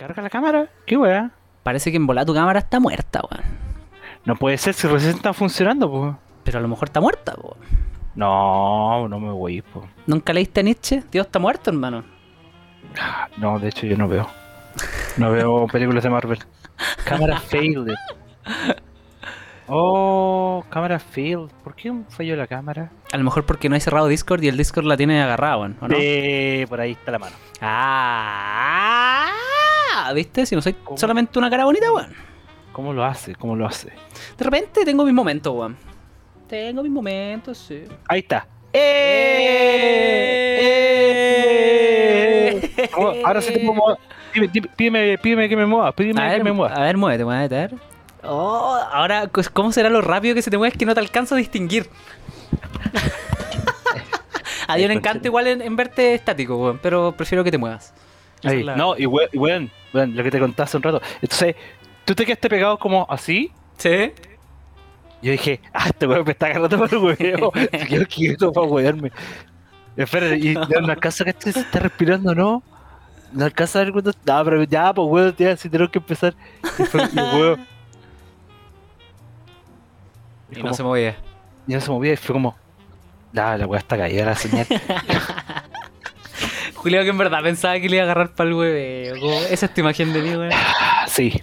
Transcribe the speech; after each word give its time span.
carga 0.00 0.22
la 0.22 0.30
cámara? 0.30 0.68
¿Qué 0.86 0.96
weá? 0.96 1.30
Parece 1.62 1.90
que 1.90 1.98
en 1.98 2.06
volar 2.06 2.24
tu 2.24 2.32
cámara 2.32 2.60
está 2.60 2.80
muerta, 2.80 3.20
weón. 3.30 3.44
No 4.24 4.34
puede 4.34 4.56
ser 4.56 4.72
si 4.72 4.88
recién 4.88 5.14
está 5.16 5.34
funcionando, 5.34 5.90
pues. 5.90 6.14
Pero 6.42 6.58
a 6.58 6.62
lo 6.62 6.68
mejor 6.68 6.88
está 6.88 7.02
muerta, 7.02 7.34
weón. 7.36 7.58
No, 8.14 9.06
no 9.08 9.20
me 9.20 9.30
voy, 9.30 9.60
pues. 9.60 9.84
¿Nunca 10.06 10.32
leíste 10.32 10.60
a 10.60 10.62
Nietzsche? 10.62 11.02
Dios 11.12 11.26
está 11.26 11.38
muerto, 11.38 11.70
hermano. 11.70 12.02
No, 13.36 13.58
de 13.58 13.68
hecho 13.68 13.86
yo 13.86 13.96
no 13.98 14.08
veo. 14.08 14.26
No 15.18 15.30
veo 15.30 15.66
películas 15.72 16.02
de 16.02 16.08
Marvel. 16.10 16.38
Cámara 17.04 17.38
failed. 17.38 17.94
Oh, 19.68 20.64
cámara 20.70 20.98
failed. 20.98 21.50
¿Por 21.62 21.74
qué 21.74 21.92
falló 22.08 22.36
la 22.36 22.46
cámara? 22.46 22.90
A 23.12 23.18
lo 23.18 23.24
mejor 23.24 23.44
porque 23.44 23.68
no 23.68 23.74
hay 23.74 23.82
cerrado 23.82 24.08
Discord 24.08 24.42
y 24.42 24.48
el 24.48 24.56
Discord 24.56 24.86
la 24.86 24.96
tiene 24.96 25.22
agarrada. 25.22 25.58
¿o 25.58 25.68
no? 25.68 25.76
Eh, 25.90 26.64
por 26.70 26.80
ahí 26.80 26.92
está 26.92 27.12
la 27.12 27.18
mano. 27.18 27.36
Ah, 27.60 29.30
¿viste? 30.14 30.46
Si 30.46 30.54
no 30.54 30.62
soy 30.62 30.72
¿Cómo? 30.74 30.96
solamente 30.98 31.38
una 31.38 31.48
cara 31.50 31.64
bonita, 31.64 31.90
weón. 31.92 32.12
¿Cómo 32.72 32.92
lo 32.92 33.04
hace? 33.04 33.34
¿Cómo 33.34 33.56
lo 33.56 33.66
hace? 33.66 33.88
De 34.38 34.44
repente 34.44 34.84
tengo 34.84 35.04
mis 35.04 35.14
momentos, 35.14 35.52
weón. 35.54 35.76
Tengo 36.48 36.82
mis 36.82 36.92
momentos, 36.92 37.58
sí. 37.58 37.84
Ahí 38.08 38.20
está. 38.20 38.46
¡Eh! 40.90 42.88
¿Cómo? 42.92 43.12
Ahora 43.24 43.40
sí 43.40 43.52
te 43.52 43.60
puedo 43.60 43.74
mover. 43.74 43.98
Pídeme, 44.32 44.52
dime- 44.52 44.68
pídeme, 44.76 45.18
pídeme 45.18 45.48
que 45.48 45.56
me 45.56 45.66
mueva. 45.66 45.92
Pídeme 45.92 46.20
A 46.20 46.24
que 46.26 46.30
ver, 46.34 46.44
me 46.44 46.52
mueva. 46.52 46.74
a 46.74 46.80
ver, 46.80 46.96
muévete, 46.96 47.24
muévete, 47.24 47.54
a 47.56 47.58
ver. 47.58 47.74
Oh, 48.22 48.78
ahora, 48.92 49.28
¿cómo 49.52 49.72
será 49.72 49.88
lo 49.90 50.00
rápido 50.02 50.34
que 50.34 50.42
se 50.42 50.50
te 50.50 50.58
mueve? 50.58 50.72
Es 50.72 50.78
que 50.78 50.84
no 50.86 50.94
te 50.94 51.00
alcanzo 51.00 51.34
a 51.34 51.38
distinguir. 51.38 51.88
a 54.68 54.76
Dios 54.76 54.88
le 54.88 54.94
encanta 54.94 55.26
igual 55.26 55.46
en, 55.46 55.62
en 55.62 55.74
verte 55.74 56.14
estático, 56.14 56.56
weón, 56.56 56.78
pero 56.82 57.12
prefiero 57.16 57.42
que 57.42 57.50
te 57.50 57.58
muevas. 57.58 57.92
Ahí. 58.44 58.62
la- 58.62 58.76
No, 58.76 58.96
y 58.96 59.06
we- 59.06 59.28
weón, 59.34 59.70
weón, 59.92 60.16
lo 60.16 60.22
que 60.22 60.30
te 60.30 60.38
conté 60.38 60.62
hace 60.62 60.76
un 60.76 60.82
rato. 60.82 61.00
Entonces, 61.20 61.56
tú 62.04 62.14
te 62.14 62.24
quedaste 62.24 62.48
pegado 62.48 62.78
como 62.78 63.06
así. 63.10 63.50
¿Sí? 63.78 64.12
Yo 65.22 65.32
dije, 65.32 65.60
ah, 65.74 65.86
este 65.88 66.06
weón 66.06 66.24
me 66.24 66.32
está 66.32 66.46
agarrando 66.46 66.78
por 66.78 66.92
el 66.92 66.98
huevo. 66.98 67.52
Quedó 67.88 68.06
quieto 68.06 68.52
para 68.52 68.66
huearme. 68.66 69.12
Espera, 69.96 70.34
y 70.36 70.54
no 70.54 70.92
alcanza 70.92 71.24
que 71.24 71.30
este 71.30 71.52
se 71.52 71.60
está 71.60 71.80
respirando, 71.80 72.34
¿no? 72.34 72.62
No 73.32 73.44
alcanza 73.44 73.80
a 73.80 73.84
ver 73.84 73.92
cuánto. 73.92 74.12
No, 74.24 74.44
pero 74.44 74.62
ya, 74.64 74.92
pues 74.94 75.08
weón, 75.08 75.34
ya, 75.38 75.56
si 75.56 75.68
tenemos 75.68 75.90
que 75.92 75.98
empezar. 75.98 76.34
Y 76.78 76.82
fue, 76.84 77.02
y 77.12 77.16
weón. 77.16 77.66
Y 80.52 80.58
Y 80.58 80.62
no 80.62 80.74
se 80.74 80.82
movía. 80.82 81.16
y 81.68 81.74
no 81.74 81.80
se 81.80 81.90
movía 81.90 82.12
y 82.14 82.16
fue 82.16 82.32
como. 82.32 82.56
La, 83.32 83.56
la 83.56 83.66
weá 83.66 83.78
está 83.78 83.96
caída 83.96 84.24
la 84.24 84.34
señal. 84.34 84.66
Julio 86.80 87.02
que 87.02 87.10
en 87.10 87.18
verdad 87.18 87.42
pensaba 87.42 87.78
que 87.78 87.90
le 87.90 87.96
iba 87.96 88.04
a 88.04 88.06
agarrar 88.06 88.32
para 88.32 88.48
el 88.48 88.54
hueveo. 88.54 89.14
Esa 89.50 89.66
es 89.66 89.74
tu 89.74 89.82
imagen 89.82 90.14
de 90.14 90.22
mí, 90.22 90.30
weón. 90.30 90.50
Ah, 90.54 91.04
sí. 91.06 91.42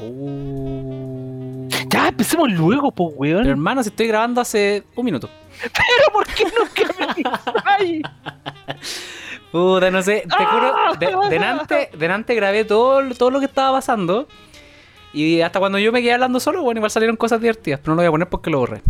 Uh. 0.00 1.66
Ya, 1.88 2.06
empecemos 2.06 2.48
luego, 2.52 2.92
pues 2.92 3.12
weón. 3.16 3.38
Pero 3.38 3.50
hermano, 3.50 3.82
si 3.82 3.88
estoy 3.88 4.06
grabando 4.06 4.40
hace 4.40 4.84
un 4.94 5.04
minuto. 5.04 5.28
Pero 5.60 6.12
¿por 6.12 6.24
qué 6.28 6.44
nunca 6.44 6.94
me 7.00 7.14
distraes? 7.14 8.02
Puta, 9.50 9.90
no 9.90 10.02
sé, 10.02 10.22
te 10.24 10.44
juro, 10.44 10.74
de, 11.00 11.30
delante, 11.30 11.90
delante 11.98 12.34
grabé 12.36 12.64
todo, 12.64 13.12
todo 13.16 13.30
lo 13.30 13.40
que 13.40 13.46
estaba 13.46 13.78
pasando. 13.78 14.28
Y 15.12 15.40
hasta 15.40 15.58
cuando 15.58 15.80
yo 15.80 15.90
me 15.90 16.00
quedé 16.00 16.12
hablando 16.12 16.38
solo, 16.38 16.62
bueno, 16.62 16.78
igual 16.78 16.92
salieron 16.92 17.16
cosas 17.16 17.40
divertidas, 17.40 17.80
pero 17.80 17.92
no 17.92 17.96
lo 17.96 18.02
voy 18.02 18.08
a 18.08 18.10
poner 18.12 18.28
porque 18.28 18.50
lo 18.50 18.60
borré. 18.60 18.82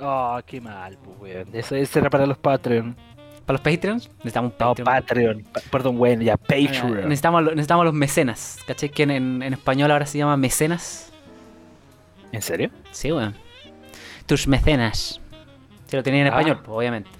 Oh, 0.00 0.40
qué 0.44 0.60
mal, 0.60 0.98
pues 1.04 1.16
weón. 1.20 1.48
Eso, 1.52 1.76
eso 1.76 1.98
era 2.00 2.10
para 2.10 2.26
los 2.26 2.38
Patreon. 2.38 2.96
Para 3.46 3.54
los 3.58 3.60
Patreons, 3.60 4.08
necesitamos 4.18 4.52
un 4.52 4.56
No, 4.58 4.74
Patreon. 4.74 4.84
Patreon. 4.86 5.42
Pa- 5.52 5.60
Perdón, 5.70 5.96
weón, 5.98 6.20
ya, 6.20 6.34
Ah, 6.34 6.36
Patreon. 6.36 6.94
necesitamos, 7.08 7.42
necesitamos 7.44 7.84
los 7.84 7.94
mecenas, 7.94 8.58
¿cachai? 8.66 8.88
Que 8.90 9.02
en, 9.02 9.10
en- 9.10 9.42
en 9.42 9.52
español 9.52 9.90
ahora 9.90 10.06
se 10.06 10.18
llama 10.18 10.36
mecenas. 10.36 11.12
¿En 12.30 12.40
serio? 12.42 12.70
Sí, 12.90 13.12
weón. 13.12 13.34
Tus 14.26 14.46
mecenas. 14.46 15.20
Si 15.86 15.96
lo 15.96 16.02
tenía 16.02 16.20
en 16.22 16.26
Ah. 16.28 16.30
español, 16.30 16.58
pues, 16.64 16.68
obviamente. 16.76 17.10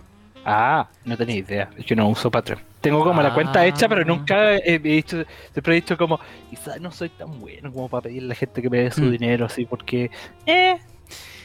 Ah, 0.45 0.89
no 1.05 1.17
tenía 1.17 1.37
idea. 1.37 1.71
Es 1.77 1.85
que 1.87 1.95
no 1.95 2.09
uso 2.09 2.31
Patreon. 2.31 2.61
Tengo 2.81 3.05
como 3.05 3.23
la 3.23 3.29
Ah. 3.29 3.35
cuenta 3.35 3.65
hecha, 3.65 3.89
pero 3.89 4.05
nunca 4.05 4.55
he, 4.57 4.79
dicho, 4.79 5.23
siempre 5.53 5.73
he 5.73 5.81
dicho 5.81 5.97
como, 5.97 6.19
quizás 6.51 6.81
no 6.81 6.91
soy 6.91 7.11
tan 7.11 7.39
bueno 7.39 7.73
como 7.73 7.89
para 7.89 8.03
pedirle 8.03 8.27
a 8.27 8.29
la 8.31 8.35
gente 8.35 8.61
que 8.63 8.69
me 8.71 8.79
dé 8.79 8.91
su 8.91 9.03
Mm. 9.03 9.11
dinero 9.11 9.47
así, 9.47 9.67
porque, 9.67 10.11
eh, 10.47 10.77
Ah, 10.81 10.92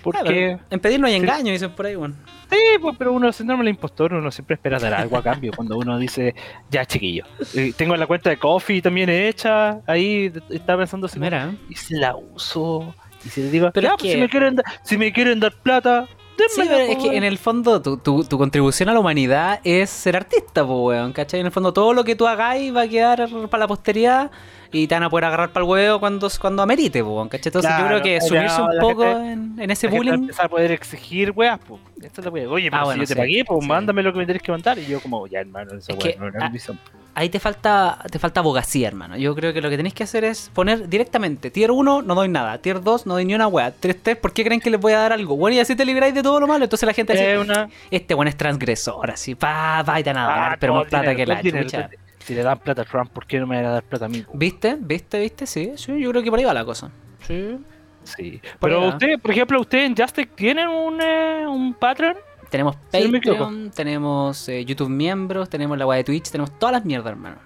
porque, 0.04 0.22
pero 0.26 0.60
en 0.70 0.80
pedir 0.80 1.00
no 1.00 1.08
hay 1.08 1.14
Sí. 1.14 1.20
engaño, 1.20 1.52
dicen 1.52 1.72
por 1.72 1.86
ahí, 1.86 1.96
weón. 1.96 2.16
sí, 2.50 2.58
pues, 2.82 2.96
pero 2.98 3.12
uno, 3.14 3.32
síndrome 3.32 3.64
del 3.64 3.74
impostor, 3.74 4.14
uno 4.14 4.32
siempre 4.32 4.54
espera 4.56 4.80
dar 4.80 4.94
algo 4.94 5.18
a 5.18 5.24
cambio 5.24 5.52
cuando 5.56 5.78
uno 5.78 5.98
dice, 6.00 6.34
ya 6.70 6.86
chiquillo, 6.86 7.26
eh, 7.56 7.74
tengo 7.76 7.96
la 7.98 8.08
cuenta 8.08 8.30
de 8.30 8.38
Coffee 8.38 8.82
también 8.82 9.10
hecha, 9.10 9.80
ahí 9.86 10.32
estaba 10.50 10.80
pensando 10.84 11.08
así, 11.08 11.20
Mira, 11.20 11.54
y 11.70 11.76
si 11.76 11.96
la 11.96 12.16
uso, 12.16 12.96
y 13.26 13.30
si 13.30 13.42
les 13.42 13.52
digo, 13.52 13.70
Pero 13.74 13.96
pues, 13.98 14.14
si, 14.14 14.18
me 14.18 14.30
quieren 14.30 14.62
si 14.84 14.98
me 14.98 15.12
quieren 15.12 15.40
dar 15.40 15.54
plata, 15.62 16.08
Sí, 16.50 16.62
pero 16.68 16.78
es 16.78 16.98
que 16.98 17.18
en 17.18 17.24
el 17.24 17.38
fondo 17.38 17.82
tu, 17.82 17.98
tu- 17.98 18.24
tu 18.24 18.38
contribución 18.38 18.90
a 18.90 18.94
la 18.94 19.00
humanidad 19.00 19.60
es 19.64 19.90
ser 19.90 20.16
artista, 20.16 20.66
pues, 20.66 20.80
weón, 20.80 21.14
¿cachai? 21.14 21.40
En 21.40 21.46
el 21.48 21.52
fondo 21.52 21.74
todo 21.74 21.94
lo 21.94 22.04
que 22.04 22.16
tú 22.16 22.28
hagáis 22.28 22.76
va 22.76 22.82
a 22.82 22.88
quedar 22.88 23.28
para 23.50 23.62
la 23.62 23.68
posteridad 23.68 24.30
y 24.72 24.86
te 24.88 24.96
van 24.96 25.04
a 25.04 25.10
poder 25.10 25.26
agarrar 25.26 25.50
para 25.52 25.66
el 25.66 25.70
huevo 25.72 26.00
cuando, 26.00 26.30
cuando 26.40 26.62
amerite, 26.64 27.04
pues, 27.04 27.14
weón, 27.16 27.30
¿cachai? 27.30 27.50
Entonces 27.50 27.72
yo 27.72 27.78
Claro, 27.78 28.02
creo 28.02 28.02
que 28.04 28.22
subirse 28.22 28.62
un 28.62 28.76
la 28.76 28.82
poco 28.82 29.04
gente- 29.04 29.32
en, 29.32 29.60
en 29.60 29.72
ese 29.72 29.88
La 29.88 29.92
gente 29.92 30.06
va 30.10 30.14
a 30.14 30.16
bullying... 30.18 30.24
empezar 30.26 30.46
a 30.46 30.50
poder 30.50 30.72
exigir 30.72 31.32
weas, 31.36 31.60
pues. 31.68 31.82
Esta 32.02 32.22
es 32.22 32.26
la 32.26 32.32
wea. 32.32 32.50
Oye, 32.50 32.70
pero 32.70 32.78
Ah, 32.78 32.80
si 32.82 32.86
bueno, 32.86 33.04
yo 33.04 33.08
te 33.08 33.14
sí, 33.14 33.20
pagué, 33.20 33.44
pues 33.46 33.60
sí. 33.62 33.68
mándame 33.68 34.04
lo 34.04 34.14
que 34.14 34.20
me 34.20 34.26
tenés 34.26 34.42
que 34.42 34.52
mandar. 34.52 34.78
Y 34.78 34.86
yo 34.86 35.00
como, 35.00 35.26
ya 35.28 35.40
hermano, 35.40 35.72
esa 35.78 35.94
Es 35.94 35.98
wea 36.04 36.14
que, 36.14 36.20
no 36.20 36.28
era 36.28 36.40
ah, 36.46 36.48
mi 36.50 36.54
misión. 36.54 36.80
Ahí 37.18 37.30
te 37.30 37.40
falta, 37.40 37.98
te 38.12 38.20
falta 38.20 38.42
abogacía, 38.42 38.88
hermano. 38.88 39.18
Yo 39.18 39.34
creo 39.34 39.52
que 39.52 39.60
lo 39.60 39.72
que 39.72 39.78
tenéis 39.78 39.96
que 39.96 40.04
hacer 40.04 40.24
es 40.24 40.52
poner 40.54 40.88
directamente 40.88 41.50
Tier 41.50 41.72
1, 41.72 42.04
no 42.04 42.14
doy 42.14 42.30
nada. 42.30 42.60
Tier 42.60 42.80
2, 42.80 43.08
no 43.08 43.16
doy 43.16 43.26
ni 43.26 43.34
una 43.34 43.48
wea. 43.48 43.72
Tier 43.72 43.96
3, 43.96 44.18
¿por 44.18 44.34
qué 44.34 44.44
creen 44.44 44.62
que 44.62 44.70
les 44.70 44.80
voy 44.80 44.94
a 44.94 45.00
dar 45.00 45.14
algo? 45.14 45.36
Bueno, 45.36 45.58
y 45.58 45.60
así 45.60 45.76
te 45.76 45.84
libráis 45.84 46.14
de 46.14 46.22
todo 46.22 46.40
lo 46.40 46.46
malo. 46.46 46.66
Entonces 46.66 46.86
la 46.86 46.94
gente 46.94 47.14
dice, 47.14 47.40
una... 47.40 47.70
este 47.90 48.14
bueno 48.14 48.30
es 48.30 48.38
transgresor, 48.38 49.10
así, 49.10 49.34
pa, 49.34 49.82
pa, 49.84 50.00
y 50.00 50.04
te 50.04 50.14
van 50.14 50.18
a 50.24 50.28
dar, 50.28 50.52
Ah, 50.52 50.58
pero 50.60 50.74
no, 50.74 50.82
más 50.82 50.90
plata 50.90 51.10
dinero, 51.10 51.42
que 51.42 51.50
la 51.50 51.62
chucha. 51.64 51.90
Si 52.20 52.36
le 52.36 52.44
dan 52.44 52.60
plata 52.60 52.84
a 52.84 52.86
Trump, 52.86 53.10
¿por 53.12 53.26
qué 53.26 53.40
no 53.40 53.48
me 53.48 53.56
van 53.56 53.66
a 53.66 53.72
dar 53.72 53.84
plata 53.84 54.06
a 54.06 54.10
mí? 54.10 54.24
¿Viste? 54.34 54.78
¿Viste? 54.80 55.20
¿Viste? 55.20 55.48
Sí, 55.48 55.74
sí, 55.76 56.00
yo 56.00 56.12
creo 56.12 56.22
que 56.22 56.30
por 56.30 56.38
ahí 56.38 56.46
va 56.46 56.54
la 56.54 56.66
cosa. 56.66 56.92
Sí. 57.28 57.58
Sí. 58.04 58.40
Pero 58.60 58.82
va. 58.82 58.90
usted, 58.90 59.20
por 59.20 59.32
ejemplo, 59.32 59.60
¿usted 59.60 59.86
en 59.86 59.96
Justic 59.96 60.36
tienen 60.36 60.68
un, 60.68 61.02
eh, 61.02 61.48
un 61.48 61.74
Patreon? 61.74 62.16
Tenemos 62.50 62.76
Sí, 62.92 63.04
no. 63.08 63.12
Patreon, 63.12 63.72
tenemos 63.72 64.48
eh, 64.50 64.64
YouTube 64.66 64.90
miembros, 64.90 65.50
tenemos 65.50 65.78
la 65.78 65.86
web 65.86 65.98
de 65.98 66.04
Twitch, 66.06 66.30
tenemos 66.30 66.58
todas 66.58 66.74
las 66.74 66.86
mierdas, 66.86 67.12
hermano. 67.12 67.38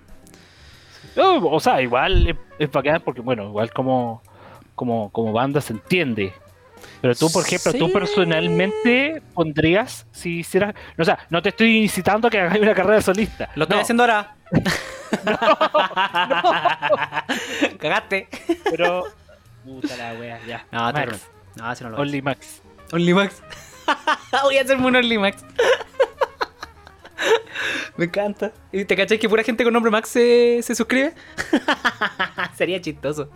O 1.15 1.59
sea, 1.59 1.81
igual 1.81 2.27
es, 2.27 2.35
es 2.59 2.71
bacán 2.71 3.01
porque, 3.03 3.21
bueno, 3.21 3.45
igual 3.45 3.71
como, 3.73 4.21
como, 4.75 5.09
como 5.11 5.33
banda 5.33 5.59
se 5.59 5.73
entiende. 5.73 6.33
Pero 7.01 7.15
tú, 7.15 7.31
por 7.31 7.43
ejemplo, 7.45 7.73
tú 7.73 7.87
Sí. 7.87 7.93
personalmente 7.93 9.21
pondrías, 9.33 10.05
si 10.11 10.39
hicieras, 10.39 10.73
o 10.97 11.03
sea, 11.03 11.19
no 11.29 11.41
te 11.41 11.49
estoy 11.49 11.77
incitando 11.83 12.27
a 12.27 12.31
que 12.31 12.39
hagas 12.39 12.57
una 12.59 12.73
carrera 12.75 13.01
solista. 13.01 13.49
Lo 13.55 13.63
estoy 13.63 13.77
No, 13.77 13.81
haciendo 13.81 14.03
ahora. 14.03 14.35
Cagaste. 17.79 18.27
Pero. 18.69 19.05
Puta 19.63 19.95
la 19.97 20.13
wea, 20.19 20.39
ya. 20.47 20.65
No, 20.71 20.91
te 20.93 21.05
Max. 21.05 21.29
No, 21.55 21.65
así 21.65 21.83
no 21.83 21.89
lo 21.91 21.97
voy 21.97 22.01
a 22.01 22.03
Only 22.03 22.21
Max. 23.13 23.41
Voy 24.43 24.57
a 24.57 24.61
hacerme 24.61 24.87
un 24.87 24.95
OnlyMax. 24.95 25.43
Me 27.97 28.05
encanta. 28.05 28.51
¿Y 28.71 28.85
te 28.85 28.95
cachai 28.95 29.19
que 29.19 29.29
pura 29.29 29.43
gente 29.43 29.63
con 29.63 29.73
nombre 29.73 29.91
Max 29.91 30.09
se, 30.09 30.59
se 30.63 30.73
suscribe? 30.75 31.13
Sería 32.55 32.81
chistoso. 32.81 33.29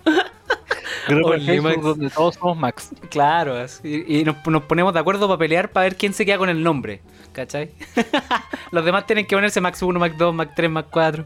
Grupo 1.07 1.29
Only 1.29 1.61
Max. 1.61 1.81
donde 1.81 2.09
todos 2.09 2.35
somos 2.35 2.57
Max. 2.57 2.89
Claro, 3.09 3.57
así, 3.57 4.03
y 4.07 4.23
nos, 4.23 4.37
nos 4.47 4.63
ponemos 4.63 4.93
de 4.93 4.99
acuerdo 4.99 5.27
para 5.27 5.37
pelear 5.37 5.71
para 5.71 5.83
ver 5.83 5.97
quién 5.97 6.13
se 6.13 6.25
queda 6.25 6.37
con 6.37 6.49
el 6.49 6.63
nombre. 6.63 7.01
¿Cachai? 7.31 7.71
Los 8.71 8.85
demás 8.85 9.05
tienen 9.05 9.25
que 9.27 9.35
ponerse 9.35 9.61
Max 9.61 9.81
1, 9.81 9.99
Max 9.99 10.17
2, 10.17 10.33
Max 10.33 10.53
3, 10.55 10.69
Max 10.71 10.87
4. 10.91 11.25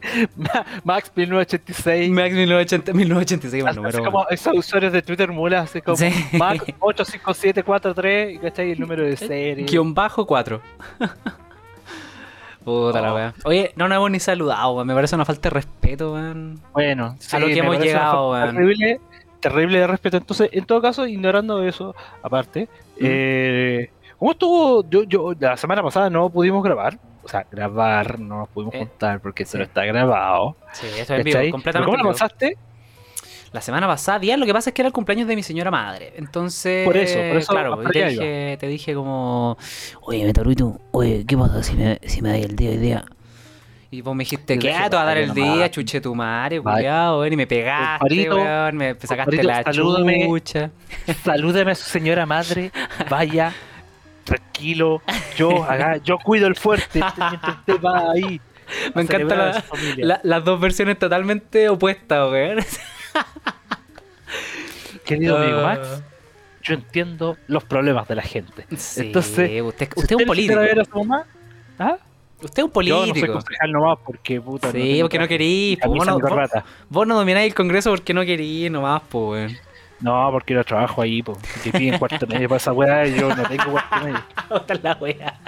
Max 0.84 1.10
1986. 1.14 2.10
Max 2.10 2.34
1980, 2.34 2.92
1986, 2.92 3.62
mal 3.64 3.70
Así 3.70 3.76
número. 3.80 4.04
como 4.04 4.28
esos 4.28 4.54
usuarios 4.56 4.92
de 4.92 5.02
Twitter 5.02 5.30
mula, 5.32 5.60
así 5.60 5.80
como 5.82 5.96
Sí. 5.96 6.10
Max 6.38 6.64
85743, 6.80 8.34
y 8.34 8.38
¿cachai? 8.38 8.70
El 8.72 8.80
número 8.80 9.04
de 9.04 9.16
serie. 9.16 9.64
Guión 9.64 9.94
bajo 9.94 10.26
4. 10.26 10.60
Puta 12.64 13.00
la 13.00 13.12
Oh. 13.12 13.16
wea. 13.16 13.34
Oye, 13.44 13.72
no 13.76 13.88
nos 13.88 13.96
hemos 13.96 14.10
ni 14.10 14.20
saludado. 14.20 14.84
Me 14.84 14.94
parece 14.94 15.14
una 15.14 15.24
falta 15.24 15.48
de 15.48 15.54
respeto, 15.54 16.12
weón. 16.14 16.60
Bueno, 16.72 17.16
A 17.32 17.38
lo 17.38 17.46
que 17.46 17.58
hemos 17.58 17.78
llegado, 17.78 18.30
weón. 18.32 18.54
Terrible, 18.54 19.00
terrible 19.40 19.78
de 19.80 19.86
respeto. 19.86 20.16
Entonces, 20.18 20.50
en 20.52 20.64
todo 20.64 20.82
caso, 20.82 21.06
ignorando 21.06 21.62
eso, 21.62 21.94
aparte, 22.22 22.68
eh, 23.00 23.90
¿cómo 24.18 24.32
estuvo? 24.32 24.88
Yo, 24.88 25.02
yo, 25.04 25.32
la 25.38 25.56
semana 25.56 25.82
pasada 25.82 26.10
no 26.10 26.28
pudimos 26.30 26.62
grabar. 26.62 26.98
O 27.22 27.28
sea, 27.28 27.46
grabar, 27.50 28.18
no 28.18 28.38
nos 28.38 28.48
pudimos 28.48 28.74
Eh, 28.74 28.78
juntar 28.78 29.20
porque 29.20 29.44
sí. 29.44 29.50
eso 29.50 29.58
no 29.58 29.64
está 29.64 29.84
grabado. 29.84 30.56
Sí, 30.72 30.86
eso 30.98 31.14
es 31.14 31.24
vivo, 31.24 31.38
completamente. 31.50 31.84
¿Cómo 31.86 31.96
lo 31.98 32.02
vivo. 32.04 32.12
pasaste? 32.12 32.56
La 33.52 33.60
semana 33.62 33.86
pasada, 33.86 34.18
bien, 34.18 34.38
lo 34.40 34.44
que 34.46 34.52
pasa 34.52 34.70
es 34.70 34.74
que 34.74 34.82
era 34.82 34.86
el 34.88 34.92
cumpleaños 34.92 35.26
de 35.26 35.34
mi 35.34 35.42
señora 35.42 35.70
madre. 35.70 36.12
Entonces, 36.16 36.84
Por 36.84 36.96
eso, 36.98 37.18
por 37.18 37.36
eso, 37.38 37.52
claro, 37.52 37.78
te 37.78 38.04
dije, 38.08 38.56
te 38.60 38.66
dije 38.66 38.94
como, 38.94 39.56
oye, 40.02 40.24
Metaruito, 40.26 40.78
oye, 40.90 41.24
¿qué 41.26 41.36
pasa 41.36 41.62
si 41.62 41.74
me, 41.74 41.98
si 42.06 42.20
me 42.20 42.28
da 42.30 42.36
el 42.36 42.56
día 42.56 42.70
hoy 42.70 42.76
día? 42.76 43.04
Y 43.90 44.02
vos 44.02 44.14
me 44.14 44.22
dijiste, 44.24 44.58
¿qué? 44.58 44.68
Te 44.68 44.96
va 44.96 45.02
a 45.02 45.04
dar 45.06 45.16
"Vaya 45.16 45.20
el 45.20 45.28
nomás". 45.28 45.54
día, 45.54 45.70
chuche 45.70 45.98
tu 46.02 46.14
madre, 46.14 46.58
weón. 46.60 47.32
Y 47.32 47.36
me 47.36 47.46
pegaste, 47.46 47.98
Compadrito, 48.00 48.36
weón. 48.36 48.76
Me 48.76 48.88
sacaste 48.94 49.16
compadrito, 49.16 49.42
la 49.48 49.62
salúdame. 49.62 50.26
chucha. 50.26 50.70
Salúdeme 51.24 51.70
a 51.72 51.74
su 51.74 51.84
señora 51.88 52.26
madre, 52.26 52.70
vaya, 53.08 53.54
tranquilo, 54.28 55.02
yo 55.36 55.64
acá, 55.64 55.96
yo 55.98 56.18
cuido 56.18 56.46
el 56.46 56.56
fuerte 56.56 57.00
mientras 57.30 57.56
usted 57.58 57.80
va 57.80 58.10
ahí. 58.12 58.40
Me 58.94 59.02
encanta 59.02 59.34
la-. 59.34 59.64
La- 59.96 60.20
las 60.22 60.44
dos 60.44 60.60
versiones 60.60 60.98
totalmente 60.98 61.68
opuestas, 61.68 62.30
weón. 62.30 62.58
Querido 65.04 65.38
amigo 65.38 65.58
Ah. 65.60 65.62
Max, 65.62 66.02
yo 66.62 66.74
entiendo 66.74 67.36
los 67.46 67.64
problemas 67.64 68.06
de 68.08 68.14
la 68.16 68.22
gente. 68.22 68.66
Sí, 68.76 69.06
Entonces, 69.06 69.62
usted, 69.62 69.88
es 69.96 70.12
un 70.12 70.24
político. 70.26 70.60
ver 70.60 70.80
a 70.80 70.84
su 70.84 70.98
mamá, 71.02 71.24
¿ah? 71.78 71.96
Usted 72.42 72.62
es 72.62 72.70
un 72.72 72.82
Yo 72.84 73.00
no 73.00 73.00
soy 73.00 73.08
político. 73.12 73.32
concejal 73.32 73.72
nomás 73.72 73.98
porque 74.04 74.40
puta. 74.40 74.70
Sí, 74.70 74.78
tengo 74.78 75.00
porque 75.04 75.18
no 75.18 75.28
querís. 75.28 75.78
Vos 75.84 76.06
no, 76.06 76.12
vos, 76.14 76.22
corbata. 76.22 76.64
vos 76.88 77.06
no 77.06 77.16
domináis 77.16 77.48
el 77.48 77.54
Congreso 77.54 77.90
porque 77.90 78.14
no 78.14 78.24
querís 78.24 78.70
nomás, 78.70 79.00
po, 79.08 79.30
weón. 79.32 79.56
No, 80.00 80.28
porque 80.30 80.54
yo 80.54 80.64
trabajo 80.64 81.02
ahí, 81.02 81.22
po. 81.22 81.36
Que 81.64 81.72
piden 81.72 81.98
cuarto 81.98 82.26
medio 82.26 82.48
para 82.48 82.58
esa 82.58 82.72
weá 82.72 83.06
y 83.06 83.18
yo 83.18 83.34
no 83.34 83.42
tengo 83.48 83.70
cuarto 83.72 83.96
medio. 84.04 84.22
La 84.82 84.94
wea. 85.00 85.38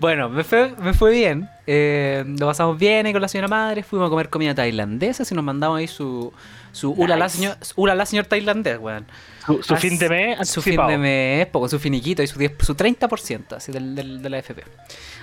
Bueno, 0.00 0.28
me 0.28 0.44
fue, 0.44 0.74
me 0.80 0.94
fue 0.94 1.12
bien. 1.12 1.48
Eh, 1.66 2.24
lo 2.38 2.46
pasamos 2.46 2.78
bien 2.78 3.06
ahí 3.06 3.12
con 3.12 3.20
la 3.22 3.28
señora 3.28 3.48
madre. 3.48 3.82
Fuimos 3.82 4.06
a 4.06 4.10
comer 4.10 4.30
comida 4.30 4.54
tailandesa. 4.54 5.24
Si 5.24 5.34
nos 5.34 5.44
mandamos 5.44 5.78
ahí 5.78 5.86
su, 5.88 6.32
su 6.72 6.92
ulala, 6.92 7.26
Nice. 7.26 7.36
señor, 7.36 7.56
ulala 7.76 8.06
señor 8.06 8.24
tailandés, 8.26 8.78
weón. 8.78 9.06
Su, 9.46 9.62
su 9.62 9.76
fin 9.76 9.98
de 9.98 10.08
mes, 10.08 10.48
Su 10.48 10.62
fin 10.62 10.80
de 10.86 10.96
mes, 10.98 11.46
poco, 11.46 11.68
su 11.68 11.78
finiquito 11.78 12.22
y 12.22 12.26
su, 12.26 12.38
10 12.38 12.52
su 12.60 12.74
30% 12.74 13.54
así 13.56 13.72
del, 13.72 13.94
del- 13.94 14.22
de 14.22 14.30
la 14.30 14.38
FP. 14.38 14.62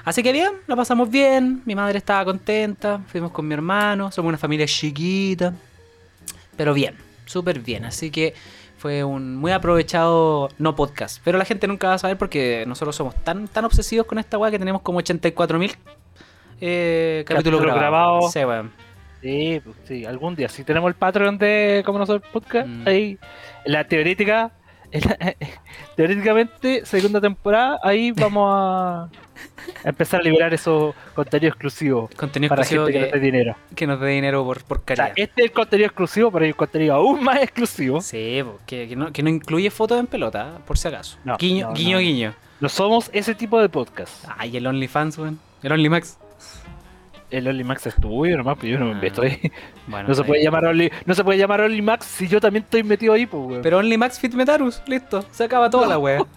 Así 0.05 0.21
que 0.23 0.31
bien, 0.31 0.51
la 0.67 0.75
pasamos 0.75 1.09
bien. 1.09 1.61
Mi 1.65 1.75
madre 1.75 1.97
estaba 1.97 2.23
contenta. 2.25 2.99
Fuimos 3.07 3.31
con 3.31 3.47
mi 3.47 3.53
hermano. 3.53 4.11
Somos 4.11 4.29
una 4.29 4.37
familia 4.37 4.65
chiquita. 4.65 5.53
Pero 6.55 6.73
bien, 6.73 6.95
súper 7.27 7.59
bien. 7.59 7.85
Así 7.85 8.09
que 8.11 8.33
fue 8.77 9.03
un 9.03 9.35
muy 9.35 9.51
aprovechado 9.51 10.49
no 10.57 10.75
podcast. 10.75 11.21
Pero 11.23 11.37
la 11.37 11.45
gente 11.45 11.67
nunca 11.67 11.89
va 11.89 11.93
a 11.95 11.97
saber 11.99 12.17
porque 12.17 12.63
nosotros 12.67 12.95
somos 12.95 13.15
tan, 13.23 13.47
tan 13.47 13.65
obsesivos 13.65 14.05
con 14.07 14.19
esta 14.19 14.37
weá 14.37 14.51
que 14.51 14.59
tenemos 14.59 14.81
como 14.81 14.99
84.000 14.99 15.75
eh, 16.59 17.23
capítulos 17.27 17.59
Capítulos 17.59 17.79
grabados. 17.79 18.33
Sí, 19.21 19.61
pues, 19.63 19.75
sí, 19.85 20.05
algún 20.05 20.35
día. 20.35 20.47
Si 20.47 20.63
tenemos 20.63 20.87
el 20.87 20.93
Patreon 20.95 21.37
de 21.37 21.81
como 21.85 21.99
nosotros 21.99 22.29
podcast, 22.31 22.67
Mm. 22.67 22.87
ahí, 22.87 23.17
la 23.65 23.87
teorética, 23.87 24.51
teóricamente, 25.95 26.85
segunda 26.85 27.19
temporada, 27.19 27.79
ahí 27.83 28.11
vamos 28.11 28.49
a, 28.53 29.09
empezar 29.83 30.21
a 30.21 30.23
liberar 30.23 30.53
esos 30.53 30.95
contenidos 31.13 31.53
exclusivos 31.53 32.09
Contenido 32.15 32.49
para 32.49 32.61
exclusivo 32.61 32.85
gente 32.85 32.99
que, 32.99 33.05
que, 33.05 33.11
te 33.11 33.19
dinero. 33.19 33.55
que 33.75 33.87
nos 33.87 33.99
dé 33.99 34.07
dinero 34.09 34.43
por, 34.43 34.63
por 34.63 34.77
O 34.77 34.95
sea, 34.95 35.07
este 35.15 35.41
es 35.41 35.45
el 35.45 35.51
contenido 35.51 35.87
exclusivo, 35.87 36.31
pero 36.31 36.45
hay 36.45 36.51
un 36.51 36.57
contenido 36.57 36.95
aún 36.95 37.23
más 37.23 37.41
exclusivo. 37.41 38.01
Sí, 38.01 38.43
que, 38.65 38.87
que 38.87 38.95
no, 38.95 39.11
que 39.11 39.23
no 39.23 39.29
incluye 39.29 39.69
fotos 39.69 39.99
en 39.99 40.07
pelota, 40.07 40.59
por 40.65 40.77
si 40.77 40.87
acaso. 40.87 41.17
No, 41.23 41.37
guiño, 41.37 41.67
no, 41.67 41.73
guiño, 41.73 41.97
no. 41.97 41.99
guiño. 41.99 42.33
No 42.59 42.69
somos 42.69 43.09
ese 43.13 43.35
tipo 43.35 43.59
de 43.59 43.69
podcast. 43.69 44.25
Ay, 44.37 44.57
el 44.57 44.65
OnlyFans, 44.65 45.17
weón. 45.17 45.39
El 45.61 45.71
OnlyMax. 45.73 46.17
El 47.29 47.47
OnlyMax 47.47 47.87
es 47.87 47.95
tuyo 47.95 48.37
nomás, 48.37 48.57
pero 48.59 48.73
yo 48.73 48.79
no 48.79 48.85
me 48.85 48.91
Ah, 48.93 48.99
meto 49.01 49.21
ahí. 49.21 49.39
Bueno, 49.87 50.07
No 50.07 50.13
se 50.15 50.23
puede 50.23 50.41
llamar 50.43 50.65
Only, 50.65 50.89
no 51.05 51.13
se 51.13 51.23
puede 51.23 51.37
llamar 51.39 51.61
OnlyMax 51.61 52.05
si 52.05 52.27
yo 52.27 52.39
también 52.39 52.63
estoy 52.63 52.83
metido 52.83 53.13
ahí, 53.13 53.25
pues, 53.25 53.43
weón. 53.45 53.61
Pero 53.61 53.77
OnlyMax 53.79 54.19
Fit 54.19 54.33
Metarus, 54.33 54.81
listo. 54.87 55.23
Se 55.31 55.43
acaba 55.43 55.69
toda 55.69 55.87
la 55.87 55.97
wea. 55.97 56.19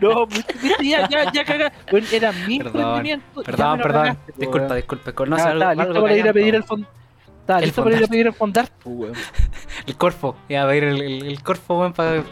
No, 0.00 0.26
viste, 0.26 0.54
ya, 0.82 1.08
ya, 1.08 1.32
ya. 1.32 1.72
Bueno, 1.90 2.06
era 2.12 2.32
mi 2.32 2.58
Perdón, 2.58 2.76
emprendimiento. 2.80 3.42
Perdón, 3.42 3.78
perdón. 3.80 4.02
cagaste, 4.02 4.32
Disculpa, 4.36 4.74
disculpa. 4.74 5.04
disculpa. 5.06 5.30
No 5.30 5.36
Ah, 5.36 5.38
sé, 5.38 5.48
algo, 5.48 5.58
estaba 5.70 5.82
algo 5.82 6.06
Estaba 7.48 7.60
El 7.60 7.64
listo 7.64 7.82
para 7.82 7.96
ir 7.96 8.04
a 8.04 8.06
pedir 8.06 8.26
el 8.26 8.34
fondar, 8.34 8.68
pues. 8.84 9.12
El 9.86 9.96
Corfo. 9.96 10.36
Ya, 10.50 10.66
va 10.66 10.72
a 10.72 10.76
ir 10.76 10.84
el, 10.84 11.00
el, 11.00 11.24
el 11.24 11.42
Corfo, 11.42 11.80
weón, 11.80 11.94
para. 11.94 12.22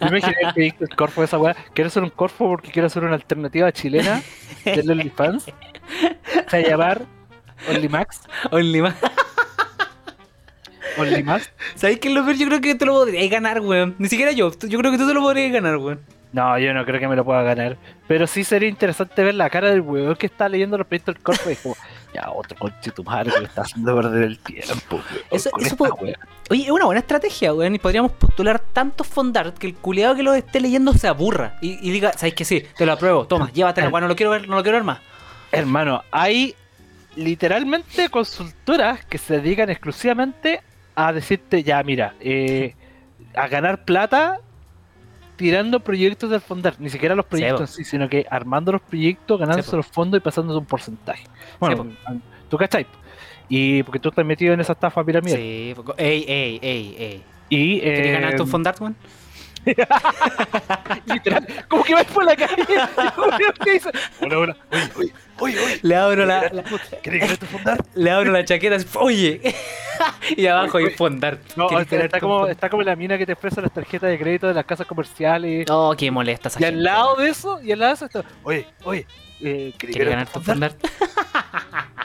Yo 0.00 0.10
me 0.10 0.18
imaginé 0.20 0.52
que 0.54 0.84
el 0.84 0.88
corfo 0.96 1.22
de 1.22 1.24
esa 1.24 1.38
weá. 1.38 1.56
Quiero 1.74 1.88
hacer 1.88 2.04
un 2.04 2.10
corfo 2.10 2.46
porque 2.46 2.70
quiero 2.70 2.86
hacer 2.86 3.02
una 3.02 3.14
alternativa 3.14 3.72
chilena 3.72 4.22
del 4.64 4.88
OnlyFans. 4.90 5.44
Se 5.44 5.52
va 6.52 6.58
a 6.58 6.60
llamar 6.60 7.02
OnlyMax. 7.68 8.20
OnlyMax. 8.52 8.96
OnlyMax. 10.98 11.52
¿Sabes 11.74 11.98
qué 11.98 12.08
es 12.08 12.14
lo 12.14 12.24
peor? 12.24 12.36
Yo 12.36 12.46
creo 12.46 12.60
que 12.60 12.74
te 12.76 12.86
lo 12.86 12.92
podrías 12.92 13.28
ganar, 13.28 13.60
weón. 13.60 13.96
Ni 13.98 14.08
siquiera 14.08 14.30
yo. 14.30 14.52
Yo 14.68 14.78
creo 14.78 14.92
que 14.92 14.98
tú 14.98 15.08
te 15.08 15.14
lo 15.14 15.20
podrías 15.20 15.52
ganar, 15.52 15.78
weón. 15.78 16.00
No, 16.32 16.58
yo 16.58 16.72
no 16.72 16.84
creo 16.84 16.98
que 16.98 17.08
me 17.08 17.16
lo 17.16 17.24
pueda 17.24 17.42
ganar. 17.42 17.76
Pero 18.08 18.26
sí 18.26 18.42
sería 18.42 18.68
interesante 18.68 19.22
ver 19.22 19.34
la 19.34 19.50
cara 19.50 19.68
del 19.68 19.82
weón 19.82 20.16
que 20.16 20.26
está 20.26 20.48
leyendo 20.48 20.78
los 20.78 20.86
proyectos 20.86 21.14
del 21.14 21.22
corfo 21.22 21.50
y 21.50 21.52
es 21.52 21.58
como, 21.60 21.76
ya, 22.14 22.30
otro 22.30 22.56
conche 22.58 22.90
tu 22.90 23.02
madre 23.04 23.32
que 23.32 23.40
le 23.40 23.46
está 23.46 23.62
haciendo 23.62 23.94
perder 23.96 24.22
el 24.24 24.38
tiempo, 24.38 24.96
weón. 24.96 25.04
Eso- 25.30 25.50
eso. 25.58 25.76
Oye, 26.50 26.64
es 26.64 26.70
una 26.70 26.84
buena 26.86 27.00
estrategia, 27.00 27.54
weón. 27.54 27.74
Y 27.74 27.78
podríamos 27.78 28.12
postular 28.12 28.58
tantos 28.58 29.06
fondart 29.06 29.56
que 29.56 29.66
el 29.68 29.74
culiado 29.74 30.14
que 30.14 30.22
lo 30.22 30.34
esté 30.34 30.60
leyendo 30.60 30.92
se 30.92 31.08
aburra. 31.08 31.56
Y, 31.62 31.78
y 31.86 31.90
diga, 31.90 32.12
¿sabes 32.12 32.34
que 32.34 32.44
sí? 32.44 32.62
Te 32.76 32.84
lo 32.86 32.92
apruebo. 32.92 33.26
Toma, 33.26 33.50
llévatelo, 33.52 33.88
weón. 33.88 34.02
No 34.02 34.08
lo 34.08 34.16
quiero 34.16 34.30
ver, 34.32 34.48
no 34.48 34.56
lo 34.56 34.62
quiero 34.62 34.76
ver 34.78 34.84
más. 34.84 34.98
Hermano, 35.50 36.02
hay 36.10 36.54
literalmente 37.16 38.08
consultoras 38.08 39.04
que 39.04 39.18
se 39.18 39.34
dedican 39.40 39.70
exclusivamente 39.70 40.62
a 40.94 41.12
decirte, 41.12 41.62
ya, 41.62 41.82
mira, 41.82 42.14
eh, 42.20 42.74
a 43.34 43.48
ganar 43.48 43.84
plata 43.84 44.40
tirando 45.42 45.80
proyectos 45.80 46.30
del 46.30 46.40
fondar. 46.40 46.76
Ni 46.78 46.88
siquiera 46.88 47.16
los 47.16 47.26
proyectos 47.26 47.70
sí, 47.70 47.84
sino 47.84 48.08
que 48.08 48.24
armando 48.30 48.70
los 48.70 48.80
proyectos, 48.80 49.40
ganándose 49.40 49.76
los 49.76 49.86
fondos 49.86 50.18
y 50.18 50.20
pasándose 50.20 50.58
un 50.58 50.64
porcentaje. 50.64 51.24
Bueno, 51.58 51.84
Sí, 51.84 52.20
tú 52.48 52.56
cachai. 52.56 52.86
Y 53.48 53.82
porque 53.82 53.98
tú 53.98 54.10
estás 54.10 54.24
metido 54.24 54.54
en 54.54 54.60
esa 54.60 54.72
estafa 54.72 55.04
piramidal. 55.04 55.38
Sí, 55.38 55.74
ey, 55.96 56.24
ey, 56.28 56.60
ey, 56.62 56.96
ey. 56.96 57.22
Y, 57.48 57.80
¿Quieres 57.80 58.06
eh, 58.06 58.12
ganarte 58.12 58.42
un 58.42 58.48
fondart, 58.48 58.80
weón? 58.80 58.96
literal, 61.06 61.46
como 61.68 61.84
que 61.84 61.94
vas 61.94 62.04
por 62.06 62.24
la 62.24 62.36
calle. 62.36 62.64
Hola, 64.20 64.38
hola. 64.38 64.56
Oye, 64.72 64.90
oye, 64.96 65.12
oye, 65.38 65.58
oye. 65.58 65.78
Le 65.82 65.96
abro 65.96 66.26
la, 66.26 66.48
la- 66.52 66.64
¿Quieres 67.02 67.20
ganar 67.20 67.36
tu 67.36 67.46
fondar? 67.46 67.84
le 67.94 68.10
abro 68.10 68.32
la 68.32 68.44
chaqueta, 68.44 68.76
oye. 68.98 69.54
y 70.36 70.46
abajo 70.46 70.78
hay 70.78 70.84
Oye, 70.86 70.96
fondart. 70.96 71.40
No, 71.56 71.68
¿Quieres 71.68 71.92
está, 71.92 72.20
como, 72.20 72.46
está 72.46 72.68
como 72.68 72.82
la 72.82 72.96
mina 72.96 73.16
que 73.18 73.26
te 73.26 73.32
ofrece 73.34 73.60
las 73.62 73.72
tarjetas 73.72 74.10
de 74.10 74.18
crédito 74.18 74.48
de 74.48 74.54
las 74.54 74.64
casas 74.64 74.86
comerciales. 74.86 75.66
Oh, 75.70 75.94
qué 75.96 76.10
molesta 76.10 76.48
esa 76.48 76.60
y 76.60 76.64
al 76.64 76.70
gente, 76.70 76.82
lado 76.84 77.14
weón. 77.14 77.24
de 77.24 77.30
eso, 77.30 77.60
y 77.62 77.72
al 77.72 77.78
lado 77.78 77.90
de 77.90 77.94
eso 77.94 78.04
está, 78.06 78.24
oye, 78.42 78.66
oye, 78.84 79.06
eh, 79.40 79.72
¿querés 79.78 79.96
¿Quieres 79.96 80.10
ganar 80.12 80.28
tu 80.28 80.40
fondar? 80.40 80.72
fondart? 80.72 80.92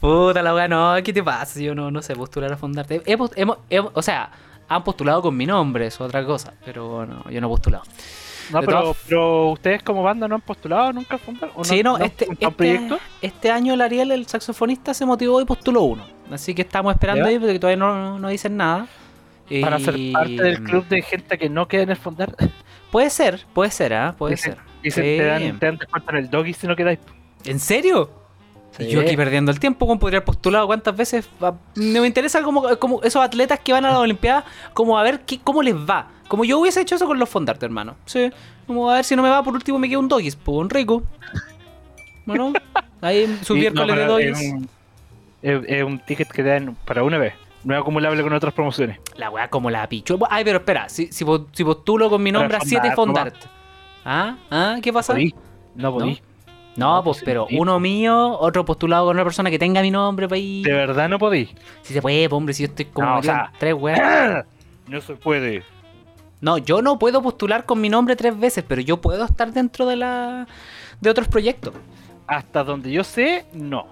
Puta 0.00 0.42
la 0.42 0.54
weá, 0.54 0.68
no, 0.68 0.94
¿qué 1.02 1.12
te 1.12 1.22
pasa? 1.22 1.60
Yo 1.60 1.74
no, 1.74 1.90
no 1.90 2.02
sé 2.02 2.14
postular 2.14 2.52
a 2.52 2.56
fondarte. 2.56 3.02
He 3.06 3.16
o 3.16 4.02
sea, 4.02 4.30
han 4.68 4.82
postulado 4.84 5.22
con 5.22 5.36
mi 5.36 5.46
nombre, 5.46 5.86
es 5.86 6.00
otra 6.00 6.24
cosa. 6.24 6.54
Pero 6.64 7.06
no, 7.06 7.28
yo 7.30 7.40
no 7.40 7.46
he 7.46 7.50
postulado. 7.50 7.84
No, 8.52 8.60
pero, 8.60 8.80
todas- 8.82 8.96
pero 9.08 9.50
ustedes 9.52 9.82
como 9.82 10.02
banda 10.02 10.28
no 10.28 10.34
han 10.34 10.40
postulado 10.42 10.92
nunca 10.92 11.16
fondar. 11.16 11.50
¿O 11.54 11.64
sí, 11.64 11.82
no, 11.82 11.96
este, 11.98 12.26
este, 12.30 12.50
proyecto? 12.50 12.98
este 13.22 13.50
año 13.50 13.72
el 13.74 13.80
Ariel, 13.80 14.10
el 14.10 14.26
saxofonista, 14.26 14.92
se 14.92 15.06
motivó 15.06 15.40
y 15.40 15.44
postuló 15.46 15.82
uno. 15.82 16.04
Así 16.30 16.54
que 16.54 16.62
estamos 16.62 16.92
esperando 16.92 17.24
¿Ya? 17.24 17.30
ahí 17.30 17.38
porque 17.38 17.58
todavía 17.58 17.76
no, 17.78 18.18
no 18.18 18.28
dicen 18.28 18.56
nada. 18.56 18.86
Para 19.62 19.78
ser 19.78 19.94
parte 20.12 20.32
del 20.42 20.62
club 20.62 20.86
de 20.88 21.02
gente 21.02 21.36
que 21.38 21.48
no 21.50 21.68
queda 21.68 21.82
en 21.82 21.90
el 21.90 21.96
fondar. 21.96 22.34
Puede 22.90 23.10
ser, 23.10 23.44
puede 23.52 23.70
ser, 23.70 23.92
¿ah? 23.94 24.14
Puede 24.16 24.34
Dicen- 24.36 24.54
ser. 24.54 24.58
Dicen, 24.82 25.04
Sí. 25.04 25.16
te 25.18 25.24
dan, 25.24 25.58
te 25.58 25.66
dan 25.66 25.76
descuento 25.78 26.10
en 26.10 26.16
el 26.18 26.30
doggy 26.30 26.52
si 26.52 26.66
no 26.66 26.76
quedáis. 26.76 26.98
¿En 27.44 27.58
serio? 27.58 28.10
Sí. 28.76 28.84
Y 28.84 28.90
yo 28.90 29.00
aquí 29.00 29.16
perdiendo 29.16 29.52
el 29.52 29.60
tiempo, 29.60 29.86
¿cómo 29.86 30.00
podría 30.00 30.18
haber 30.18 30.24
postulado 30.26 30.66
cuántas 30.66 30.96
veces? 30.96 31.28
No 31.40 32.00
me 32.00 32.06
interesa 32.06 32.42
como, 32.42 32.76
como 32.78 33.00
esos 33.02 33.22
atletas 33.22 33.60
que 33.60 33.72
van 33.72 33.84
a 33.84 33.90
las 33.90 33.98
Olimpiadas, 33.98 34.44
como 34.72 34.98
a 34.98 35.02
ver 35.04 35.20
qué, 35.20 35.38
cómo 35.42 35.62
les 35.62 35.74
va. 35.76 36.08
Como 36.28 36.44
yo 36.44 36.58
hubiese 36.58 36.80
hecho 36.80 36.96
eso 36.96 37.06
con 37.06 37.18
los 37.18 37.28
fondarte, 37.28 37.64
hermano. 37.66 37.94
Sí. 38.06 38.30
Como 38.66 38.90
a 38.90 38.94
ver 38.94 39.04
si 39.04 39.14
no 39.14 39.22
me 39.22 39.28
va, 39.28 39.42
por 39.44 39.54
último 39.54 39.78
me 39.78 39.88
queda 39.88 39.98
un 39.98 40.08
doggies, 40.08 40.34
pues 40.36 40.56
un 40.58 40.70
rico. 40.70 41.02
Bueno, 42.26 42.52
ahí 43.00 43.38
su 43.44 43.56
Y- 43.56 43.60
miércoles 43.60 43.94
no, 43.94 44.00
de 44.02 44.06
doggies. 44.06 44.40
Es 44.40 44.52
un, 44.52 44.68
es- 45.42 45.62
es 45.68 45.82
un 45.84 45.98
ticket 46.00 46.28
que 46.30 46.42
te 46.42 46.48
dan 46.48 46.76
para 46.84 47.02
una 47.04 47.18
vez. 47.18 47.34
No 47.62 47.74
es 47.74 47.80
acumulable 47.80 48.22
con 48.22 48.32
otras 48.32 48.52
promociones. 48.52 48.98
La 49.16 49.30
weá 49.30 49.48
como 49.48 49.70
la 49.70 49.88
pichu. 49.88 50.18
Ay, 50.28 50.44
pero 50.44 50.58
espera, 50.58 50.88
si, 50.88 51.06
si, 51.12 51.24
po- 51.24 51.46
si 51.52 51.64
postulo 51.64 52.10
con 52.10 52.22
mi 52.22 52.30
nombre 52.32 52.56
a 52.56 52.60
7 52.60 52.92
fondart, 52.94 53.34
fondart. 53.36 53.52
¿Ah? 54.04 54.36
¿Ah? 54.50 54.76
¿Qué 54.82 54.92
pasa? 54.92 55.12
Podí. 55.14 55.34
No 55.74 55.92
podí. 55.92 56.10
No, 56.14 56.33
No, 56.76 57.02
pues, 57.04 57.18
pues, 57.18 57.24
pero 57.24 57.46
uno 57.52 57.78
mío, 57.80 58.38
otro 58.38 58.64
postulado 58.64 59.06
con 59.06 59.16
una 59.16 59.24
persona 59.24 59.50
que 59.50 59.58
tenga 59.58 59.80
mi 59.82 59.90
nombre 59.90 60.28
para 60.28 60.38
ir. 60.38 60.64
De 60.66 60.72
verdad 60.72 61.08
no 61.08 61.18
podí. 61.18 61.48
Si 61.82 61.94
se 61.94 62.02
puede, 62.02 62.28
pues, 62.28 62.36
hombre, 62.36 62.54
si 62.54 62.64
yo 62.64 62.68
estoy 62.68 62.86
como 62.86 63.06
No, 63.08 63.12
o 63.12 63.16
metido 63.16 63.32
en 63.34 63.38
sea- 63.40 63.52
tres 63.58 63.74
weas. 63.74 64.46
No 64.86 65.00
se 65.00 65.14
puede. 65.14 65.62
No, 66.42 66.58
yo 66.58 66.82
no 66.82 66.98
puedo 66.98 67.22
postular 67.22 67.64
con 67.64 67.80
mi 67.80 67.88
nombre 67.88 68.16
tres 68.16 68.38
veces, 68.38 68.62
pero 68.68 68.82
yo 68.82 69.00
puedo 69.00 69.24
estar 69.24 69.50
dentro 69.50 69.86
de 69.86 69.96
la 69.96 70.46
de 71.00 71.08
otros 71.10 71.26
proyectos. 71.26 71.72
Hasta 72.26 72.62
donde 72.64 72.90
yo 72.92 73.02
sé, 73.02 73.46
no. 73.54 73.86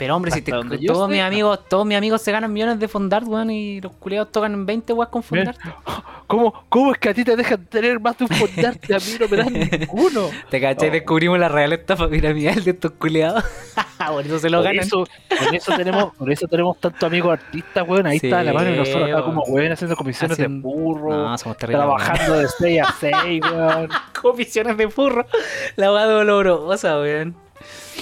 Pero 0.00 0.16
hombre, 0.16 0.30
si 0.32 0.40
te- 0.40 0.50
todos 0.50 1.08
mis 1.10 1.20
amigos, 1.20 1.60
todos 1.68 1.84
mis 1.86 1.96
amigos 1.98 2.22
se 2.22 2.32
ganan 2.32 2.50
millones 2.52 2.78
de 2.80 2.88
fondart, 2.88 3.26
weón, 3.28 3.50
y 3.50 3.82
los 3.82 3.92
culiados 3.92 4.32
tocan 4.32 4.64
20 4.64 4.92
weas 4.94 5.10
con 5.10 5.22
fondart. 5.22 5.58
¿Cómo, 6.26 6.64
¿Cómo 6.68 6.92
es 6.92 6.98
que 6.98 7.08
a 7.10 7.14
ti 7.14 7.22
te 7.24 7.36
dejan 7.36 7.66
tener 7.66 8.00
más 8.00 8.16
de 8.16 8.24
un 8.24 8.30
fondarte? 8.30 8.94
A 8.94 8.98
mí 8.98 9.04
no 9.20 9.28
me 9.28 9.36
dan 9.36 9.52
ninguno. 9.80 10.30
¿Te 10.48 10.58
cachai? 10.60 10.88
No. 10.88 10.92
Descubrimos 10.94 11.38
la 11.38 11.48
real 11.48 11.72
estafa 11.74 12.08
piramidal 12.08 12.64
de 12.64 12.70
estos 12.70 12.92
culiados. 12.92 13.44
Por 14.08 14.24
eso 14.24 14.38
se 14.38 14.48
lo 14.48 14.58
Por 14.58 14.64
ganan. 14.64 14.80
eso, 14.86 15.06
por 15.28 15.54
eso 15.54 15.76
tenemos, 15.76 16.14
por 16.16 16.32
eso 16.32 16.48
tenemos 16.48 16.78
tantos 16.80 17.02
amigos 17.02 17.32
artistas, 17.38 17.86
weón. 17.86 18.06
Ahí 18.06 18.18
Sí, 18.18 18.28
está 18.28 18.42
la 18.42 18.54
mano 18.54 18.70
y 18.70 18.76
nosotros 18.78 19.10
acá 19.10 19.22
como 19.22 19.42
weón 19.42 19.72
haciendo 19.72 19.94
comisiones 19.94 20.38
de 20.38 20.46
burro. 20.48 21.28
No, 21.28 21.36
somos 21.36 21.58
terribles. 21.58 21.84
trabajando 21.84 22.38
de 22.38 22.48
6 22.48 22.80
a 22.80 22.94
6, 22.98 23.42
weón. 23.52 23.88
Comisiones 24.22 24.78
de 24.78 24.88
furro. 24.88 25.26
La 25.76 25.92
hueá 25.92 26.06
dolorosa, 26.06 26.98
weón. 26.98 27.36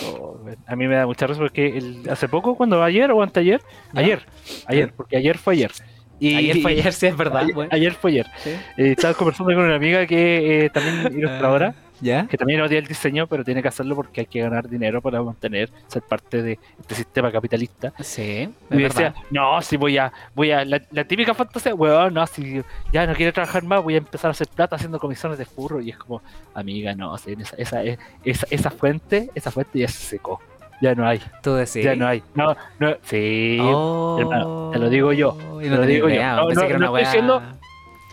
Oh. 0.06 0.38
A 0.66 0.76
mí 0.76 0.86
me 0.88 0.94
da 0.96 1.06
mucha 1.06 1.26
risa 1.26 1.40
porque 1.40 1.76
el- 1.78 2.08
hace 2.10 2.28
poco, 2.28 2.54
cuando 2.56 2.82
ayer 2.82 3.10
o 3.10 3.22
anteayer, 3.22 3.60
ayer, 3.94 4.22
ayer, 4.66 4.92
porque 4.96 5.16
ayer 5.16 5.38
fue 5.38 5.54
ayer. 5.54 5.72
Y, 6.20 6.34
Ayer 6.34 6.58
fue 6.62 6.72
ayer, 6.72 6.92
sí, 6.92 7.06
es 7.06 7.16
verdad, 7.16 7.46
ayer, 7.70 7.92
fue 7.94 8.10
ayer. 8.10 8.26
Sí. 8.38 8.50
Eh, 8.76 8.90
estaba 8.96 9.14
conversando 9.14 9.54
con 9.54 9.62
una 9.64 9.76
amiga 9.76 10.04
que 10.06 10.64
eh, 10.64 10.70
también 10.70 11.12
ilustradora, 11.18 11.74
¿Ya? 12.00 12.26
que 12.26 12.36
también 12.36 12.60
odia 12.60 12.78
el 12.78 12.86
diseño, 12.86 13.26
pero 13.26 13.44
tiene 13.44 13.60
que 13.62 13.68
hacerlo 13.68 13.96
porque 13.96 14.20
hay 14.20 14.26
que 14.26 14.40
ganar 14.40 14.68
dinero 14.68 15.00
para 15.02 15.22
mantener, 15.22 15.70
ser 15.88 16.02
parte 16.02 16.42
de 16.42 16.58
este 16.80 16.94
sistema 16.94 17.32
capitalista. 17.32 17.92
Sí, 18.00 18.48
Y 18.70 18.76
decía, 18.76 19.14
no, 19.30 19.60
si 19.62 19.76
voy 19.76 19.98
a, 19.98 20.12
voy 20.34 20.50
a, 20.52 20.64
la, 20.64 20.80
la 20.90 21.04
típica 21.04 21.34
fantasía, 21.34 21.74
weón, 21.74 22.14
no, 22.14 22.26
si 22.26 22.62
ya 22.92 23.06
no 23.06 23.14
quiere 23.14 23.32
trabajar 23.32 23.64
más, 23.64 23.82
voy 23.82 23.94
a 23.94 23.98
empezar 23.98 24.28
a 24.28 24.32
hacer 24.32 24.46
plata 24.48 24.76
haciendo 24.76 24.98
comisiones 24.98 25.38
de 25.38 25.44
furro. 25.44 25.80
Y 25.80 25.90
es 25.90 25.96
como, 25.96 26.22
amiga, 26.54 26.94
no, 26.94 27.16
sí, 27.18 27.34
esa, 27.38 27.56
esa, 27.56 27.82
esa, 28.24 28.46
esa 28.50 28.70
fuente, 28.70 29.30
esa 29.34 29.50
fuente 29.50 29.78
ya 29.80 29.88
se 29.88 29.98
secó. 29.98 30.40
Ya 30.80 30.94
no 30.94 31.04
hay, 31.08 31.20
Tú 31.42 31.54
decís. 31.54 31.82
ya 31.82 31.96
no 31.96 32.06
hay. 32.06 32.22
No, 32.36 32.56
no, 32.78 32.94
sí. 33.02 33.58
Oh, 33.60 34.16
hermano, 34.20 34.70
te 34.72 34.78
lo 34.78 34.88
digo 34.88 35.12
yo, 35.12 35.32
te 35.60 35.68
no 35.68 35.76
lo 35.78 35.82
digo 35.82 36.08
yo. 36.08 36.22
No, 36.22 36.36
no, 36.36 36.44
no 36.78 36.84
estoy 36.86 37.00
diciendo- 37.04 37.42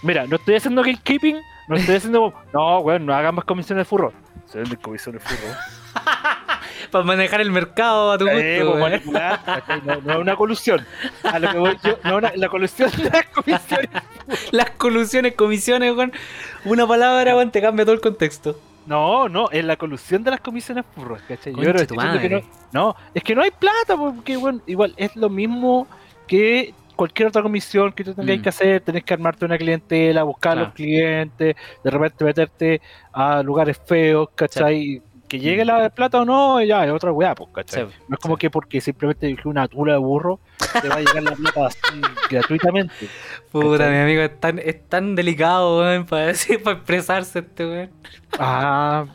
Mira, 0.01 0.25
no 0.27 0.35
estoy 0.37 0.55
haciendo 0.55 0.81
gatekeeping, 0.83 1.37
no 1.67 1.75
estoy 1.75 1.95
haciendo, 1.95 2.33
no, 2.53 2.79
weón, 2.79 3.05
no 3.05 3.13
hagan 3.15 3.35
más 3.35 3.45
comisiones 3.45 3.81
de 3.81 3.85
furro. 3.89 4.13
Se 4.45 4.59
venden 4.59 4.79
comisiones 4.79 5.23
de 5.23 5.29
furro. 5.29 5.53
Para 6.91 7.03
manejar 7.03 7.41
el 7.41 7.51
mercado 7.51 8.11
a 8.11 8.17
tu 8.17 8.25
gusto, 8.25 8.39
Eh, 8.39 8.63
pues, 8.63 9.05
no, 9.85 9.95
no 10.01 10.13
es 10.13 10.19
una 10.19 10.35
colusión. 10.35 10.85
A 11.23 11.39
lo 11.39 11.51
que 11.51 11.57
voy 11.57 11.77
yo, 11.83 11.97
no, 12.03 12.17
una- 12.17 12.31
la 12.35 12.49
colusión 12.49 12.91
de 12.91 13.09
las 13.09 13.25
comisiones 13.27 13.89
Las 14.51 14.69
colusiones, 14.71 15.33
comisiones, 15.35 15.95
weón. 15.95 16.11
Una 16.65 16.85
palabra, 16.87 17.35
weón, 17.35 17.51
te 17.51 17.61
cambia 17.61 17.85
todo 17.85 17.95
el 17.95 18.01
contexto. 18.01 18.59
No, 18.85 19.27
no, 19.29 19.49
es 19.49 19.65
la 19.65 19.77
colusión 19.77 20.23
de 20.23 20.31
las 20.31 20.41
comisiones 20.41 20.85
furros, 20.93 21.19
¿cachai? 21.27 21.53
Yo 21.55 21.61
creo 21.61 21.87
que 22.19 22.29
no, 22.29 22.41
no, 22.71 22.95
es 23.15 23.23
que 23.23 23.33
no 23.33 23.41
hay 23.41 23.49
plata, 23.51 23.97
porque 23.97 24.37
bueno, 24.37 24.61
igual 24.67 24.93
es 24.97 25.15
lo 25.15 25.27
mismo 25.29 25.87
que 26.27 26.73
cualquier 26.95 27.27
otra 27.29 27.41
comisión 27.41 27.91
que 27.93 28.03
tú 28.03 28.13
tengáis 28.13 28.39
Mm. 28.39 28.43
que 28.43 28.49
hacer, 28.49 28.81
tenés 28.81 29.03
que 29.03 29.13
armarte 29.13 29.45
una 29.45 29.57
clientela, 29.57 30.23
buscar 30.23 30.57
a 30.57 30.61
los 30.61 30.73
clientes, 30.73 31.55
de 31.83 31.89
repente 31.91 32.23
meterte 32.25 32.81
a 33.13 33.41
lugares 33.43 33.79
feos, 33.85 34.29
¿cachai? 34.35 35.01
Que 35.27 35.39
llegue 35.39 35.65
la 35.65 35.89
plata 35.89 36.21
o 36.21 36.25
no, 36.25 36.61
ya 36.61 36.85
es 36.85 36.91
otra 36.91 37.11
weá, 37.11 37.33
pues, 37.33 37.49
¿cachai? 37.53 37.87
Sí, 37.87 37.93
no 38.07 38.13
es 38.15 38.19
como 38.19 38.37
que 38.37 38.49
porque 38.51 38.79
simplemente 38.79 39.25
dije 39.27 39.47
una 39.47 39.67
tula 39.67 39.93
de 39.93 39.99
burro, 39.99 40.39
te 40.81 40.87
va 40.87 40.95
a 40.95 40.99
llegar 40.99 41.23
la 41.23 41.31
plata 41.31 41.65
así 41.67 41.79
gratuitamente. 42.29 43.09
Puta, 43.51 43.89
mi 43.89 43.97
amigo, 43.97 44.21
es 44.21 44.39
tan, 44.39 44.59
es 44.59 44.87
tan 44.87 45.15
delicado, 45.15 45.79
weón, 45.79 46.05
para 46.05 46.27
decir, 46.27 46.61
para 46.61 46.77
expresarse 46.77 47.39
este 47.39 47.65
weón. 47.65 47.89
Ah, 48.37 49.05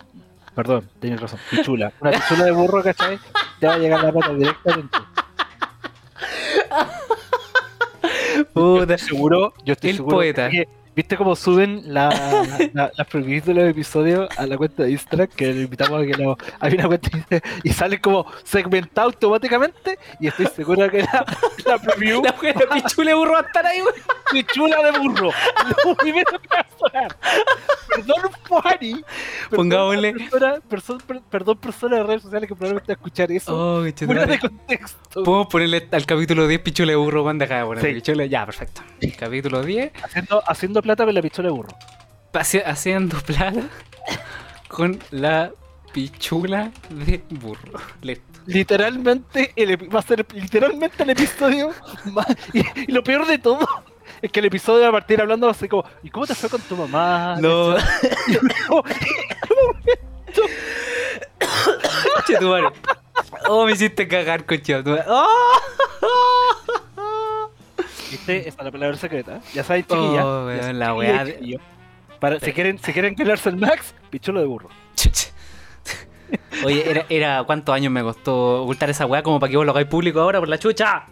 perdón, 0.54 0.88
tienes 1.00 1.20
razón, 1.20 1.38
pichula. 1.48 1.92
Una 2.00 2.10
pichula 2.10 2.44
de 2.44 2.50
burro, 2.52 2.82
¿cachai? 2.82 3.18
Te 3.60 3.66
va 3.68 3.74
a 3.74 3.78
llegar 3.78 4.02
la 4.02 4.10
plata 4.12 4.34
directamente. 4.34 4.98
Puta. 8.46 8.98
seguro, 8.98 9.52
yo 9.64 9.72
estoy 9.72 9.90
El 9.90 9.96
seguro 9.96 10.16
poeta. 10.16 10.48
que- 10.50 10.68
¿Viste 10.94 11.16
cómo 11.16 11.36
suben 11.36 11.82
la, 11.94 12.08
la- 12.74 12.90
las 12.96 13.06
previews 13.06 13.44
de 13.46 13.54
los 13.54 13.64
episodios 13.70 14.28
a 14.36 14.46
la 14.46 14.56
cuenta 14.56 14.82
de 14.82 14.90
Instagram? 14.90 15.28
Que 15.28 15.52
le 15.52 15.62
invitamos 15.62 16.02
a 16.02 16.06
que 16.06 16.14
lo, 16.14 16.36
hay 16.58 16.74
una 16.74 16.86
cuenta 16.88 17.10
de- 17.30 17.42
y 17.62 17.70
sale 17.70 18.00
como 18.00 18.26
segmentado 18.44 19.06
automáticamente. 19.08 19.98
Y 20.18 20.26
estoy 20.26 20.46
seguro 20.46 20.90
que 20.90 20.98
la, 21.02 21.24
la 21.64 21.78
preview 21.78 22.22
La 22.22 22.34
weá 22.42 22.52
de 22.52 22.66
pichule 22.82 23.14
burro 23.14 23.32
va 23.32 23.38
a 23.38 23.42
estar 23.42 23.64
ahí, 23.66 23.78
weón. 23.80 23.94
de 24.92 24.98
burro. 24.98 25.30
Lo 25.86 25.94
primero 25.96 26.38
que 26.40 26.48
va 26.54 26.60
a 26.60 26.66
sonar. 26.78 27.16
Perdón, 27.88 28.30
Juani. 28.48 29.04
Pongámosle- 29.50 30.12
persona- 30.12 30.58
perso- 30.68 30.98
per- 31.06 31.20
Perdón, 31.30 31.58
persona 31.58 31.96
de 31.96 32.02
redes 32.04 32.22
sociales 32.22 32.48
que 32.48 32.54
probablemente 32.54 32.92
escuchar 32.92 33.30
eso. 33.32 33.80
Oh, 33.80 33.82
qué 33.84 34.06
de 34.06 34.38
contexto. 34.38 35.22
Podemos 35.24 35.46
ponerle 35.48 35.88
al 35.90 36.06
capítulo 36.06 36.46
10 36.46 36.60
pichule 36.62 36.94
burro. 36.96 37.30
Deja 37.32 37.58
de 37.58 37.64
poner 37.64 37.84
Sí. 37.84 37.94
pichule. 37.94 38.28
Ya, 38.28 38.44
perfecto. 38.44 38.82
Capítulo 39.18 39.62
10. 39.62 39.92
Haciendo, 40.02 40.42
haciendo 40.46 40.79
plata 40.82 41.04
con 41.04 41.14
la 41.14 41.22
pichula 41.22 41.48
de 41.48 41.54
burro. 41.54 41.76
haci- 42.32 42.62
haciendo 42.64 43.18
plata 43.20 43.62
con 44.68 44.98
la 45.10 45.50
pichula 45.92 46.70
de 46.88 47.22
burro. 47.30 47.80
Listo. 48.02 48.24
literalmente 48.46 49.52
el 49.56 49.76
va 49.94 49.98
a 50.00 50.02
ser 50.02 50.24
literalmente 50.32 51.02
el 51.02 51.10
episodio 51.10 51.72
más, 52.06 52.26
y, 52.52 52.60
y 52.88 52.92
lo 52.92 53.02
peor 53.02 53.26
de 53.26 53.38
todo 53.38 53.66
es 54.22 54.30
que 54.30 54.40
el 54.40 54.46
episodio 54.46 54.82
va 54.82 54.88
a 54.88 54.92
partir 54.92 55.20
hablando 55.20 55.48
así 55.48 55.68
como 55.68 55.84
¿y 56.02 56.10
cómo 56.10 56.26
te 56.26 56.34
fue 56.34 56.48
con 56.48 56.60
tu 56.62 56.76
mamá? 56.76 57.36
No, 57.40 57.76
che, 62.26 62.36
tu 62.38 62.48
madre. 62.48 62.70
Oh, 63.48 63.64
me 63.66 63.72
hiciste 63.72 64.06
cagar, 64.06 64.44
coche. 64.46 64.82
Oh. 65.08 65.26
¿Viste? 68.10 68.48
Esa 68.48 68.58
es 68.60 68.64
la 68.64 68.70
palabra 68.72 68.96
secreta 68.96 69.40
ya 69.54 69.62
saben 69.64 69.82
chiquilla 69.82 70.26
Oh, 70.26 70.44
weón, 70.46 70.56
Ya 70.56 70.62
saben, 70.62 70.78
la 70.78 70.94
weá 70.94 71.24
de- 71.24 71.60
para 72.18 72.38
si 72.40 72.52
quieren 72.52 72.78
si 72.78 72.92
quieren 72.92 73.14
ganarse 73.14 73.48
el 73.48 73.56
max 73.56 73.94
pichulo 74.10 74.40
de 74.40 74.46
burro. 74.46 74.68
Oye, 76.64 76.88
era, 76.90 77.06
era 77.08 77.42
¿cuántos 77.44 77.74
años 77.74 77.90
me 77.92 78.02
costó 78.02 78.62
ocultar 78.62 78.90
esa 78.90 79.06
weá 79.06 79.22
como 79.22 79.40
para 79.40 79.50
que 79.50 79.56
vos 79.56 79.64
lo 79.66 79.72
hagáis 79.72 79.86
público 79.88 80.20
ahora 80.20 80.38
por 80.38 80.48
la 80.48 80.58
chucha? 80.58 81.06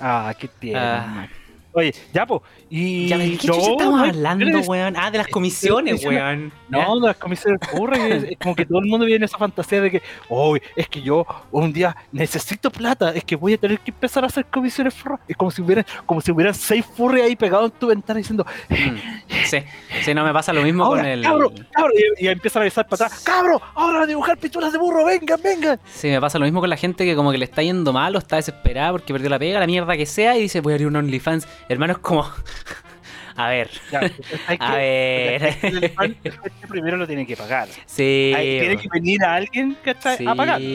ah 0.00 0.32
qué 0.38 0.48
tierno 0.48 0.80
Ah. 0.82 1.28
Oye 1.72 1.94
ya 2.12 2.26
po 2.26 2.42
y 2.70 3.08
Ya, 3.08 3.18
¿De 3.18 3.36
qué 3.38 3.48
no, 3.48 3.54
estamos 3.54 4.00
hablando, 4.08 4.60
weón? 4.60 4.94
Ah, 4.96 5.10
de 5.10 5.18
las 5.18 5.28
comisiones, 5.28 6.04
weón. 6.04 6.52
No, 6.68 7.00
de 7.00 7.06
las 7.08 7.16
comisiones 7.16 7.60
y 7.62 8.12
es, 8.12 8.24
es 8.24 8.38
como 8.38 8.54
que 8.54 8.66
todo 8.66 8.80
el 8.80 8.86
mundo 8.86 9.06
viene 9.06 9.24
esa 9.24 9.38
fantasía 9.38 9.80
de 9.80 9.90
que, 9.90 10.02
oh, 10.28 10.56
es 10.76 10.88
que 10.88 11.00
yo 11.00 11.26
un 11.50 11.72
día 11.72 11.96
necesito 12.12 12.70
plata, 12.70 13.12
es 13.14 13.24
que 13.24 13.36
voy 13.36 13.54
a 13.54 13.58
tener 13.58 13.80
que 13.80 13.90
empezar 13.90 14.22
a 14.24 14.26
hacer 14.26 14.44
comisiones 14.46 14.94
furro. 14.94 15.18
Es 15.26 15.36
como 15.36 15.50
si 15.50 15.62
hubieran, 15.62 15.86
como 16.04 16.20
si 16.20 16.30
hubieran 16.30 16.54
seis 16.54 16.84
furros 16.84 17.22
ahí 17.22 17.36
pegados 17.36 17.70
en 17.72 17.78
tu 17.78 17.86
ventana 17.86 18.18
diciendo, 18.18 18.44
Mm. 18.68 18.96
Sí, 19.44 19.58
sí, 20.04 20.14
no 20.14 20.24
me 20.24 20.32
pasa 20.32 20.52
lo 20.52 20.62
mismo 20.62 20.84
ahora, 20.84 21.02
con 21.02 21.10
el. 21.10 21.22
cabro, 21.22 21.52
cabro, 21.72 21.92
y, 22.18 22.24
y 22.24 22.28
empiezan 22.28 22.60
a 22.60 22.64
avisar 22.64 22.86
para 22.86 23.06
atrás, 23.06 23.22
cabro, 23.22 23.60
ahora 23.74 24.02
a 24.02 24.06
dibujar 24.06 24.36
pichulas 24.36 24.72
de 24.72 24.78
burro, 24.78 25.04
vengan, 25.04 25.40
vengan. 25.42 25.80
Sí, 25.86 26.08
me 26.08 26.20
pasa 26.20 26.38
lo 26.38 26.44
mismo 26.44 26.60
con 26.60 26.68
la 26.70 26.76
gente 26.76 27.04
que 27.04 27.14
como 27.16 27.30
que 27.32 27.38
le 27.38 27.44
está 27.44 27.62
yendo 27.62 27.92
mal 27.92 28.14
o 28.14 28.18
está 28.18 28.36
desesperada 28.36 28.92
porque 28.92 29.12
perdió 29.12 29.30
la 29.30 29.38
pega, 29.38 29.60
la 29.60 29.66
mierda 29.66 29.96
que 29.96 30.06
sea, 30.06 30.36
y 30.36 30.42
dice, 30.42 30.60
voy 30.60 30.72
a 30.72 30.74
abrir 30.74 30.88
un 30.88 30.96
OnlyFans. 30.96 31.48
Hermano, 31.68 31.92
es 31.94 31.98
como... 31.98 32.30
A 33.36 33.50
ver, 33.50 33.70
Ya, 33.92 34.00
hay 34.48 34.56
a 34.58 34.70
que- 34.72 34.76
ver... 34.76 35.74
el 35.74 35.90
fan 35.90 36.16
primero 36.68 36.96
lo 36.96 37.06
tiene 37.06 37.24
que 37.24 37.36
pagar. 37.36 37.68
Sí, 37.86 38.32
Ahí 38.36 38.58
tiene 38.58 38.76
que 38.78 38.88
venir 38.92 39.22
a 39.22 39.34
alguien 39.36 39.76
que 39.84 39.90
está 39.90 40.16
Sí, 40.16 40.24
a 40.26 40.32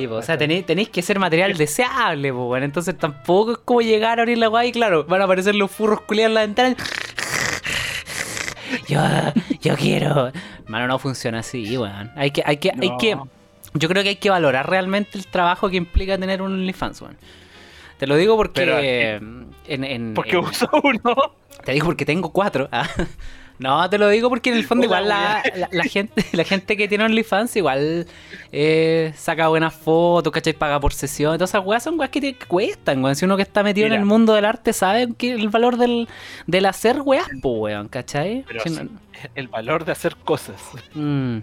o 0.10 0.22
sea, 0.22 0.38
tenéis, 0.38 0.66
tenéis 0.66 0.88
que 0.88 1.02
ser 1.02 1.20
material 1.20 1.58
deseable, 1.58 2.32
po, 2.32 2.46
bueno, 2.46 2.64
entonces 2.66 2.98
tampoco 2.98 3.52
es 3.52 3.58
como 3.58 3.82
llegar 3.82 4.20
a 4.20 4.22
abrir 4.22 4.38
la 4.38 4.48
guay 4.48 4.70
y 4.70 4.72
claro, 4.72 5.04
van 5.04 5.20
a 5.20 5.26
aparecer 5.26 5.56
los 5.56 5.70
furros 5.72 6.02
culiados 6.04 6.30
en 6.30 6.36
la 6.36 6.42
ventana. 6.42 6.76
Yo, 8.88 9.02
yo 9.62 9.76
quiero. 9.76 10.32
Mano, 10.68 10.88
no 10.88 11.00
funciona 11.00 11.40
así, 11.40 11.78
weón. 11.78 12.12
Hay 12.16 12.32
que, 12.32 12.44
hay 12.46 12.58
que, 12.58 12.72
hay 12.72 12.98
que. 12.98 13.18
Yo 13.74 13.90
creo 13.90 14.04
que 14.04 14.10
hay 14.10 14.16
que 14.16 14.30
valorar 14.30 14.70
realmente 14.70 15.18
el 15.18 15.28
trabajo 15.28 15.70
que 15.70 15.78
implica 15.78 16.18
tener 16.18 16.42
un 16.42 16.54
OnlyFans, 16.54 17.02
weón. 17.02 17.18
Te 17.98 18.08
lo 18.08 18.16
digo 18.16 18.36
porque. 18.38 18.54
Pero, 18.62 18.80
en, 18.80 19.84
en- 19.84 20.14
Porque 20.14 20.32
en- 20.32 20.38
uso 20.46 20.70
uno. 20.84 21.16
te 21.64 21.72
digo 21.74 21.86
porque 21.88 22.06
tengo 22.06 22.32
cuatro. 22.32 22.68
ah. 22.72 22.88
No, 23.60 23.88
te 23.88 24.00
lo 24.00 24.10
digo 24.10 24.30
porque 24.30 24.50
en 24.50 24.58
el 24.58 24.66
fondo 24.66 24.88
Hola, 24.88 24.98
igual 24.98 25.10
la, 25.10 25.44
la- 25.56 25.70
la 25.72 25.84
gente 25.84 26.26
la 26.34 26.44
gente 26.44 26.76
que 26.76 26.88
tiene 26.88 27.04
OnlyFans 27.06 27.56
igual 27.56 28.08
eh, 28.52 29.14
saca 29.16 29.48
buenas 29.48 29.74
fotos, 29.76 30.34
¿cachai? 30.34 30.54
Paga 30.54 30.80
por 30.80 30.92
sesión. 30.92 31.38
Todas 31.38 31.52
esas 31.52 31.64
weas 31.64 31.84
son 31.84 31.98
weas 32.00 32.10
que, 32.10 32.20
te- 32.20 32.34
que 32.36 32.46
cuestan, 32.48 33.04
weón. 33.04 33.16
Si 33.16 33.24
uno 33.26 33.38
que 33.38 33.44
está 33.44 33.62
metido 33.64 33.86
Mira. 33.86 33.96
en 33.96 34.02
el 34.02 34.08
mundo 34.08 34.34
del 34.34 34.46
arte 34.46 34.74
sabe 34.74 35.08
que 35.18 35.34
el 35.34 35.50
valor 35.50 35.78
del, 35.78 36.10
del 36.48 36.66
hacer 36.66 37.02
weas, 37.02 37.28
pues, 37.42 37.56
weón, 37.60 37.88
¿cachai? 37.90 38.44
Pero 38.48 38.60
Si 38.64 38.70
sí, 38.70 38.76
no- 38.84 38.90
el 39.36 39.48
valor 39.48 39.86
de 39.86 39.92
hacer 39.94 40.16
cosas. 40.18 40.56
Mm. 40.96 41.38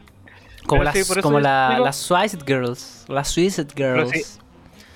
Como, 0.66 0.82
Pero 0.82 0.84
las, 0.84 1.06
sí, 1.06 1.20
como 1.22 1.38
yo 1.38 1.44
la- 1.44 1.70
digo- 1.74 1.84
las 1.86 1.96
Suicide 1.96 2.42
Girls. 2.46 3.04
Las 3.08 3.28
Suicide 3.28 3.68
Girls. 3.74 4.40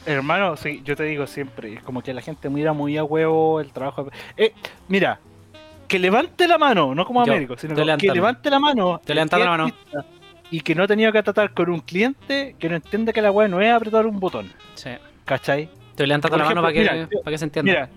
Hermano, 0.07 0.57
sí, 0.57 0.83
yo 0.85 0.97
te 0.97 1.05
digo 1.05 1.27
siempre, 1.27 1.75
es 1.75 1.83
como 1.83 2.03
que 2.03 2.13
la 2.13 2.21
gente 2.21 2.51
mira 2.51 2.73
muy 2.73 2.97
a 2.99 3.05
huevo 3.05 3.61
el 3.61 3.73
trabajo. 3.73 4.11
Eh, 4.37 4.53
mira, 4.89 5.19
que 5.89 5.99
levante 5.99 6.47
la 6.47 6.59
mano, 6.59 6.95
no 6.95 7.05
como 7.07 7.23
Américo, 7.23 7.57
sino 7.57 7.75
que 7.75 7.85
levante 7.85 8.51
la 8.51 8.59
mano. 8.59 9.01
Levantando 9.07 9.45
la 9.45 9.51
mano. 9.51 9.71
Y 10.51 10.61
que 10.61 10.75
no 10.75 10.85
ha 10.85 10.87
tenido 10.87 11.11
que 11.11 11.23
tratar 11.23 11.53
con 11.53 11.71
un 11.71 11.81
cliente 11.81 12.55
que 12.59 12.69
no 12.69 12.77
entiende 12.77 13.13
que 13.13 13.23
la 13.23 13.31
weá 13.31 13.49
no 13.49 13.61
es 13.61 13.73
apretar 13.73 14.07
un 14.07 14.21
botón, 14.21 14.53
Sí. 14.75 14.91
¿cachai? 15.25 15.69
Estoy 15.91 16.07
levantando 16.07 16.37
la 16.37 16.45
mano 16.45 16.61
para 16.61 16.73
que, 16.73 16.81
mira, 16.81 17.09
para 17.23 17.31
que 17.33 17.39
se 17.39 17.45
entienda. 17.45 17.73
Mira, 17.73 17.89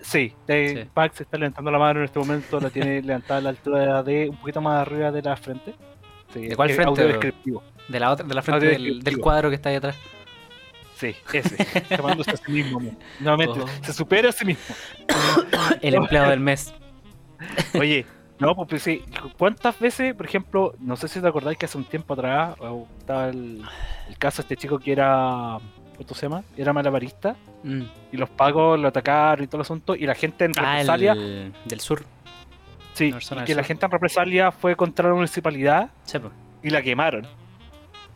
Sí, 0.00 0.32
eh, 0.48 0.86
Sí. 0.94 1.08
Se 1.14 1.22
está 1.22 1.38
levantando 1.38 1.70
la 1.70 1.78
mano 1.78 2.00
en 2.00 2.04
este 2.04 2.18
momento, 2.18 2.60
la 2.60 2.68
tiene 2.70 3.00
levantada 3.02 3.38
a 3.38 3.42
la 3.42 3.48
altura 3.50 4.02
de 4.02 4.28
un 4.28 4.36
poquito 4.36 4.60
más 4.60 4.80
arriba 4.86 5.10
de 5.10 5.22
la 5.22 5.36
frente. 5.36 5.74
Sí, 6.32 6.48
¿De 6.48 6.56
cuál 6.56 6.70
frente, 6.70 6.88
audio 6.90 7.04
bro? 7.04 7.12
descriptivo. 7.12 7.62
De 7.88 8.00
la 8.00 8.10
otra, 8.10 8.26
de 8.26 8.34
la 8.34 8.42
frente 8.42 8.66
del, 8.66 9.02
del 9.02 9.18
cuadro 9.18 9.48
que 9.50 9.56
está 9.56 9.68
ahí 9.70 9.76
atrás. 9.76 9.96
Sí, 11.12 11.38
ese. 11.38 11.84
Llamándose 11.90 12.30
a 12.32 12.36
sí 12.36 12.50
mismo. 12.52 12.80
mo. 12.80 12.90
Nuevamente, 13.20 13.60
Oh. 13.60 13.66
se 13.84 13.92
supera 13.92 14.28
a 14.30 14.32
sí 14.32 14.44
mismo. 14.44 14.74
El 15.82 15.94
empleado 15.94 16.30
del 16.30 16.40
mes. 16.40 16.72
Oye, 17.78 18.06
no, 18.38 18.54
pues, 18.54 18.68
pues 18.70 18.82
sí. 18.82 19.02
¿Cuántas 19.38 19.78
veces, 19.78 20.14
por 20.14 20.26
ejemplo, 20.26 20.74
no 20.80 20.96
sé 20.96 21.08
si 21.08 21.20
te 21.20 21.26
acordáis 21.28 21.58
que 21.58 21.66
hace 21.66 21.76
un 21.78 21.84
tiempo 21.84 22.14
atrás 22.14 22.56
estaba 22.98 23.28
el, 23.28 23.62
el 24.08 24.18
caso 24.18 24.38
de 24.38 24.42
este 24.42 24.56
chico 24.56 24.78
que 24.78 24.92
era. 24.92 25.58
¿Cómo 25.96 26.14
se 26.14 26.22
llama? 26.22 26.42
Era 26.56 26.72
malabarista 26.72 27.36
Mm. 27.62 27.82
y 28.12 28.16
los 28.18 28.28
pagos 28.28 28.78
lo 28.78 28.88
atacaron 28.88 29.44
y 29.44 29.46
todo 29.46 29.58
el 29.58 29.62
asunto 29.62 29.94
y 29.94 30.04
la 30.06 30.14
gente 30.14 30.44
en 30.44 30.52
Ah, 30.58 30.72
represalia. 30.72 31.12
el 31.12 31.52
del 31.64 31.80
sur. 31.80 32.04
sí, 32.94 33.06
y 33.14 33.44
que 33.44 33.54
la 33.54 33.62
gente 33.64 33.86
en 33.86 33.92
represalia 33.92 34.50
fue 34.52 34.76
contra 34.76 35.08
la 35.08 35.14
municipalidad 35.14 35.88
y 36.62 36.68
la 36.70 36.82
quemaron. 36.82 37.26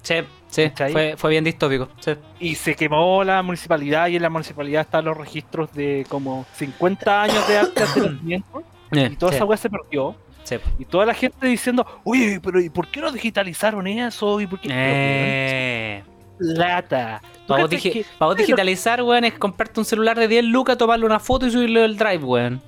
sí, 0.02 0.16
sí, 0.49 0.71
fue, 0.93 1.14
fue 1.17 1.31
bien 1.31 1.45
distópico. 1.45 1.88
Sí. 2.00 2.12
Y 2.40 2.55
se 2.55 2.75
quemó 2.75 3.23
la 3.25 3.43
municipalidad 3.43 4.09
y 4.09 4.17
en 4.17 4.23
la 4.23 4.31
municipalidad 4.31 4.83
están 4.83 5.05
los 5.05 5.17
registros 5.17 5.73
de 5.73 6.05
como 6.09 6.47
50 6.55 7.23
años 7.23 7.47
de 7.49 7.55
de 7.55 7.81
nacimiento 8.09 8.62
y 8.93 9.17
toda 9.17 9.33
sí, 9.33 9.37
esa 9.37 9.45
weá 9.45 9.57
se 9.57 9.71
perdió. 9.71 10.14
sí. 10.45 10.57
Y 10.78 10.85
toda 10.85 11.07
la 11.07 11.14
gente 11.14 11.47
diciendo, 11.47 11.87
oye, 12.05 12.40
pero 12.43 12.61
¿y 12.61 12.71
por 12.71 12.88
qué 12.88 13.00
no 13.00 13.12
digitalizaron 13.12 13.87
eso? 13.87 14.40
¿Y 14.40 14.47
por 14.47 14.61
qué? 14.61 14.69
Eh, 14.73 16.02
plata. 16.38 17.21
¿Tú 17.47 17.55
Para 17.55 17.64
digi- 17.64 18.05
vos 18.19 18.37
digitalizar, 18.37 19.02
weón, 19.02 19.25
es 19.25 19.35
comprarte 19.35 19.81
un 19.81 19.87
celular 19.87 20.19
de 20.19 20.28
10 20.28 20.45
lucas, 20.45 20.76
tomarle 20.78 21.05
una 21.07 21.19
foto 21.19 21.47
y 21.47 21.50
subirlo 21.50 21.83
al 21.83 21.97
drive, 21.97 22.25
weón. 22.25 22.62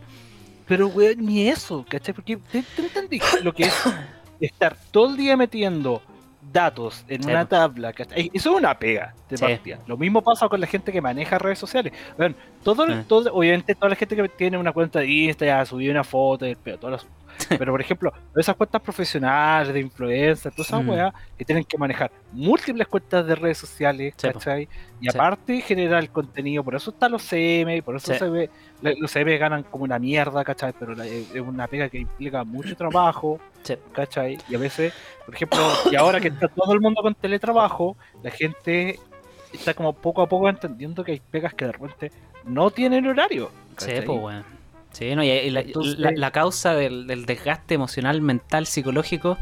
Pero, 0.67 0.89
weón, 0.89 1.25
ni 1.25 1.49
eso, 1.49 1.85
¿cachai? 1.89 2.15
Porque 2.15 2.37
te, 2.37 2.63
te 2.63 2.83
entendí 2.83 3.21
lo 3.43 3.53
que 3.53 3.65
es 3.65 3.75
estar 4.41 4.77
todo 4.91 5.11
el 5.11 5.17
día 5.17 5.37
metiendo 5.37 6.03
datos 6.53 7.05
en 7.09 7.23
Sí, 7.23 7.31
una 7.31 7.47
tabla, 7.49 7.93
¿cachai? 7.93 8.31
Eso 8.33 8.51
es 8.51 8.57
una 8.57 8.79
pega 8.79 9.15
de 9.29 9.37
Sí. 9.37 9.45
partida. 9.45 9.79
Lo 9.87 9.97
mismo 9.97 10.23
pasa 10.23 10.49
con 10.49 10.61
la 10.61 10.67
gente 10.67 10.91
que 10.93 11.01
maneja 11.01 11.39
redes 11.39 11.59
sociales. 11.59 11.93
Weón, 12.19 12.35
todo, 12.65 12.87
Sí. 12.87 12.93
todo, 13.07 13.33
obviamente 13.33 13.75
toda 13.75 13.91
la 13.91 13.97
gente 13.97 14.17
que 14.17 14.29
tiene 14.29 14.59
una 14.59 14.73
cuenta 14.73 14.99
de 15.01 15.07
Instagram, 15.07 15.67
subió 15.67 15.91
una 15.91 16.05
foto, 16.05 16.47
pedo, 16.63 16.79
todas 16.79 17.03
las- 17.05 17.13
pero 17.59 17.73
por 17.73 17.81
ejemplo, 17.81 18.13
esas 18.37 18.57
cuentas 18.57 18.81
profesionales 18.83 19.73
de 19.73 19.81
influencers, 19.81 20.55
todas 20.55 20.69
esas 20.69 20.85
Mm. 20.85 20.89
weas 20.91 21.15
que 21.39 21.45
tienen 21.45 21.65
que 21.65 21.77
manejar 21.79 22.11
múltiples 22.33 22.87
cuentas 22.89 23.27
de 23.27 23.35
redes 23.35 23.59
sociales, 23.59 24.15
Sí. 24.17 24.29
¿cachai? 24.29 24.69
Y 25.01 25.09
Sí. 25.11 25.17
aparte 25.17 25.61
generar 25.61 26.03
el 26.03 26.11
contenido, 26.11 26.63
por 26.65 26.75
eso 26.75 26.91
están 26.91 27.13
los 27.13 27.23
CM, 27.23 27.83
por 27.83 27.97
eso 27.97 28.13
Sí. 28.13 28.19
se 28.19 28.29
ve, 28.29 28.51
los 28.83 29.11
CM 29.11 29.37
ganan 29.39 29.63
como 29.65 29.85
una 29.85 29.99
mierda, 29.99 30.45
¿cachai? 30.45 30.73
Pero 30.79 30.95
la- 30.95 31.07
es 31.07 31.35
es 31.35 31.41
una 31.41 31.67
pega 31.67 31.89
que 31.89 31.99
implica 31.99 32.45
mucho 32.45 32.77
trabajo. 32.77 33.41
¿cachai? 33.93 34.39
Y 34.49 34.55
a 34.55 34.59
veces, 34.59 34.93
por 35.27 35.35
ejemplo, 35.35 35.59
y 35.93 35.95
ahora 35.97 36.19
que 36.19 36.29
está 36.29 36.49
todo 36.49 36.73
el 36.73 36.81
mundo 36.81 37.03
con 37.03 37.15
teletrabajo, 37.15 37.95
la 38.23 38.31
gente 38.31 38.99
está 39.53 39.75
como 39.75 39.93
poco 39.93 40.23
a 40.23 40.29
poco 40.29 40.49
entendiendo 40.49 41.05
que 41.05 41.13
hay 41.13 41.21
pegas 41.31 41.53
que 41.53 41.67
de 41.67 41.73
repente 41.73 42.11
no 42.45 42.71
tienen 42.71 43.07
horario. 43.07 43.51
Sí, 43.77 43.87
¿cachai? 43.87 44.05
pues. 44.07 44.45
Sí, 44.93 45.15
no, 45.15 45.23
y, 45.23 45.29
y 45.31 45.51
la, 45.51 45.61
Entonces- 45.61 45.99
la- 45.99 46.11
la 46.13 46.31
causa 46.31 46.75
del, 46.75 47.07
del 47.07 47.25
desgaste 47.27 47.75
emocional, 47.75 48.21
mental, 48.21 48.67
psicológico 48.67 49.39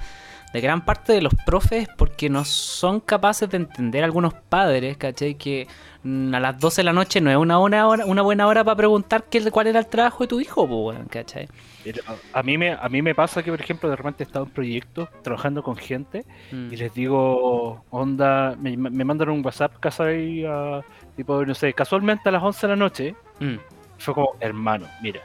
de 0.53 0.61
gran 0.63 0.83
parte 0.85 1.13
de 1.13 1.21
los 1.21 1.35
profes 1.45 1.89
porque 1.99 2.31
no 2.31 2.43
son 2.45 3.01
capaces 3.01 3.51
de 3.51 3.59
entender 3.59 4.03
algunos 4.03 4.33
padres, 4.33 4.97
¿cachai? 4.97 5.35
Que 5.35 5.67
mm, 6.05 6.35
a 6.35 6.41
las 6.41 6.59
12 6.59 6.81
de 6.81 6.85
la 6.85 6.95
noche 6.95 7.21
no 7.21 7.31
es 7.31 7.37
una, 7.37 7.59
buena 7.59 7.87
hora, 7.87 8.07
una 8.07 8.23
buena 8.23 8.47
hora 8.47 8.65
para 8.65 8.77
preguntar 8.77 9.25
qué, 9.31 9.51
cuál 9.51 9.67
era 9.67 9.79
el 9.81 9.87
trabajo 9.89 10.25
de 10.25 10.29
tu 10.29 10.41
hijo, 10.41 10.67
pues, 10.67 10.99
¿cachai? 11.11 11.49
A 12.33 12.43
mí, 12.43 12.57
me, 12.57 12.73
a 12.73 12.89
mí 12.89 13.03
me 13.03 13.15
pasa 13.15 13.43
que, 13.43 13.51
por 13.51 13.61
ejemplo, 13.61 13.89
de 13.91 13.97
repente 13.97 14.23
he 14.23 14.27
estado 14.27 14.47
en 14.47 14.51
proyectos 14.51 15.09
trabajando 15.23 15.63
con 15.63 15.77
gente 15.77 16.25
Mm. 16.51 16.73
y 16.73 16.77
les 16.77 16.95
digo, 16.95 17.85
onda, 17.91 18.55
me, 18.59 18.75
me 18.77 19.05
mandan 19.05 19.29
un 19.31 19.45
WhatsApp 19.45 19.75
casi 19.81 20.45
a, 20.47 20.81
tipo, 21.17 21.45
no 21.45 21.55
sé, 21.55 21.73
casualmente 21.75 22.29
a 22.29 22.33
las 22.33 22.43
11 22.43 22.67
de 22.67 22.71
la 22.71 22.77
noche. 22.77 23.15
Mm. 23.41 23.57
Fue 23.99 24.15
como, 24.15 24.31
hermano, 24.41 24.87
mira, 25.03 25.21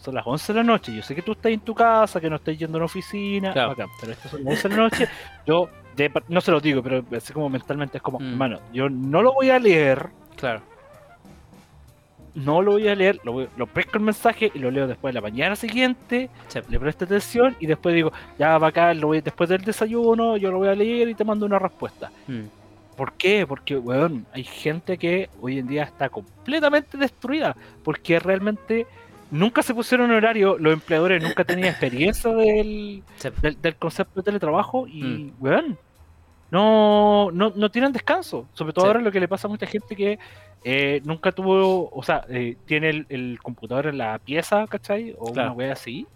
son 0.00 0.14
las 0.14 0.26
11 0.26 0.52
de 0.52 0.56
la 0.58 0.62
noche. 0.64 0.94
Yo 0.94 1.02
sé 1.02 1.14
que 1.14 1.22
tú 1.22 1.32
estás 1.32 1.52
en 1.52 1.60
tu 1.60 1.74
casa, 1.74 2.20
que 2.20 2.30
no 2.30 2.36
estás 2.36 2.56
yendo 2.58 2.76
a 2.76 2.78
una 2.78 2.84
oficina, 2.86 3.52
Claro. 3.52 3.68
bacán, 3.70 3.88
pero 4.00 4.12
estas 4.12 4.30
son 4.30 4.44
las 4.44 4.52
11 4.54 4.68
de 4.68 4.76
la 4.76 4.82
noche. 4.82 5.08
Yo, 5.46 5.68
de 5.96 6.10
no 6.28 6.40
se 6.40 6.50
lo 6.50 6.60
digo, 6.60 6.82
pero 6.82 7.04
así 7.16 7.32
como 7.32 7.48
mentalmente 7.48 7.98
es 7.98 8.02
como, 8.02 8.18
Mm. 8.18 8.30
hermano, 8.30 8.60
yo 8.72 8.88
no 8.88 9.22
lo 9.22 9.32
voy 9.34 9.50
a 9.50 9.58
leer, 9.58 10.08
Claro. 10.36 10.62
no 12.34 12.62
lo 12.62 12.72
voy 12.72 12.86
a 12.88 12.94
leer, 12.94 13.18
lo, 13.24 13.32
voy- 13.32 13.48
lo 13.56 13.66
pesco 13.66 13.98
el 13.98 14.04
mensaje 14.04 14.52
y 14.54 14.58
lo 14.60 14.70
leo 14.70 14.86
después 14.86 15.12
de 15.12 15.20
la 15.20 15.28
mañana 15.28 15.56
siguiente, 15.56 16.30
Sí. 16.48 16.60
le 16.68 16.78
presto 16.78 17.04
atención 17.04 17.56
y 17.58 17.66
después 17.66 17.94
digo, 17.94 18.12
ya 18.38 18.56
bacán, 18.56 19.00
lo 19.00 19.08
voy, 19.08 19.20
después 19.20 19.50
del 19.50 19.62
desayuno, 19.62 20.36
yo 20.36 20.50
lo 20.52 20.58
voy 20.58 20.68
a 20.68 20.74
leer 20.74 21.08
y 21.08 21.14
te 21.14 21.24
mando 21.24 21.44
una 21.44 21.58
respuesta. 21.58 22.10
Mm. 22.28 22.42
¿Por 22.96 23.14
qué? 23.14 23.46
Porque, 23.46 23.76
weón, 23.76 24.26
hay 24.32 24.44
gente 24.44 24.96
que 24.96 25.28
hoy 25.40 25.58
en 25.58 25.66
día 25.66 25.82
está 25.84 26.08
completamente 26.10 26.98
destruida. 26.98 27.56
Porque 27.82 28.18
realmente 28.20 28.86
nunca 29.30 29.62
se 29.62 29.74
pusieron 29.74 30.10
horario, 30.10 30.58
los 30.58 30.72
empleadores 30.72 31.22
nunca 31.22 31.44
tenían 31.44 31.68
experiencia 31.70 32.32
del, 32.32 33.02
del, 33.42 33.60
del 33.60 33.76
concepto 33.76 34.20
de 34.20 34.24
teletrabajo 34.24 34.86
y, 34.86 35.02
Mm. 35.02 35.32
weón, 35.40 35.78
no, 36.50 37.30
no, 37.32 37.52
no 37.54 37.70
tienen 37.70 37.92
descanso. 37.92 38.46
Sobre 38.54 38.72
todo 38.72 38.84
Sí. 38.84 38.88
ahora 38.88 39.00
lo 39.00 39.12
que 39.12 39.20
le 39.20 39.28
pasa 39.28 39.46
a 39.46 39.50
mucha 39.50 39.66
gente 39.66 39.94
que 39.94 40.18
eh, 40.64 41.00
nunca 41.04 41.32
tuvo, 41.32 41.88
o 41.90 42.02
sea, 42.02 42.24
eh, 42.28 42.56
tiene 42.66 42.90
el, 42.90 43.06
el 43.08 43.38
computador 43.42 43.86
en 43.86 43.98
la 43.98 44.18
pieza, 44.18 44.66
¿cachai? 44.66 45.14
O 45.18 45.32
Claro. 45.32 45.50
una 45.52 45.56
wea 45.58 45.72
así. 45.72 46.06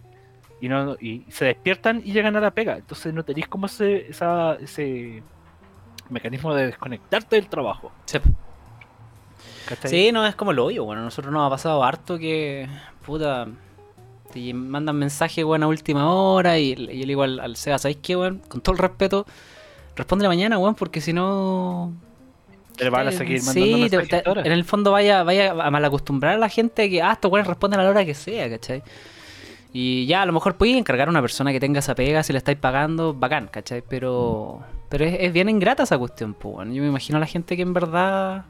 Y, 0.61 0.69
no, 0.69 0.97
y 1.01 1.25
se 1.29 1.45
despiertan 1.47 2.03
y 2.05 2.13
llegan 2.13 2.37
a 2.37 2.41
la 2.41 2.51
pega. 2.51 2.77
Entonces 2.77 3.13
no 3.15 3.23
tenéis 3.23 3.49
como 3.49 3.67
ese, 3.67 4.09
esa, 4.09 4.55
ese 4.57 5.23
mecanismo 6.11 6.55
de 6.55 6.67
desconectarte 6.67 7.37
del 7.37 7.49
trabajo. 7.49 7.93
Sí. 8.07 8.19
¿cachai? 9.69 9.91
Sí, 9.91 10.13
no, 10.13 10.27
es 10.27 10.35
como 10.35 10.53
lo 10.53 10.65
hoyo, 10.67 10.85
bueno, 10.85 11.03
a 11.03 11.05
nosotros 11.05 11.33
nos 11.33 11.47
ha 11.47 11.51
pasado 11.51 11.83
harto 11.85 12.19
que, 12.19 12.69
puta, 13.05 13.47
te 14.33 14.53
mandan 14.55 14.97
mensajes, 14.97 15.45
weón, 15.45 15.63
a 15.63 15.69
última 15.69 16.13
hora 16.13 16.59
y, 16.59 16.73
y 16.73 16.77
yo 16.77 16.85
le 16.87 17.07
digo 17.07 17.23
al, 17.23 17.39
al 17.41 17.57
Seba, 17.57 17.79
¿sabéis 17.79 17.99
qué, 18.03 18.17
weón? 18.17 18.41
Con 18.49 18.61
todo 18.61 18.73
el 18.73 18.79
respeto, 18.79 19.27
responde 19.97 20.27
mañana, 20.29 20.59
weón, 20.59 20.75
porque 20.75 21.01
si 21.01 21.13
no... 21.13 21.93
Te 22.77 22.91
van 22.91 23.07
a 23.07 23.11
eh, 23.11 23.13
seguir 23.13 23.41
mandando 23.45 23.77
sí, 23.79 23.89
te- 23.89 24.23
te- 24.23 24.41
en 24.41 24.51
el 24.53 24.65
fondo 24.65 24.91
vaya, 24.91 25.23
vaya 25.23 25.53
a 25.53 25.71
malacostumbrar 25.71 26.35
a 26.35 26.39
la 26.39 26.49
gente 26.49 26.91
que, 26.91 27.01
ah, 27.01 27.13
estos 27.13 27.31
weones 27.31 27.47
responden 27.47 27.79
a 27.79 27.85
la 27.85 27.91
hora 27.91 28.05
que 28.05 28.15
sea, 28.15 28.51
¿cachai? 28.51 28.83
Y 29.73 30.07
ya, 30.07 30.23
a 30.23 30.27
lo 30.27 30.33
mejor 30.33 30.57
podéis 30.57 30.79
encargar 30.79 31.07
a 31.09 31.11
una 31.11 31.21
persona 31.21 31.53
que 31.53 31.61
tenga 31.61 31.79
esa 31.79 31.95
pega, 31.95 32.23
si 32.25 32.33
le 32.33 32.39
estáis 32.39 32.59
pagando, 32.59 33.15
bacán, 33.15 33.47
¿cachai? 33.49 33.83
Pero, 33.89 34.61
pero 34.89 35.05
es, 35.05 35.17
es 35.21 35.33
bien 35.33 35.49
ingrata 35.49 35.85
esa 35.85 35.99
cuestión, 35.99 36.35
pues, 36.35 36.57
weón. 36.57 36.75
Yo 36.75 36.83
me 36.83 36.89
imagino 36.89 37.17
a 37.19 37.21
la 37.21 37.27
gente 37.27 37.55
que 37.57 37.63
en 37.63 37.73
verdad 37.73 38.45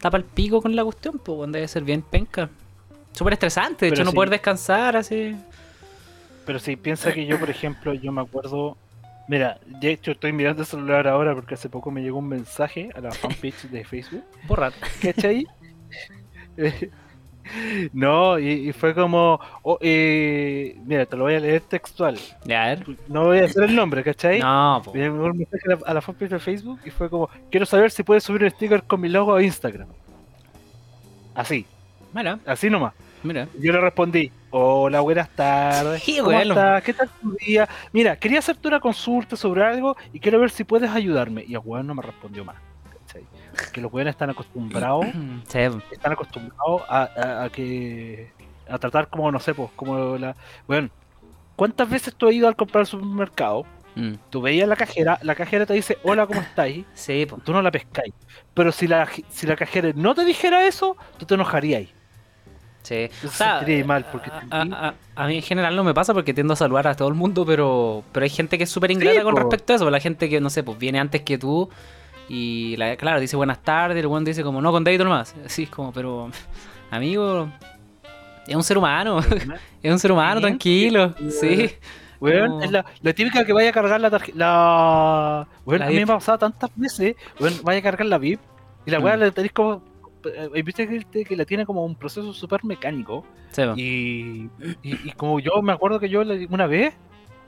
tapa 0.00 0.16
el 0.16 0.24
pico 0.24 0.60
con 0.60 0.74
la 0.74 0.82
cuestión, 0.82 1.20
pues, 1.24 1.52
debe 1.52 1.68
ser 1.68 1.84
bien 1.84 2.02
penca. 2.02 2.50
Súper 3.12 3.34
estresante, 3.34 3.86
de 3.86 3.90
Pero 3.90 3.94
hecho, 3.94 4.04
no 4.04 4.10
sí. 4.10 4.14
poder 4.14 4.30
descansar 4.30 4.96
así. 4.96 5.36
Pero 6.46 6.58
si 6.58 6.76
piensa 6.76 7.12
que 7.12 7.26
yo, 7.26 7.38
por 7.38 7.50
ejemplo, 7.50 7.94
yo 7.94 8.12
me 8.12 8.22
acuerdo. 8.22 8.76
Mira, 9.28 9.60
de 9.66 9.92
hecho 9.92 10.10
estoy 10.12 10.32
mirando 10.32 10.62
el 10.62 10.66
celular 10.66 11.06
ahora 11.06 11.34
porque 11.34 11.54
hace 11.54 11.68
poco 11.68 11.90
me 11.90 12.02
llegó 12.02 12.18
un 12.18 12.28
mensaje 12.28 12.90
a 12.94 13.00
la 13.00 13.12
fanpage 13.12 13.68
de 13.70 13.84
Facebook. 13.84 14.24
Borrar. 14.48 14.72
¿Cachai? 15.00 15.46
no, 17.92 18.38
y, 18.38 18.68
y 18.68 18.72
fue 18.72 18.94
como. 18.94 19.38
oh, 19.62 19.78
eh, 19.80 20.76
mira, 20.84 21.06
te 21.06 21.16
lo 21.16 21.24
voy 21.24 21.34
a 21.34 21.40
leer 21.40 21.60
textual. 21.60 22.18
Ya, 22.44 22.64
a 22.64 22.68
ver. 22.68 22.86
No 23.08 23.26
voy 23.26 23.38
a 23.38 23.44
hacer 23.44 23.64
el 23.64 23.76
nombre, 23.76 24.02
¿cachai? 24.02 24.40
No, 24.40 24.80
pues. 24.84 24.96
Me 24.96 25.02
llegó 25.02 25.24
un 25.24 25.38
mensaje 25.38 25.64
a 25.66 25.76
la, 25.76 25.78
a 25.86 25.94
la 25.94 26.00
fanpage 26.00 26.30
de 26.30 26.38
Facebook 26.38 26.80
y 26.84 26.90
fue 26.90 27.08
como: 27.08 27.28
Quiero 27.50 27.66
saber 27.66 27.90
si 27.90 28.02
puedes 28.02 28.24
subir 28.24 28.42
un 28.44 28.50
sticker 28.50 28.82
con 28.82 29.00
mi 29.00 29.08
logo 29.08 29.34
a 29.34 29.42
Instagram. 29.42 29.88
Así, 31.34 31.66
Mira, 32.12 32.38
así 32.46 32.68
nomás. 32.70 32.92
mira. 33.22 33.46
Yo 33.58 33.72
le 33.72 33.80
respondí, 33.80 34.30
hola, 34.50 35.00
buenas 35.00 35.28
tardes. 35.34 36.02
Sí, 36.02 36.18
¿Cómo 36.18 36.30
bueno. 36.32 36.54
estás? 36.54 36.82
¿Qué 36.82 36.94
tal 36.94 37.08
tu 37.20 37.32
día? 37.46 37.68
Mira, 37.92 38.16
quería 38.16 38.38
hacerte 38.40 38.68
una 38.68 38.80
consulta 38.80 39.36
sobre 39.36 39.64
algo 39.64 39.96
y 40.12 40.18
quiero 40.20 40.40
ver 40.40 40.50
si 40.50 40.64
puedes 40.64 40.90
ayudarme. 40.90 41.44
Y 41.46 41.54
el 41.54 41.60
weón 41.64 41.86
no 41.86 41.94
me 41.94 42.02
respondió 42.02 42.44
más. 42.44 42.56
¿cachai? 43.06 43.26
Que 43.72 43.80
los 43.80 43.92
weones 43.92 44.12
están 44.12 44.30
acostumbrados, 44.30 45.06
Sí, 45.48 45.58
están 45.92 46.12
acostumbrados 46.12 46.82
a, 46.88 47.02
a- 47.16 47.44
a 47.44 47.50
que 47.50 48.32
a 48.68 48.78
tratar 48.78 49.08
como, 49.08 49.30
no 49.30 49.38
sé, 49.40 49.54
pues, 49.54 49.70
como 49.76 50.16
la. 50.18 50.34
Weón, 50.68 50.90
¿cuántas 51.56 51.88
veces 51.90 52.14
tú 52.14 52.26
has 52.28 52.34
ido 52.34 52.48
al 52.48 52.56
comprar 52.56 52.80
al 52.80 52.86
supermercado? 52.86 53.66
mm, 53.96 54.14
Tú 54.30 54.40
veías 54.40 54.68
la 54.68 54.76
cajera, 54.76 55.18
la 55.22 55.34
cajera 55.34 55.66
te 55.66 55.74
dice, 55.74 55.98
hola, 56.04 56.26
¿cómo 56.26 56.40
estáis? 56.40 56.86
sí. 56.94 57.26
Tú 57.44 57.52
no 57.52 57.62
la 57.62 57.70
pescáis. 57.70 58.14
Pero 58.54 58.70
si 58.72 58.86
la, 58.86 59.08
si 59.28 59.46
la 59.46 59.56
cajera 59.56 59.90
no 59.94 60.14
te 60.14 60.24
dijera 60.24 60.66
eso, 60.66 60.96
tú 61.18 61.26
te 61.26 61.34
enojarías. 61.34 61.88
Sí. 62.82 63.08
Te 63.20 63.26
O 63.26 63.30
sea, 63.30 63.58
sentirías 63.58 63.86
mal 63.86 64.06
porque 64.10 64.30
a, 64.50 65.26
mí 65.26 65.36
en 65.36 65.42
general 65.42 65.76
no 65.76 65.84
me 65.84 65.92
pasa 65.94 66.14
porque 66.14 66.32
tiendo 66.32 66.54
a 66.54 66.56
saludar 66.56 66.88
a 66.88 66.94
todo 66.96 67.08
el 67.08 67.14
mundo, 67.14 67.44
pero, 67.44 68.02
pero 68.12 68.24
hay 68.24 68.30
gente 68.30 68.56
que 68.56 68.64
es 68.64 68.70
súper 68.70 68.90
ingrata 68.90 69.18
Sí, 69.18 69.22
con 69.22 69.34
po. 69.34 69.40
respecto 69.40 69.72
a 69.72 69.76
eso. 69.76 69.90
La 69.90 70.00
gente 70.00 70.28
que, 70.28 70.40
no 70.40 70.48
sé, 70.50 70.62
pues 70.62 70.78
viene 70.78 70.98
antes 70.98 71.20
que 71.22 71.36
tú 71.38 71.68
y, 72.28 72.76
la, 72.76 72.96
claro, 72.96 73.20
dice 73.20 73.36
buenas 73.36 73.62
tardes, 73.62 73.98
el 73.98 74.06
buen 74.06 74.24
dice 74.24 74.42
como, 74.42 74.60
no, 74.62 74.72
con 74.72 74.82
David 74.84 75.00
nomás. 75.02 75.34
Así 75.44 75.64
es 75.64 75.70
como, 75.70 75.92
pero, 75.92 76.30
amigo, 76.90 77.48
Es 78.46 78.56
un 78.56 78.62
ser 78.64 78.78
humano. 78.78 79.20
Es 79.82 79.92
un 79.92 79.98
ser 79.98 80.12
humano, 80.12 80.40
tranquilo. 80.40 81.14
Sí. 81.30 81.70
Weón, 82.20 82.58
No. 82.58 82.62
es 82.62 82.70
la, 82.70 82.84
la 83.02 83.12
típica 83.14 83.44
que 83.46 83.52
vaya 83.52 83.70
a 83.70 83.72
cargar 83.72 84.00
la 84.00 84.10
tarjeta. 84.10 84.36
La... 84.38 85.46
Weón, 85.64 85.80
La 85.80 85.86
a 85.86 85.88
mí 85.88 85.96
me 85.96 86.02
ha 86.02 86.06
pasado 86.06 86.38
tantas 86.38 86.70
veces. 86.76 87.16
Weón, 87.38 87.54
vaya 87.62 87.78
a 87.78 87.82
cargar 87.82 88.06
la 88.06 88.18
VIP 88.18 88.40
y 88.86 88.90
la 88.90 89.00
Mm. 89.00 89.04
weá 89.04 89.16
la 89.16 89.30
tenéis 89.30 89.52
como. 89.52 89.82
Eh, 90.24 90.62
Viste 90.62 90.86
que, 90.88 91.24
que 91.24 91.36
la 91.36 91.44
tiene 91.44 91.64
como 91.66 91.84
un 91.84 91.94
proceso 91.94 92.32
súper 92.32 92.64
mecánico. 92.64 93.24
Sí. 93.52 93.62
Y, 93.76 94.50
y, 94.82 95.08
y 95.08 95.12
como 95.12 95.40
yo 95.40 95.60
me 95.62 95.72
acuerdo 95.72 95.98
que 96.00 96.08
yo 96.08 96.22
una 96.50 96.66
vez 96.66 96.94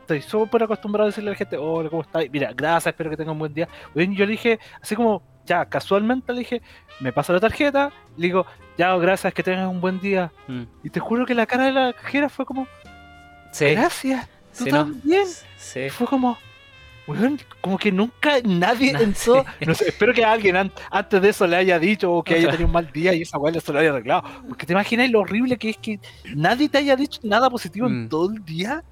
estoy 0.01 0.21
súper 0.23 0.63
acostumbrado 0.65 1.05
a 1.05 1.11
decirle 1.11 1.31
a 1.31 1.33
la 1.33 1.37
gente, 1.39 1.57
hola, 1.57 1.89
¿cómo 1.89 2.03
estás? 2.03 2.25
Mira, 2.31 2.53
gracias, 2.55 2.93
espero 2.93 3.09
que 3.11 3.17
tengan 3.17 3.35
un 3.35 3.39
buen 3.39 3.55
día. 3.55 3.69
Yo 3.95 4.03
le 4.27 4.33
dije, 4.33 4.59
así 4.81 4.97
como, 4.97 5.23
ya, 5.47 5.65
casualmente 5.67 6.33
le 6.33 6.41
dije, 6.41 6.63
me 7.01 7.13
pasa 7.13 7.33
la 7.33 7.41
tarjeta, 7.41 7.93
le 8.17 8.27
digo, 8.27 8.45
ya, 8.77 8.95
gracias, 8.97 9.33
que 9.33 9.43
tengan 9.43 9.69
un 9.69 9.81
buen 9.81 10.01
día. 10.01 10.33
Mm. 10.49 10.63
Y 10.83 10.91
te 10.91 10.99
juro 11.01 11.25
que 11.25 11.35
la 11.35 11.47
cara 11.47 11.67
de 11.67 11.73
la 11.73 11.93
cajera 11.93 12.29
fue 12.29 12.45
como, 12.45 12.67
Sí. 13.53 13.67
gracias, 13.71 14.29
tú 14.59 14.65
Sí, 14.65 14.71
no. 14.71 14.79
también. 14.79 15.25
Sí. 15.57 15.81
Y 15.81 15.91
fue 15.91 16.07
como, 16.07 16.37
weón, 17.07 17.39
como 17.61 17.79
que 17.79 17.91
nunca 17.93 18.35
nadie 18.45 18.97
sí. 19.15 19.31
No 19.67 19.75
sé, 19.75 19.89
espero 19.89 20.13
que 20.15 20.25
alguien 20.25 20.57
an- 20.57 20.73
antes 20.91 21.21
de 21.23 21.29
eso 21.31 21.47
le 21.47 21.57
haya 21.57 21.79
dicho 21.79 22.13
o 22.13 22.23
que 22.23 22.35
haya 22.35 22.47
tenido 22.51 22.67
un 22.67 22.73
mal 22.73 22.91
día 22.93 23.13
y 23.15 23.23
esa 23.23 23.39
weá 23.39 23.59
se 23.61 23.73
lo 23.73 23.79
haya 23.79 23.91
arreglado. 23.91 24.23
Porque 24.49 24.67
te 24.67 24.73
imaginas 24.73 25.11
lo 25.11 25.21
horrible 25.21 25.57
que 25.59 25.71
es 25.71 25.77
que 25.79 25.99
nadie 26.35 26.69
te 26.69 26.79
haya 26.79 26.95
dicho 26.97 27.21
nada 27.25 27.51
positivo 27.51 27.89
Mm. 27.89 27.93
en 27.93 28.09
todo 28.09 28.31
el 28.33 28.45
día. 28.45 28.83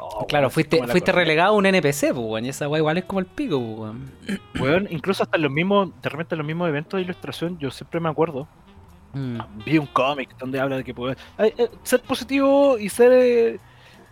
Oh, 0.00 0.26
Claro, 0.26 0.44
weón, 0.46 0.52
fuiste, 0.52 0.86
fuiste 0.86 1.10
relegado 1.12 1.54
a 1.54 1.56
un 1.56 1.66
NPC, 1.66 2.12
weón. 2.12 2.44
Y 2.44 2.48
esa 2.50 2.68
weá 2.68 2.78
igual 2.80 2.98
es 2.98 3.04
como 3.04 3.20
el 3.20 3.26
pico, 3.26 3.58
weón. 3.58 4.10
Weón, 4.60 4.86
incluso 4.90 5.22
hasta 5.24 5.36
en 5.36 5.42
los 5.42 5.52
mismos, 5.52 5.90
de 6.02 6.08
repente 6.08 6.34
en 6.34 6.38
los 6.38 6.46
mismos 6.46 6.68
eventos 6.68 6.98
de 6.98 7.02
ilustración, 7.04 7.58
yo 7.58 7.70
siempre 7.70 7.98
me 8.00 8.08
acuerdo, 8.08 8.46
Mm. 9.14 9.38
vi 9.64 9.78
un 9.78 9.86
cómic 9.86 10.36
donde 10.38 10.60
habla 10.60 10.76
de 10.76 10.84
que 10.84 10.92
poder, 10.94 11.16
ay, 11.38 11.52
eh, 11.56 11.68
ser 11.82 12.00
positivo 12.02 12.78
y 12.78 12.88
ser 12.90 13.10
eh, 13.12 13.58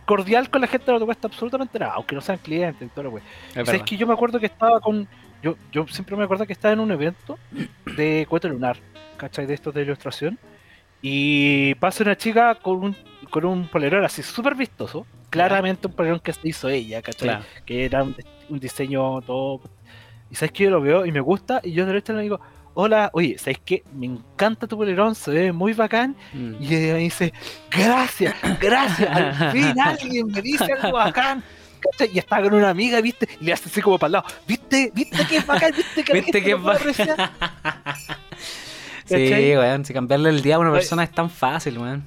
cordial 0.07 0.49
con 0.49 0.61
la 0.61 0.67
gente 0.67 0.89
no 0.89 0.99
te 0.99 1.05
cuesta 1.05 1.27
absolutamente 1.27 1.77
nada, 1.77 1.93
aunque 1.95 2.15
no 2.15 2.21
sean 2.21 2.37
clientes 2.37 2.81
y 2.81 2.89
todo 2.89 3.03
lo 3.03 3.09
wey. 3.11 3.23
Es 3.49 3.53
¿Sabes 3.53 3.67
verdad. 3.67 3.85
que 3.85 3.97
yo 3.97 4.07
me 4.07 4.13
acuerdo 4.13 4.39
que 4.39 4.45
estaba 4.47 4.79
con. 4.79 5.07
Yo, 5.43 5.55
yo 5.71 5.85
siempre 5.87 6.15
me 6.15 6.23
acuerdo 6.23 6.47
que 6.47 6.53
estaba 6.53 6.73
en 6.73 6.79
un 6.79 6.91
evento 6.91 7.37
de 7.97 8.25
cohete 8.29 8.47
lunar, 8.47 8.77
¿cachai? 9.17 9.45
De 9.45 9.53
estos 9.53 9.73
de 9.73 9.81
ilustración. 9.81 10.39
Y 11.01 11.75
pasa 11.75 12.03
una 12.03 12.15
chica 12.15 12.55
con 12.55 12.83
un, 12.83 12.95
con 13.29 13.45
un 13.45 13.67
polerón 13.67 14.03
así 14.05 14.23
súper 14.23 14.55
vistoso. 14.55 15.05
Claramente 15.29 15.87
un 15.87 15.93
polerón 15.93 16.21
que 16.21 16.31
se 16.31 16.47
hizo 16.47 16.69
ella, 16.69 17.01
¿cachai? 17.01 17.27
Claro. 17.27 17.45
Que 17.65 17.85
era 17.85 18.01
un, 18.01 18.15
un 18.49 18.59
diseño 18.59 19.21
todo. 19.21 19.61
Y 20.31 20.35
sabes 20.35 20.53
que 20.53 20.63
yo 20.63 20.69
lo 20.69 20.79
veo 20.79 21.05
y 21.05 21.11
me 21.11 21.19
gusta. 21.19 21.59
Y 21.63 21.73
yo 21.73 21.85
de 21.85 21.91
repente 21.91 22.13
le 22.13 22.21
digo, 22.21 22.39
hola, 22.79 23.09
oye, 23.13 23.39
¿sabes 23.39 23.57
qué? 23.65 23.83
Me 23.91 24.05
encanta 24.05 24.67
tu 24.67 24.77
polerón, 24.77 25.15
se 25.15 25.31
ve 25.31 25.51
muy 25.51 25.73
bacán. 25.73 26.15
Mm. 26.31 26.53
Y 26.61 26.75
ella 26.75 26.93
me 26.93 26.99
dice, 26.99 27.33
gracias, 27.71 28.35
gracias, 28.61 29.09
al 29.09 29.51
fin 29.51 29.79
alguien 29.79 30.27
me 30.27 30.41
dice 30.43 30.71
algo 30.71 30.95
bacán. 30.95 31.43
¿Cachai? 31.79 32.11
Y 32.13 32.19
estaba 32.19 32.43
con 32.43 32.53
una 32.53 32.69
amiga, 32.69 33.01
¿viste? 33.01 33.27
Y 33.41 33.45
le 33.45 33.53
hace 33.53 33.69
así 33.69 33.81
como 33.81 33.97
para 33.97 34.07
el 34.07 34.11
lado, 34.13 34.25
¿viste? 34.47 34.91
¿Viste 34.93 35.25
que 35.27 35.37
es 35.37 35.47
bacán? 35.47 35.73
¿Viste 35.75 36.03
que 36.03 36.13
la 36.13 36.19
¿Viste 36.19 36.39
gente 36.39 36.43
que 36.43 36.51
lo 36.51 36.73
es 36.73 36.97
bacán? 36.97 37.31
Sí, 39.05 39.15
weón. 39.15 39.85
Si 39.85 39.93
cambiarle 39.93 40.29
el 40.29 40.41
día 40.41 40.57
a 40.57 40.59
una 40.59 40.69
Oye. 40.69 40.79
persona 40.79 41.03
es 41.03 41.11
tan 41.11 41.29
fácil, 41.29 41.77
weón. 41.77 42.03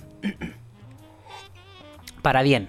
Para 2.21 2.43
bien. 2.43 2.69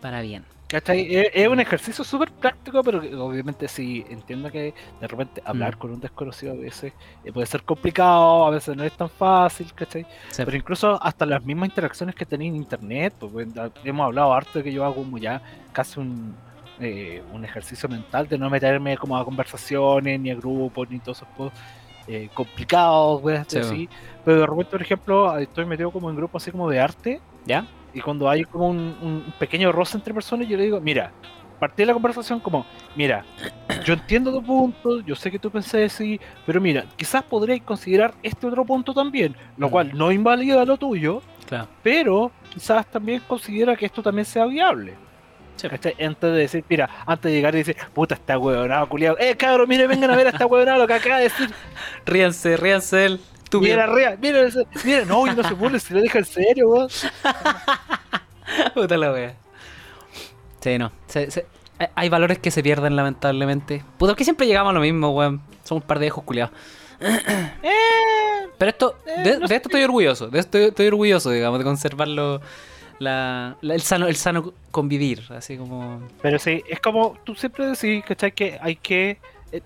Para 0.00 0.22
bien. 0.22 0.44
¿Cachai? 0.68 1.14
Es, 1.16 1.28
es 1.32 1.48
un 1.48 1.60
ejercicio 1.60 2.04
súper 2.04 2.30
práctico, 2.30 2.82
pero 2.84 3.00
que 3.00 3.14
obviamente 3.14 3.66
sí 3.68 4.04
entiendo 4.10 4.50
que 4.50 4.74
de 5.00 5.06
repente 5.08 5.42
hablar 5.44 5.76
Mm. 5.76 5.78
con 5.78 5.90
un 5.92 6.00
desconocido 6.00 6.52
a 6.52 6.56
veces 6.56 6.92
eh, 7.24 7.32
puede 7.32 7.46
ser 7.46 7.62
complicado, 7.62 8.44
a 8.44 8.50
veces 8.50 8.76
no 8.76 8.84
es 8.84 8.92
tan 8.92 9.08
fácil, 9.08 9.72
¿cachai? 9.74 10.06
Sí. 10.30 10.42
Pero 10.44 10.56
incluso 10.56 11.02
hasta 11.02 11.24
las 11.24 11.42
mismas 11.42 11.70
interacciones 11.70 12.14
que 12.14 12.26
tenéis 12.26 12.50
en 12.50 12.56
internet, 12.56 13.14
pues 13.18 13.48
hemos 13.84 14.04
hablado 14.04 14.34
harto 14.34 14.58
de 14.58 14.64
que 14.64 14.72
yo 14.72 14.84
hago 14.84 14.96
como 14.96 15.16
ya 15.16 15.40
casi 15.72 16.00
un, 16.00 16.36
eh, 16.80 17.22
un 17.32 17.44
ejercicio 17.46 17.88
mental 17.88 18.28
de 18.28 18.36
no 18.36 18.50
meterme 18.50 18.96
como 18.98 19.16
a 19.16 19.24
conversaciones, 19.24 20.20
ni 20.20 20.30
a 20.30 20.34
grupos, 20.34 20.88
ni 20.90 20.98
todos 20.98 21.18
esos 21.22 21.28
cosas 21.34 21.58
eh, 22.06 22.28
complicados, 22.34 23.22
weas 23.22 23.46
Sí, 23.48 23.58
así. 23.58 23.88
Pero 24.24 24.40
de 24.40 24.46
repente, 24.46 24.70
por 24.70 24.82
ejemplo, 24.82 25.38
estoy 25.38 25.64
metido 25.64 25.90
como 25.90 26.10
en 26.10 26.16
grupos 26.16 26.42
así 26.42 26.50
como 26.50 26.68
de 26.68 26.78
arte, 26.78 27.20
¿Ya? 27.46 27.66
Y 27.94 28.00
cuando 28.00 28.28
hay 28.28 28.44
como 28.44 28.68
un, 28.68 28.78
un 29.00 29.34
pequeño 29.38 29.72
roce 29.72 29.96
entre 29.96 30.12
personas, 30.14 30.46
yo 30.48 30.56
le 30.56 30.64
digo, 30.64 30.80
mira, 30.80 31.10
partí 31.58 31.82
de 31.82 31.86
la 31.86 31.92
conversación 31.92 32.38
como, 32.40 32.64
mira, 32.94 33.24
yo 33.84 33.94
entiendo 33.94 34.32
tu 34.32 34.42
punto, 34.42 35.00
yo 35.00 35.14
sé 35.16 35.30
que 35.30 35.38
tú 35.38 35.50
pensé 35.50 35.84
así, 35.84 36.20
pero 36.46 36.60
mira, 36.60 36.84
quizás 36.96 37.22
podríais 37.24 37.62
considerar 37.62 38.14
este 38.22 38.46
otro 38.46 38.64
punto 38.64 38.94
también, 38.94 39.34
lo 39.56 39.68
cual 39.70 39.90
no 39.96 40.12
invalida 40.12 40.64
lo 40.64 40.76
tuyo, 40.76 41.20
Claro. 41.48 41.66
pero 41.82 42.30
quizás 42.52 42.86
también 42.86 43.22
considera 43.26 43.74
que 43.74 43.86
esto 43.86 44.02
también 44.02 44.24
sea 44.26 44.44
viable. 44.46 44.94
Antes 45.66 46.20
de 46.20 46.38
decir, 46.38 46.64
mira, 46.68 46.88
antes 47.06 47.30
de 47.30 47.36
llegar 47.36 47.54
y 47.54 47.58
decir, 47.58 47.76
puta, 47.94 48.14
está 48.14 48.38
huevonado, 48.38 48.88
culiado. 48.88 49.16
Eh, 49.18 49.36
cabrón, 49.36 49.68
mire, 49.68 49.86
vengan 49.86 50.10
a 50.10 50.16
ver 50.16 50.28
a 50.28 50.30
esta 50.30 50.46
huevonado 50.46 50.78
lo 50.78 50.86
que 50.86 50.94
acaba 50.94 51.16
de 51.18 51.24
decir. 51.24 51.50
Ríanse, 52.06 52.56
ríanse 52.56 53.04
él. 53.06 53.20
Tú 53.50 53.60
Mira, 53.62 53.84
arriba, 53.84 54.14
mira, 54.20 54.40
mira, 54.84 55.04
no, 55.06 55.24
no 55.26 55.42
se 55.42 55.54
burle, 55.54 55.80
si 55.80 55.94
lo 55.94 56.00
deja 56.02 56.18
en 56.18 56.24
serio, 56.26 56.68
weón. 56.68 56.88
Puta 58.74 58.96
la 58.96 59.12
wea. 59.12 59.34
Sí, 60.60 60.78
no. 60.78 60.92
Se- 61.06 61.30
se- 61.30 61.46
hay- 61.94 62.08
valores 62.08 62.38
que 62.38 62.50
se 62.50 62.62
pierden, 62.62 62.94
lamentablemente. 62.96 63.82
Puta, 63.98 64.14
que 64.14 64.24
siempre 64.24 64.46
llegamos 64.46 64.70
a 64.70 64.74
lo 64.74 64.80
mismo, 64.80 65.10
weón. 65.10 65.40
Somos 65.64 65.82
un 65.82 65.86
par 65.88 65.98
de 65.98 66.04
viejos 66.04 66.24
culiados. 66.24 66.52
Pero 68.58 68.70
esto, 68.70 68.96
Eh, 69.06 69.22
de, 69.22 69.30
esto 69.54 69.68
estoy 69.68 69.84
orgulloso. 69.84 70.28
De 70.28 70.40
esto 70.40 70.58
estoy 70.58 70.88
orgulloso, 70.88 71.30
digamos, 71.30 71.58
de 71.58 71.64
conservarlo. 71.64 72.40
La, 73.00 73.56
la- 73.60 73.74
el, 73.74 73.80
sano, 73.82 74.06
el 74.08 74.16
sano 74.16 74.52
convivir, 74.70 75.22
así 75.30 75.56
como. 75.56 76.02
Pero 76.20 76.38
sí, 76.38 76.62
es 76.68 76.80
como 76.80 77.16
tú 77.24 77.34
siempre 77.34 77.66
decís, 77.66 78.04
¿cachai? 78.04 78.32
Que 78.32 78.58
hay 78.60 78.76
que 78.76 79.18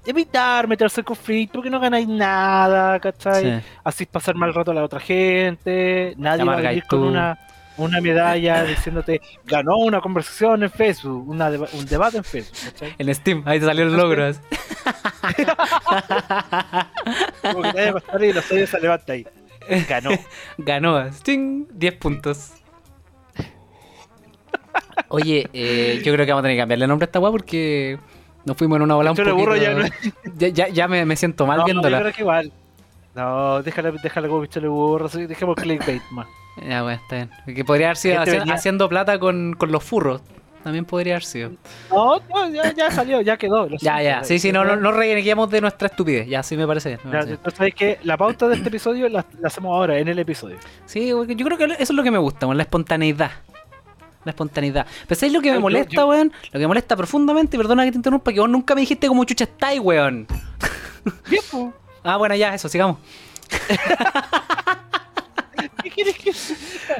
evitar 0.06 0.68
meterse 0.68 1.00
en 1.00 1.04
conflicto 1.04 1.54
porque 1.54 1.70
no 1.70 1.80
ganáis 1.80 2.06
nada, 2.06 3.00
¿cachai? 3.00 3.42
Sí. 3.60 3.66
Así 3.84 4.06
pasar 4.06 4.34
mal 4.34 4.52
rato 4.54 4.70
a 4.70 4.74
la 4.74 4.84
otra 4.84 5.00
gente, 5.00 6.14
nadie 6.18 6.44
va 6.44 6.52
a 6.52 6.56
venir 6.56 6.84
con 6.86 7.00
una, 7.02 7.38
una 7.78 8.00
medalla 8.00 8.62
diciéndote 8.68 9.20
ganó 9.44 9.78
una 9.78 10.00
conversación 10.00 10.62
en 10.62 10.70
Facebook, 10.70 11.28
una 11.28 11.50
deba- 11.50 11.68
un 11.72 11.86
debate 11.86 12.18
en 12.18 12.24
Facebook, 12.24 12.58
¿cachai? 12.64 12.94
En 12.98 13.14
Steam, 13.14 13.42
ahí 13.46 13.58
te 13.58 13.66
salió 13.66 13.84
el 13.84 13.96
logro. 13.96 14.30
Como 17.42 17.62
que 17.62 17.72
te 17.72 17.74
vaya 17.78 17.86
a 17.86 17.90
acostar 17.90 18.22
y 18.24 18.32
los 18.32 18.44
se 18.44 18.80
levanta 18.80 19.12
ahí. 19.14 19.26
Ganó. 19.88 20.10
Ganó, 20.58 20.96
así, 20.96 21.22
¡ting! 21.22 21.66
10 21.72 21.94
puntos. 21.94 22.52
Oye, 25.08 25.48
eh, 25.52 26.00
yo 26.04 26.12
creo 26.12 26.24
que 26.26 26.32
vamos 26.32 26.40
a 26.40 26.44
tener 26.44 26.56
que 26.56 26.60
cambiarle 26.62 26.86
nombre 26.86 27.04
a 27.04 27.06
esta 27.06 27.20
weá 27.20 27.30
porque 27.30 27.98
nos 28.44 28.56
fuimos 28.56 28.76
en 28.76 28.82
una 28.82 28.94
bola 28.94 29.10
un 29.10 29.16
poquito... 29.16 29.36
burro 29.36 29.56
ya 29.56 29.74
no 29.74 29.84
ya, 30.36 30.48
ya, 30.48 30.68
ya 30.68 30.88
me, 30.88 31.04
me 31.04 31.16
siento 31.16 31.46
mal 31.46 31.58
No, 31.58 31.64
viéndola. 31.64 31.98
yo 31.98 32.02
creo 32.02 32.12
que 32.14 32.22
igual. 32.22 32.52
No, 33.14 33.62
déjala, 33.62 33.90
déjala 34.02 34.28
como 34.28 34.40
pichole 34.42 34.68
burro, 34.68 35.08
dejemos 35.08 35.54
clickbait 35.56 36.02
más. 36.12 36.26
Ya, 36.66 36.82
bueno, 36.82 37.00
está 37.02 37.16
bien. 37.16 37.56
Que 37.56 37.64
podría 37.64 37.88
haber 37.88 37.96
sido 37.96 38.16
haci- 38.22 38.38
venía- 38.38 38.54
haciendo 38.54 38.88
plata 38.88 39.18
con, 39.18 39.54
con 39.58 39.70
los 39.70 39.82
furros. 39.84 40.22
También 40.62 40.84
podría 40.84 41.14
haber 41.14 41.24
sido. 41.24 41.50
No, 41.90 42.20
no, 42.30 42.48
ya, 42.50 42.72
ya 42.72 42.90
salió, 42.90 43.20
ya 43.20 43.36
quedó. 43.36 43.68
Ya, 43.68 43.76
siento, 43.78 44.02
ya. 44.02 44.24
Sí, 44.24 44.38
sí, 44.38 44.52
no, 44.52 44.64
no, 44.64 44.76
no 44.76 44.92
de 45.50 45.60
nuestra 45.60 45.88
estupidez. 45.88 46.28
Ya, 46.28 46.42
sí 46.42 46.56
me 46.56 46.66
parece 46.66 46.90
bien. 46.90 47.00
me 47.04 47.10
parece 47.10 47.30
entonces 47.32 47.58
sabéis 47.58 47.74
que 47.74 47.98
la 48.04 48.16
pauta 48.16 48.48
de 48.48 48.54
este 48.54 48.68
episodio 48.68 49.08
la, 49.08 49.24
la 49.40 49.48
hacemos 49.48 49.74
ahora, 49.74 49.98
en 49.98 50.06
el 50.08 50.18
episodio. 50.20 50.56
Sí, 50.86 51.08
yo 51.08 51.24
creo 51.46 51.58
que 51.58 51.64
eso 51.64 51.74
es 51.80 51.90
lo 51.90 52.02
que 52.02 52.10
me 52.12 52.18
gusta, 52.18 52.46
la 52.54 52.62
espontaneidad. 52.62 53.32
La 54.24 54.30
espontaneidad. 54.30 54.86
Pero 55.08 55.18
¿sabes 55.18 55.32
lo 55.32 55.40
que 55.40 55.50
me 55.52 55.58
molesta, 55.58 55.94
yo- 55.96 56.08
weón? 56.08 56.32
Lo 56.46 56.52
que 56.52 56.58
me 56.58 56.66
molesta 56.68 56.96
profundamente, 56.96 57.56
y 57.56 57.58
perdona 57.58 57.84
que 57.84 57.90
te 57.92 57.96
interrumpa, 57.96 58.32
que 58.32 58.40
vos 58.40 58.48
nunca 58.48 58.74
me 58.74 58.80
dijiste 58.82 59.08
como 59.08 59.24
chucha 59.24 59.44
estáis, 59.44 59.80
weón. 59.80 60.26
Ah, 62.04 62.16
bueno, 62.16 62.34
ya, 62.36 62.54
eso, 62.54 62.68
sigamos. 62.68 62.98
¿Qué 65.82 65.90
quieres 65.90 66.16
que 66.18 66.32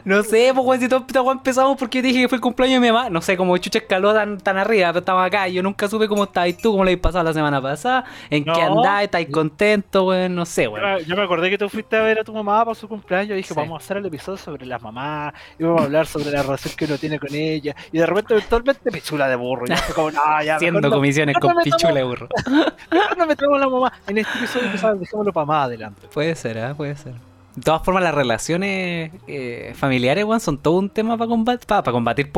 No 0.04 0.22
sé, 0.22 0.52
pues, 0.54 0.80
si 0.80 0.88
todo 0.88 1.04
empezamos 1.32 1.76
porque 1.76 1.98
yo 1.98 2.02
te 2.02 2.08
dije 2.08 2.22
que 2.22 2.28
fue 2.28 2.36
el 2.36 2.42
cumpleaños 2.42 2.80
de 2.80 2.86
mi 2.88 2.92
mamá. 2.92 3.10
No 3.10 3.20
sé, 3.20 3.36
como 3.36 3.56
chucha 3.58 3.78
escaló 3.78 4.14
tan, 4.14 4.38
tan 4.38 4.56
arriba, 4.58 4.88
pero 4.88 5.00
estamos 5.00 5.24
acá. 5.26 5.48
y 5.48 5.54
Yo 5.54 5.62
nunca 5.62 5.88
supe 5.88 6.08
cómo 6.08 6.24
estabas 6.24 6.56
tú, 6.56 6.72
cómo 6.72 6.84
le 6.84 6.90
habéis 6.92 7.02
pasado 7.02 7.24
la 7.24 7.32
semana 7.32 7.60
pasada, 7.60 8.04
en 8.30 8.44
No. 8.44 8.54
qué 8.54 8.62
andás, 8.62 9.02
estáis 9.04 9.28
contento, 9.30 10.04
weón, 10.06 10.34
no 10.34 10.46
sé, 10.46 10.68
weón. 10.68 11.00
Yo 11.04 11.16
me 11.16 11.22
acordé 11.22 11.50
que 11.50 11.58
tú 11.58 11.68
fuiste 11.68 11.96
a 11.96 12.02
ver 12.02 12.20
a 12.20 12.24
tu 12.24 12.32
mamá 12.32 12.64
para 12.64 12.74
su 12.74 12.88
cumpleaños 12.88 13.32
y 13.32 13.36
dije, 13.36 13.48
Sí. 13.48 13.54
vamos 13.54 13.80
a 13.80 13.84
hacer 13.84 13.96
el 13.98 14.06
episodio 14.06 14.38
sobre 14.38 14.66
las 14.66 14.80
mamás, 14.82 15.34
y 15.58 15.64
vamos 15.64 15.80
a 15.82 15.84
hablar 15.84 16.06
sobre 16.06 16.30
la 16.30 16.42
relación 16.42 16.74
que 16.76 16.84
uno 16.86 16.96
tiene 16.98 17.18
con 17.18 17.34
ella, 17.34 17.74
y 17.92 17.98
de 17.98 18.06
repente 18.06 18.34
eventualmente 18.34 18.90
pichula 18.90 19.28
de 19.28 19.36
burro, 19.36 19.66
y 19.66 19.70
yo 19.70 19.94
como, 19.94 20.10
no, 20.10 20.42
ya, 20.42 20.56
Haciendo 20.56 20.80
no- 20.80 20.90
comisiones 20.90 21.36
con 21.38 21.54
no 21.54 21.60
pichula 21.62 21.94
de 21.94 22.02
burro. 22.04 22.28
no 23.18 23.26
metemos 23.26 23.56
a 23.56 23.60
la 23.60 23.68
mamá 23.68 23.92
en 24.06 24.18
este 24.18 24.38
episodio, 24.38 24.68
dejémoslo 24.98 25.32
para 25.32 25.46
más 25.46 25.66
adelante. 25.66 26.08
Puede 26.12 26.34
ser, 26.34 26.56
¿eh? 26.56 26.74
Puede 26.76 26.96
ser. 26.96 27.14
De 27.54 27.62
todas 27.62 27.82
formas, 27.84 28.02
las 28.02 28.14
relaciones 28.14 29.10
eh, 29.26 29.72
familiares, 29.74 30.24
weón, 30.24 30.40
son 30.40 30.56
todo 30.56 30.78
un 30.78 30.88
tema 30.88 31.18
para 31.18 31.28
combatir, 31.28 31.66
para, 31.66 31.92
combatir, 31.92 32.30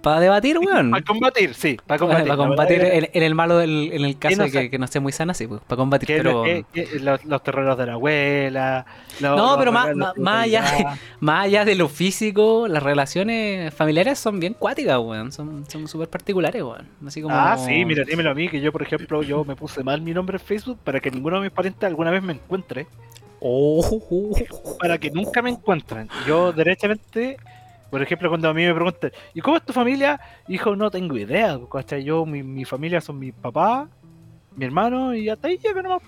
para 0.00 0.20
debatir, 0.20 0.58
weón. 0.58 0.90
Para 0.90 1.04
combatir, 1.04 1.54
sí, 1.54 1.76
para 1.76 1.98
Para 1.98 1.98
combatir. 1.98 2.36
combatir 2.36 2.78
La 2.78 2.84
verdad 2.84 2.98
en, 2.98 3.10
en 3.12 3.22
el 3.22 3.34
malo, 3.34 3.58
del, 3.58 3.90
en 3.92 4.04
el 4.04 4.18
caso 4.18 4.38
no 4.38 4.44
de 4.48 4.70
que, 4.70 4.78
no 4.78 4.86
esté 4.86 5.00
muy 5.00 5.12
sana, 5.12 5.34
sí, 5.34 5.46
pues, 5.46 5.60
para 5.66 5.76
combatir, 5.76 6.06
que- 6.06 6.16
pero... 6.16 6.42
que- 6.44 6.64
que 6.72 6.98
los, 7.00 7.24
los 7.26 7.42
de 7.42 7.86
la 7.86 7.92
abuela. 7.92 8.86
los- 9.20 9.36
No, 9.36 9.46
los 9.48 9.56
pero 9.58 9.70
más, 9.72 9.88
más, 10.16 10.44
allá, 10.44 10.64
más 11.20 11.44
allá 11.44 11.64
de 11.66 11.74
lo 11.74 11.88
físico, 11.90 12.66
las 12.66 12.82
relaciones 12.82 13.72
familiares 13.74 14.18
son 14.18 14.40
bien 14.40 14.54
cuáticas, 14.54 14.98
weón. 14.98 15.30
Son 15.30 15.64
son 15.68 15.88
súper 15.88 16.08
particulares, 16.08 16.62
weón. 16.62 16.88
Así 17.06 17.20
como... 17.20 17.34
Ah, 17.34 17.56
sí, 17.58 17.84
mira, 17.84 18.04
dímelo 18.04 18.30
a 18.30 18.34
mí, 18.34 18.48
que 18.48 18.60
yo, 18.60 18.72
por 18.72 18.80
ejemplo, 18.82 19.22
yo 19.22 19.44
me 19.44 19.56
puse 19.56 19.82
mal 19.84 20.00
mi 20.00 20.14
nombre 20.14 20.38
en 20.38 20.44
Facebook 20.44 20.78
para 20.82 21.00
que 21.00 21.10
ninguno 21.10 21.36
de 21.36 21.42
mis 21.42 21.52
parientes 21.52 21.84
alguna 21.84 22.10
vez 22.10 22.22
me 22.22 22.32
encuentre. 22.32 22.86
Oh, 23.40 24.00
para 24.78 24.98
que 24.98 25.10
nunca 25.10 25.42
me 25.42 25.50
encuentren. 25.50 26.08
Yo, 26.26 26.52
derechamente, 26.52 27.36
por 27.90 28.02
ejemplo, 28.02 28.28
cuando 28.28 28.48
a 28.48 28.54
mí 28.54 28.64
me 28.64 28.74
preguntan, 28.74 29.12
¿y 29.34 29.40
cómo 29.40 29.56
es 29.56 29.62
tu 29.64 29.72
familia? 29.72 30.18
Hijo, 30.48 30.74
no 30.76 30.90
tengo 30.90 31.16
idea. 31.18 31.58
¿cachai? 31.70 32.04
Yo, 32.04 32.24
mi, 32.24 32.42
mi 32.42 32.64
familia 32.64 33.00
son 33.00 33.18
mi 33.18 33.32
papá, 33.32 33.88
mi 34.56 34.64
hermano 34.64 35.14
y 35.14 35.28
hasta 35.28 35.48
ahí 35.48 35.58
llega 35.58 35.82
nomás. 35.82 36.02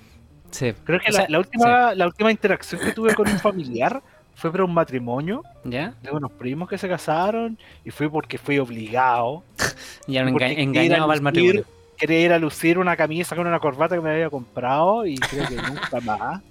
sí. 0.50 0.72
Creo 0.84 0.98
que 1.00 1.10
O 1.10 1.12
la, 1.12 1.18
sea, 1.18 1.26
la 1.28 1.38
última, 1.38 1.94
la 1.94 2.06
última 2.06 2.30
interacción 2.30 2.80
que 2.80 2.92
tuve 2.92 3.14
con 3.14 3.28
un 3.28 3.38
familiar 3.38 4.02
fue 4.34 4.50
para 4.50 4.64
un 4.64 4.72
matrimonio 4.74 5.42
¿Ya? 5.64 5.94
de 6.02 6.10
unos 6.10 6.30
primos 6.32 6.68
que 6.68 6.78
se 6.78 6.88
casaron 6.88 7.58
y 7.84 7.90
fue 7.90 8.08
porque 8.10 8.38
fui 8.38 8.58
obligado. 8.58 9.42
Ya 10.08 10.24
me 10.24 10.32
enga- 10.32 10.54
engañaba 10.56 11.14
lucir- 11.16 11.22
matrimonio. 11.22 11.64
Quería 11.96 12.20
ir 12.20 12.32
a 12.32 12.38
lucir 12.38 12.78
una 12.78 12.94
camisa 12.96 13.34
con 13.34 13.46
una 13.46 13.58
corbata 13.58 13.94
que 13.96 14.00
me 14.02 14.10
había 14.10 14.30
comprado 14.30 15.04
y 15.06 15.16
creo 15.16 15.48
que 15.48 15.56
nunca 15.56 16.00
más. 16.00 16.42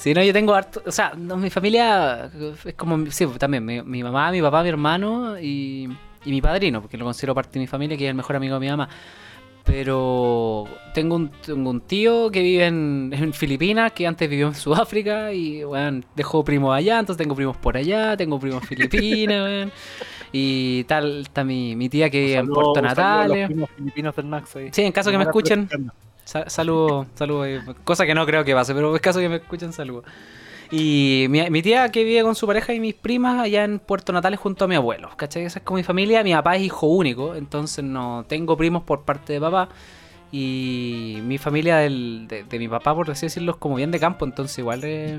Sí, 0.00 0.14
no, 0.14 0.22
yo 0.22 0.32
tengo 0.32 0.54
harto. 0.54 0.82
O 0.86 0.92
sea, 0.92 1.12
no, 1.14 1.36
mi 1.36 1.50
familia 1.50 2.30
es 2.64 2.74
como. 2.74 3.10
Sí, 3.10 3.26
también. 3.38 3.64
Mi, 3.64 3.82
mi 3.82 4.02
mamá, 4.02 4.30
mi 4.30 4.40
papá, 4.40 4.62
mi 4.62 4.70
hermano 4.70 5.38
y, 5.38 5.90
y 6.24 6.30
mi 6.30 6.40
padrino, 6.40 6.80
porque 6.80 6.96
lo 6.96 7.04
considero 7.04 7.34
parte 7.34 7.52
de 7.54 7.60
mi 7.60 7.66
familia, 7.66 7.98
que 7.98 8.04
es 8.04 8.10
el 8.10 8.16
mejor 8.16 8.36
amigo 8.36 8.54
de 8.54 8.60
mi 8.60 8.68
mamá. 8.68 8.88
Pero 9.62 10.64
tengo 10.94 11.16
un, 11.16 11.30
tengo 11.44 11.68
un 11.68 11.82
tío 11.82 12.30
que 12.30 12.40
vive 12.40 12.66
en, 12.66 13.12
en 13.14 13.34
Filipinas, 13.34 13.92
que 13.92 14.06
antes 14.06 14.28
vivió 14.28 14.48
en 14.48 14.54
Sudáfrica 14.54 15.34
y, 15.34 15.64
bueno, 15.64 16.00
dejó 16.16 16.42
primos 16.42 16.74
allá, 16.74 16.98
entonces 16.98 17.22
tengo 17.22 17.34
primos 17.34 17.58
por 17.58 17.76
allá, 17.76 18.16
tengo 18.16 18.40
primos 18.40 18.62
en 18.62 18.68
Filipinas. 18.68 19.68
Y 20.32 20.84
tal, 20.84 21.22
está 21.22 21.42
mi, 21.42 21.74
mi 21.74 21.88
tía 21.88 22.08
que 22.08 22.20
vive 22.20 22.34
en 22.36 22.46
Puerto 22.46 22.80
los 22.80 22.94
primos 23.48 23.70
filipinos 23.76 24.14
del 24.14 24.32
ahí. 24.32 24.68
Sí, 24.70 24.82
en 24.82 24.92
caso 24.92 25.10
que 25.10 25.18
me 25.18 25.24
escuchen. 25.24 25.68
Sa- 26.24 26.48
Saludos, 26.48 27.06
saludos. 27.14 27.46
eh, 27.48 27.60
Cosa 27.84 28.06
que 28.06 28.14
no 28.14 28.24
creo 28.26 28.44
que 28.44 28.54
pase, 28.54 28.74
pero 28.74 28.94
es 28.94 29.00
caso 29.02 29.18
que 29.20 29.28
me 29.28 29.36
escuchen, 29.36 29.72
saludos. 29.72 30.04
Y 30.70 31.26
mi, 31.30 31.48
mi 31.50 31.62
tía 31.62 31.88
que 31.90 32.04
vive 32.04 32.22
con 32.22 32.34
su 32.36 32.46
pareja 32.46 32.72
y 32.72 32.80
mis 32.80 32.94
primas 32.94 33.40
allá 33.40 33.64
en 33.64 33.80
Puerto 33.80 34.12
Natales 34.12 34.38
junto 34.40 34.64
a 34.64 34.68
mi 34.68 34.76
abuelo, 34.76 35.10
¿cachai? 35.16 35.44
Esa 35.44 35.58
es 35.60 35.64
como 35.64 35.78
mi 35.78 35.82
familia. 35.82 36.22
Mi 36.22 36.32
papá 36.32 36.56
es 36.56 36.62
hijo 36.62 36.86
único, 36.86 37.34
entonces 37.34 37.84
no 37.84 38.24
tengo 38.28 38.56
primos 38.56 38.84
por 38.84 39.02
parte 39.04 39.32
de 39.34 39.40
papá. 39.40 39.68
Y 40.32 41.18
mi 41.24 41.38
familia 41.38 41.78
del- 41.78 42.26
de, 42.28 42.44
de 42.44 42.58
mi 42.58 42.68
papá, 42.68 42.94
por 42.94 43.10
así 43.10 43.26
decirlo, 43.26 43.52
es 43.52 43.58
como 43.58 43.74
bien 43.76 43.90
de 43.90 43.98
campo, 43.98 44.24
entonces 44.24 44.56
igual 44.58 44.80
eh, 44.84 45.18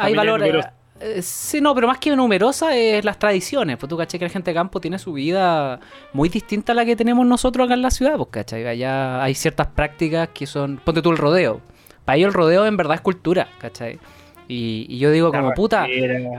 hay 0.00 0.14
valor. 0.14 0.70
Eh, 1.00 1.22
sí, 1.22 1.60
no, 1.60 1.74
pero 1.74 1.86
más 1.86 1.98
que 1.98 2.14
numerosa 2.14 2.76
es 2.76 3.04
las 3.04 3.18
tradiciones. 3.18 3.76
Pues 3.76 3.88
tú, 3.88 3.96
¿cachai? 3.96 4.18
Que 4.18 4.26
la 4.26 4.30
gente 4.30 4.50
de 4.50 4.54
campo 4.54 4.80
tiene 4.80 4.98
su 4.98 5.12
vida 5.12 5.80
muy 6.12 6.28
distinta 6.28 6.72
a 6.72 6.74
la 6.74 6.84
que 6.84 6.96
tenemos 6.96 7.26
nosotros 7.26 7.66
acá 7.66 7.74
en 7.74 7.82
la 7.82 7.90
ciudad, 7.90 8.16
pues, 8.16 8.28
¿cachai? 8.30 8.66
Allá 8.66 9.22
hay 9.22 9.34
ciertas 9.34 9.68
prácticas 9.68 10.30
que 10.34 10.46
son. 10.46 10.80
Ponte 10.84 11.02
tú 11.02 11.10
el 11.10 11.18
rodeo. 11.18 11.60
Para 12.04 12.16
ellos 12.16 12.28
el 12.28 12.34
rodeo 12.34 12.66
en 12.66 12.76
verdad 12.76 12.96
es 12.96 13.00
cultura, 13.00 13.48
¿cachai? 13.60 13.98
Y, 14.50 14.86
y 14.88 14.98
yo 14.98 15.10
digo, 15.10 15.30
como 15.30 15.52
puta. 15.52 15.86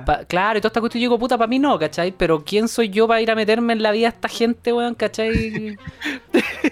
Pa- 0.05 0.25
claro, 0.25 0.57
y 0.57 0.61
toda 0.61 0.69
esta 0.69 0.79
cuestión 0.79 0.99
yo 0.99 1.05
digo, 1.09 1.19
puta, 1.19 1.37
para 1.37 1.47
mí 1.47 1.59
no, 1.59 1.77
¿cachai? 1.77 2.11
Pero 2.11 2.43
¿quién 2.43 2.67
soy 2.67 2.89
yo 2.89 3.07
para 3.07 3.21
ir 3.21 3.29
a 3.29 3.35
meterme 3.35 3.73
en 3.73 3.83
la 3.83 3.91
vida 3.91 4.09
de 4.09 4.15
esta 4.15 4.27
gente, 4.27 4.73
weón, 4.73 4.95
¿cachai? 4.95 5.77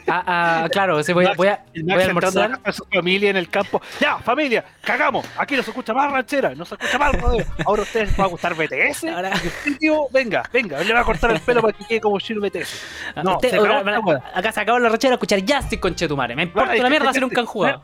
Ah, 0.09 0.63
ah, 0.63 0.69
claro, 0.71 1.01
sí, 1.03 1.11
voy, 1.13 1.25
a- 1.25 1.33
voy 1.33 1.47
a, 1.47 1.59
voy 1.83 1.91
a 1.93 1.97
a 1.97 2.05
almorzar. 2.05 2.49
la 2.51 2.57
de 2.65 2.73
su 2.73 2.83
familia 2.85 3.29
en 3.29 3.35
el 3.37 3.49
campo. 3.49 3.81
Ya, 3.99 4.17
familia, 4.19 4.63
cagamos. 4.81 5.25
Aquí 5.37 5.55
no 5.55 5.63
se 5.63 5.69
escucha 5.71 5.93
más 5.93 6.11
ranchera, 6.11 6.55
no 6.55 6.63
se 6.65 6.75
escucha 6.75 6.97
más 6.97 7.13
rodeo. 7.21 7.45
Ahora 7.65 7.81
a 7.81 7.83
ustedes 7.85 8.09
les 8.09 8.19
va 8.19 8.23
a 8.23 8.27
gustar 8.27 8.53
BTS. 8.55 9.03
Ahora- 9.05 9.31
tío, 9.79 10.07
venga, 10.11 10.43
venga, 10.51 10.79
le 10.81 10.93
va 10.93 11.01
a 11.01 11.03
cortar 11.03 11.31
el 11.31 11.39
pelo 11.41 11.61
para 11.61 11.73
que 11.73 11.85
quede 11.85 12.01
como 12.01 12.19
Shiro 12.19 12.41
BTS. 12.41 12.81
No, 13.23 13.35
Usted- 13.35 13.49
se 13.49 13.55
acabó 13.57 13.73
ahora- 14.11 14.23
acá 14.33 14.51
se 14.51 14.59
acabó 14.61 14.79
la 14.79 14.89
rechera 14.89 15.13
a 15.13 15.15
escuchar 15.15 15.39
Justin 15.47 15.79
con 15.79 15.95
Chetumare. 15.95 16.35
Me 16.35 16.43
importa 16.43 16.73
una 16.79 16.89
mierda 16.89 17.13
si 17.13 17.19
nunca 17.19 17.41
han 17.41 17.47
jugado. 17.47 17.81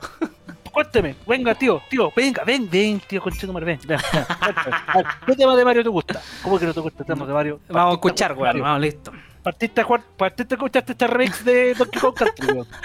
Cuénteme, 0.74 1.16
venga, 1.28 1.54
tío, 1.54 1.84
tío, 1.88 2.12
venga, 2.16 2.44
ven, 2.44 2.68
ven, 2.68 3.00
tío, 3.02 3.22
conchetumare, 3.22 3.64
ven, 3.64 3.80
ven, 3.86 4.00
ven, 4.12 5.06
¿Qué 5.24 5.36
tema 5.36 5.56
de 5.56 5.64
Mario 5.64 5.84
te 5.84 5.90
gusta? 5.90 6.20
¿Cómo 6.42 6.58
que 6.58 6.66
no 6.66 6.74
te 6.74 6.80
gusta 6.80 7.04
el 7.04 7.06
tema 7.06 7.28
de 7.28 7.34
Mario? 7.34 7.60
Vamos 7.70 7.92
a 7.92 7.94
escuchar, 7.94 8.34
weón. 8.34 8.60
Vamos, 8.60 8.82
listo. 8.82 9.12
Partiste 9.44 9.82
a 9.82 9.88
partiste 10.18 10.56
a 10.56 10.58
escucharte 10.58 10.94
este 10.94 11.06
remix 11.06 11.46
de 11.46 11.76
Donkey 11.76 12.02
Kong 12.02 12.16
Country, 12.16 12.48
weón. 12.54 12.68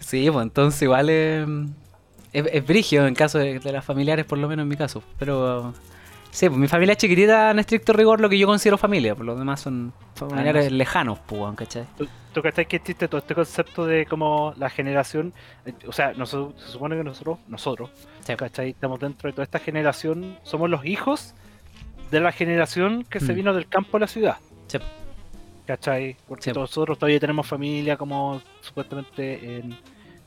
Sí, 0.00 0.30
pues 0.30 0.42
entonces 0.42 0.82
igual 0.82 1.08
eh, 1.08 1.46
es, 2.34 2.44
es 2.52 2.66
brigio 2.66 3.06
en 3.06 3.14
caso 3.14 3.38
de, 3.38 3.58
de 3.58 3.72
las 3.72 3.82
familiares, 3.82 4.26
por 4.26 4.36
lo 4.36 4.46
menos 4.46 4.64
en 4.64 4.68
mi 4.68 4.76
caso. 4.76 5.02
Pero 5.18 5.72
sí, 6.34 6.48
pues 6.48 6.58
mi 6.58 6.68
familia 6.68 6.92
es 6.92 6.98
chiquitita 6.98 7.50
en 7.52 7.58
estricto 7.60 7.92
rigor, 7.92 8.20
lo 8.20 8.28
que 8.28 8.38
yo 8.38 8.46
considero 8.46 8.76
familia. 8.76 9.14
Por 9.14 9.24
lo 9.24 9.36
demás 9.36 9.60
son 9.60 9.92
familiares 10.14 10.70
lejanos, 10.72 11.18
pues, 11.26 11.54
¿cachai? 11.56 11.84
¿Tú, 11.96 12.06
tú 12.32 12.42
cachai 12.42 12.66
que 12.66 12.76
existe 12.76 13.06
todo 13.08 13.18
este 13.18 13.34
concepto 13.34 13.86
de 13.86 14.04
como 14.06 14.52
la 14.56 14.68
generación? 14.70 15.32
eh, 15.64 15.72
O 15.86 15.92
sea, 15.92 16.12
nosotros, 16.14 16.60
se 16.62 16.72
supone 16.72 16.96
que 16.96 17.04
nosotros, 17.04 17.38
nosotros, 17.48 17.90
Sí. 18.24 18.34
¿cachai? 18.36 18.70
Estamos 18.70 18.98
dentro 19.00 19.28
de 19.28 19.32
toda 19.32 19.44
esta 19.44 19.58
generación, 19.58 20.38
somos 20.42 20.68
los 20.68 20.84
hijos 20.84 21.34
de 22.10 22.20
la 22.20 22.32
generación 22.32 23.04
que 23.04 23.20
se 23.20 23.32
Mm. 23.32 23.36
vino 23.36 23.54
del 23.54 23.66
campo 23.68 23.96
a 23.96 24.00
la 24.00 24.06
ciudad. 24.06 24.36
Sí. 24.66 24.78
¿Cachai? 25.66 26.16
Porque 26.28 26.44
Sí. 26.44 26.52
nosotros 26.52 26.98
todavía 26.98 27.18
tenemos 27.20 27.46
familia 27.46 27.96
como 27.96 28.42
supuestamente 28.60 29.58
en, 29.58 29.76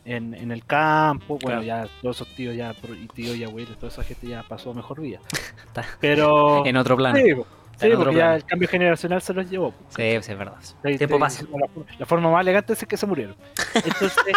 en, 0.07 0.33
en 0.33 0.51
el 0.51 0.65
campo. 0.65 1.37
Bueno, 1.41 1.61
Claro. 1.61 1.85
ya 1.85 1.89
todos 2.01 2.15
esos 2.17 2.35
tíos 2.35 2.55
ya, 2.55 2.73
y 3.01 3.07
tíos 3.07 3.35
y 3.35 3.43
abuelos, 3.43 3.77
toda 3.77 3.91
esa 3.91 4.03
gente 4.03 4.27
ya 4.27 4.43
pasó 4.43 4.73
mejor 4.73 5.01
vida. 5.01 5.19
Pero... 6.01 6.65
En 6.65 6.77
otro 6.77 6.95
plano. 6.97 7.17
Sí. 7.17 7.33
Sí, 7.79 7.89
porque 7.95 8.15
ya 8.15 8.21
plano. 8.21 8.33
el 8.35 8.45
cambio 8.45 8.67
generacional 8.67 9.21
se 9.21 9.33
los 9.35 9.47
llevó. 9.49 9.71
Sí, 9.89 9.97
sí, 10.21 10.31
es 10.31 10.37
verdad. 10.37 10.55
Tiempo 10.97 11.19
pasa. 11.19 11.45
La, 11.51 11.67
la 11.99 12.05
forma 12.07 12.31
más 12.31 12.41
elegante 12.41 12.73
es 12.73 12.83
que 12.87 12.97
se 12.97 13.05
murieron. 13.05 13.35
Entonces, 13.75 14.33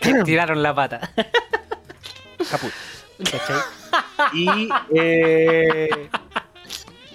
Tiraron 0.24 0.62
la 0.62 0.72
pata. 0.74 1.10
caput. 2.50 2.70
¿Cachai? 3.18 3.60
Y, 4.32 4.68
eh, 4.94 5.88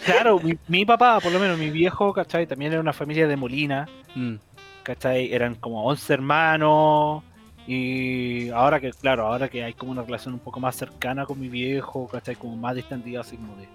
claro, 0.05 0.39
mi, 0.39 0.57
mi 0.67 0.85
papá, 0.85 1.19
por 1.21 1.31
lo 1.31 1.39
menos 1.39 1.57
mi 1.57 1.69
viejo, 1.69 2.13
¿cachai? 2.13 2.45
También 2.45 2.71
era 2.73 2.81
una 2.81 2.93
familia 2.93 3.27
de 3.27 3.37
Molina, 3.37 3.87
Mm, 4.15 4.35
¿cachai? 4.83 5.33
Eran 5.33 5.55
como 5.55 5.85
11 5.85 6.13
hermanos. 6.13 7.23
Y 7.67 8.49
ahora 8.49 8.79
que, 8.79 8.91
claro, 8.91 9.25
ahora 9.27 9.49
que 9.49 9.63
hay 9.63 9.73
como 9.73 9.91
una 9.91 10.03
relación 10.03 10.33
un 10.33 10.39
poco 10.39 10.59
más 10.59 10.75
cercana 10.75 11.25
con 11.25 11.39
mi 11.39 11.49
viejo, 11.49 12.07
¿cachai? 12.07 12.35
Como 12.35 12.55
más 12.55 12.75
distantida, 12.75 13.21
así 13.21 13.35
como 13.37 13.55
de. 13.55 13.67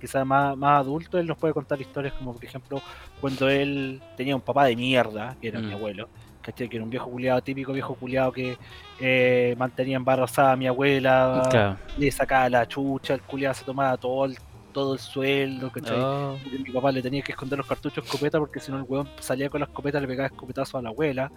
Quizás 0.00 0.24
más, 0.24 0.56
más 0.56 0.80
adulto, 0.80 1.18
él 1.18 1.26
nos 1.26 1.36
puede 1.36 1.52
contar 1.52 1.78
historias 1.80 2.14
como, 2.14 2.32
por 2.32 2.42
ejemplo, 2.42 2.80
cuando 3.20 3.50
él 3.50 4.00
tenía 4.16 4.34
un 4.34 4.40
papá 4.40 4.64
de 4.64 4.74
mierda, 4.76 5.36
que 5.40 5.48
era 5.48 5.60
mi 5.60 5.66
Mm. 5.66 5.74
abuelo, 5.74 6.08
¿cachai? 6.40 6.68
Que 6.70 6.76
era 6.76 6.84
un 6.84 6.88
viejo 6.90 7.10
culiado, 7.10 7.42
típico 7.42 7.72
viejo 7.74 7.94
culiado 7.94 8.32
que 8.32 8.56
eh, 9.00 9.54
mantenía 9.58 9.96
embarazada 9.96 10.52
a 10.52 10.56
mi 10.56 10.66
abuela, 10.66 11.42
claro. 11.50 11.76
le 11.98 12.10
sacaba 12.10 12.48
la 12.48 12.66
chucha, 12.66 13.12
el 13.12 13.20
culiado 13.22 13.54
se 13.54 13.64
tomaba 13.64 13.96
todo 13.98 14.24
el, 14.24 14.38
todo 14.72 14.94
el 14.94 14.98
sueldo, 15.00 15.70
¿cachai? 15.70 15.98
Oh, 15.98 16.36
Mi 16.64 16.70
papá 16.72 16.92
le 16.92 17.02
tenía 17.02 17.22
que 17.22 17.32
esconder 17.32 17.58
los 17.58 17.66
cartuchos 17.66 18.04
escopeta 18.04 18.38
porque 18.38 18.60
si 18.60 18.70
no 18.70 18.78
el 18.78 18.84
weón 18.88 19.08
salía 19.20 19.48
con 19.50 19.60
la 19.60 19.66
escopeta 19.66 20.00
le 20.00 20.06
pegaba 20.06 20.26
escopetazo 20.28 20.78
a 20.78 20.82
la 20.82 20.90
abuela. 20.90 21.30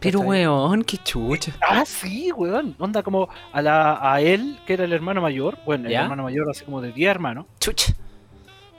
pero, 0.00 0.18
¿cachai? 0.20 0.28
weón, 0.46 0.82
qué 0.84 0.98
chucha. 0.98 1.52
Ah, 1.60 1.84
sí, 1.84 2.30
weón. 2.32 2.74
Onda 2.78 3.02
como 3.02 3.28
a, 3.52 3.62
la, 3.62 4.12
a 4.12 4.20
él, 4.20 4.58
que 4.66 4.74
era 4.74 4.84
el 4.84 4.92
hermano 4.92 5.20
mayor, 5.22 5.58
bueno, 5.64 5.88
el 5.88 5.94
hermano 5.94 6.24
mayor 6.24 6.48
así 6.50 6.64
como 6.64 6.80
de 6.80 6.92
10 6.92 7.10
hermanos, 7.10 7.46
Chucha. 7.60 7.94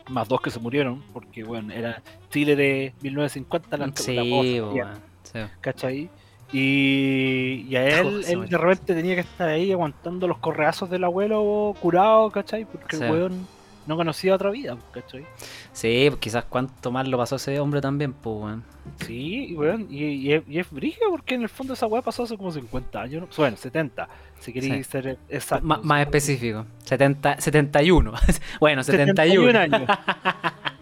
más 0.10 0.28
dos 0.28 0.42
que 0.42 0.50
se 0.52 0.60
murieron, 0.60 1.02
porque, 1.14 1.44
bueno, 1.44 1.74
era 1.74 2.02
Chile 2.30 2.56
de 2.56 2.94
1950, 3.02 3.78
la, 3.78 3.92
Sí, 3.96 4.14
la 4.16 4.24
weón. 4.24 4.90
Sí. 5.24 5.40
¿cachai? 5.62 6.10
Y, 6.52 7.66
y 7.68 7.76
a 7.76 8.00
él, 8.00 8.24
él 8.28 8.48
de 8.48 8.58
repente 8.58 8.94
tenía 8.94 9.16
que 9.16 9.22
estar 9.22 9.50
ahí 9.50 9.72
aguantando 9.72 10.28
los 10.28 10.38
correazos 10.38 10.88
del 10.90 11.04
abuelo 11.04 11.74
curado, 11.80 12.30
¿cachai? 12.30 12.66
Porque 12.66 12.98
Sí. 12.98 13.04
el 13.04 13.12
weón 13.12 13.48
no 13.88 13.96
conocía 13.96 14.36
otra 14.36 14.50
vida, 14.50 14.78
¿cachai? 14.92 15.26
Sí, 15.72 16.06
pues 16.10 16.20
quizás 16.20 16.46
cuánto 16.46 16.92
más 16.92 17.08
lo 17.08 17.18
pasó 17.18 17.36
ese 17.38 17.60
hombre 17.60 17.82
también, 17.82 18.14
pues, 18.14 18.36
weón. 18.38 18.64
Sí, 19.06 19.48
y, 19.50 19.56
weón, 19.56 19.88
y, 19.90 20.04
y 20.06 20.34
es, 20.34 20.44
y 20.48 20.60
es 20.60 20.70
brígido 20.72 21.10
porque 21.10 21.36
en 21.36 21.44
el 21.44 21.50
fondo 21.50 21.74
esa 21.74 21.88
weá 21.88 22.02
pasó 22.02 22.24
hace 22.24 22.38
como 22.38 22.52
50 22.52 23.02
años, 23.02 23.22
¿no? 23.22 23.28
bueno, 23.38 23.56
70, 23.58 24.08
si 24.40 24.52
queréis 24.54 24.74
Sí. 24.88 24.92
ser 24.92 25.18
exacto. 25.30 25.66
Ma- 25.66 25.80
más 25.84 26.02
específico. 26.02 26.66
70, 26.84 27.40
71. 27.40 28.14
bueno, 28.60 28.84
71. 28.84 29.52
71 29.52 29.60
años. 29.60 29.90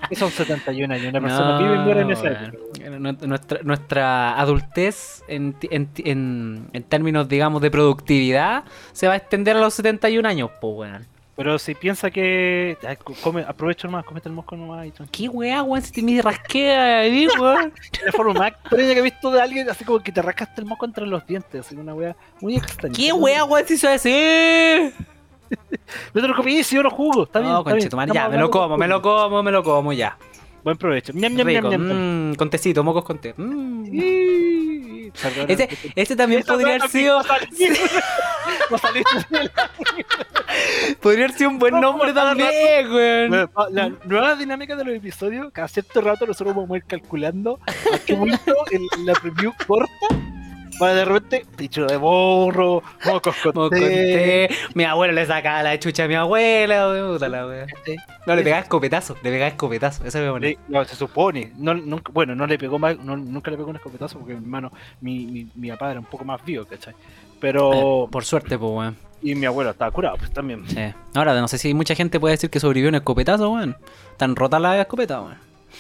que 0.09 0.15
son 0.15 0.31
71 0.31 0.93
años. 0.93 1.07
Una 1.09 1.21
persona 1.21 1.57
vive 1.59 1.75
y 1.75 1.79
muere 1.79 2.01
en 2.01 2.11
época. 2.11 2.51
Nu- 2.99 3.27
Nuestra, 3.27 3.59
nuestra 3.63 4.39
adultez 4.39 5.23
en, 5.27 5.55
en, 5.69 5.89
en, 5.97 6.67
en 6.73 6.83
términos, 6.83 7.29
digamos, 7.29 7.61
de 7.61 7.69
productividad 7.71 8.63
se 8.93 9.07
va 9.07 9.13
a 9.13 9.17
extender 9.17 9.55
a 9.55 9.59
los 9.61 9.73
71 9.75 10.27
años, 10.27 10.49
pues, 10.59 10.73
weón. 10.75 11.07
Pero 11.41 11.57
si 11.57 11.73
piensa 11.73 12.11
que. 12.11 12.77
co- 13.03 13.15
come, 13.19 13.41
aprovecha 13.41 13.87
nomás, 13.87 14.05
comete 14.05 14.29
el 14.29 14.35
mosco 14.35 14.55
nomás 14.55 14.85
y. 14.85 14.91
¿Qué 15.11 15.27
weá, 15.27 15.63
weón? 15.63 15.83
Si 15.83 15.91
te 15.91 16.03
me 16.03 16.21
rasquea 16.21 16.99
ahí, 16.99 17.27
weón. 17.39 17.73
Es 17.93 18.05
la 18.05 18.11
forma 18.11 18.33
más 18.35 18.51
extraña 18.51 18.93
que 18.93 18.99
he 18.99 19.01
visto 19.01 19.31
de 19.31 19.41
alguien, 19.41 19.67
así 19.67 19.83
como 19.83 20.01
que 20.01 20.11
te 20.11 20.21
rascaste 20.21 20.61
el 20.61 20.67
mosco 20.67 20.85
entre 20.85 21.07
los 21.07 21.25
dientes, 21.25 21.65
así 21.65 21.75
una 21.75 21.95
wea 21.95 22.15
muy 22.41 22.57
extraña. 22.57 22.93
¿Qué 22.95 23.11
weá, 23.11 23.43
weón? 23.43 23.67
Si 23.67 23.75
se 23.75 23.87
hace. 23.87 24.93
No 26.13 26.21
te 26.21 26.27
lo 26.27 26.35
comí, 26.35 26.63
si 26.63 26.75
yo 26.75 26.83
lo 26.83 26.91
jugo, 26.91 27.23
está 27.23 27.39
bien. 27.39 27.51
No, 27.51 27.63
conchetumare, 27.63 28.13
ya, 28.13 28.29
me 28.29 28.37
lo 28.37 28.51
como, 28.51 28.77
me 28.77 28.87
lo 28.87 29.01
como, 29.01 29.41
me 29.41 29.51
lo 29.51 29.63
como, 29.63 29.93
ya. 29.93 30.15
Buen 30.63 30.77
provecho. 30.77 31.11
Ñam, 31.11 31.33
ñam, 31.33 31.47
Rico, 31.47 31.71
ñam, 31.71 32.33
mm, 32.33 32.35
con 32.35 32.51
tecito, 32.51 32.83
mocos 32.83 33.03
con 33.03 33.17
té. 33.17 33.33
Mm. 33.35 35.09
Perdona, 35.19 35.51
Ese, 35.51 35.69
ese 35.95 36.15
también 36.15 36.43
podría 36.43 36.77
no, 36.77 36.83
haber 36.83 36.89
sido. 36.89 37.19
Podría 41.01 41.29
sido 41.29 41.49
un 41.49 41.59
buen 41.59 41.73
No, 41.73 41.81
nombre 41.81 42.13
también, 42.13 42.91
weón. 42.91 43.49
La 43.71 43.91
nueva 44.05 44.35
dinámica 44.35 44.75
de 44.75 44.85
los 44.85 44.95
episodios, 44.95 45.51
cada 45.51 45.67
cierto 45.67 45.99
rato 46.01 46.27
nosotros 46.27 46.55
vamos 46.55 46.71
a 46.71 46.77
ir 46.77 46.83
calculando 46.83 47.59
a 47.67 47.97
qué 47.99 48.15
momento 48.15 48.53
en 48.71 49.05
la 49.05 49.13
preview 49.13 49.51
corta 49.65 49.89
para 50.81 50.95
de 50.95 51.05
repente 51.05 51.45
picho 51.55 51.85
de 51.85 51.95
borro, 51.95 52.81
mocos 53.05 53.35
con 53.43 53.69
té. 53.69 54.49
Mi 54.73 54.83
abuelo 54.83 55.13
le 55.13 55.27
sacaba 55.27 55.61
la 55.61 55.77
chucha 55.77 56.05
a 56.05 56.07
mi 56.07 56.15
abuela, 56.15 56.87
weón. 56.89 57.19
No, 58.25 58.35
le 58.35 58.43
pegaba 58.43 58.61
escopetazo, 58.63 59.15
le 59.21 59.29
pegaba 59.29 59.47
escopetazo. 59.49 60.05
Eso 60.05 60.17
me 60.39 60.57
no, 60.67 60.85
se 60.85 60.95
supone. 60.95 61.51
No, 61.57 61.75
nunca, 61.75 62.11
bueno, 62.11 62.35
no 62.35 62.47
le 62.47 62.57
pegó 62.57 62.79
más, 62.79 62.97
no- 62.97 63.17
nunca 63.17 63.51
le 63.51 63.57
pegó 63.57 63.69
un 63.69 63.75
escopetazo 63.75 64.17
porque 64.17 64.33
mi 64.33 64.39
hermano, 64.39 64.71
mi, 65.01 65.25
mi, 65.27 65.47
mi 65.53 65.69
papá 65.69 65.91
era 65.91 65.99
un 65.99 66.05
poco 66.05 66.25
más 66.25 66.43
vivo, 66.43 66.65
¿cachai? 66.65 66.95
Pero. 67.41 68.07
Por 68.09 68.23
suerte, 68.23 68.57
pues, 68.57 68.71
weón. 68.71 68.97
Y 69.21 69.35
mi 69.35 69.45
abuelo 69.45 69.71
estaba 69.71 69.91
curado, 69.91 70.15
pues 70.17 70.31
también. 70.31 70.63
Sí. 70.67 70.79
Ahora, 71.13 71.39
no 71.39 71.47
sé 71.47 71.57
si 71.57 71.73
mucha 71.73 71.93
gente 71.93 72.19
puede 72.19 72.33
decir 72.35 72.49
que 72.49 72.59
sobrevivió 72.59 72.89
un 72.89 72.95
escopetazo, 72.95 73.51
weón. 73.51 73.75
Tan 74.17 74.35
rota 74.35 74.57
la 74.59 74.79
escopeta, 74.81 75.21
weón. 75.21 75.37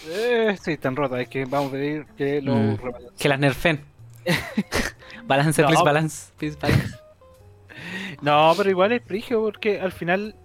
Eh, 0.09 0.57
sí, 0.61 0.77
tan 0.77 0.95
rota, 0.95 1.19
es 1.21 1.27
que 1.29 1.45
vamos 1.45 1.69
a 1.69 1.71
pedir 1.71 2.05
que 2.17 2.41
lo 2.41 2.55
Mm. 2.55 2.77
Que 3.17 3.29
las 3.29 3.39
nerfen. 3.39 3.81
balance, 5.25 5.61
No. 5.61 5.67
please, 5.69 5.83
balance. 5.83 6.31
Please, 6.37 6.57
balance. 6.61 6.95
No, 8.21 8.53
pero 8.55 8.69
igual 8.69 8.91
es 8.91 9.01
prigio 9.01 9.41
porque 9.41 9.79
al 9.81 9.91
final 9.91 10.35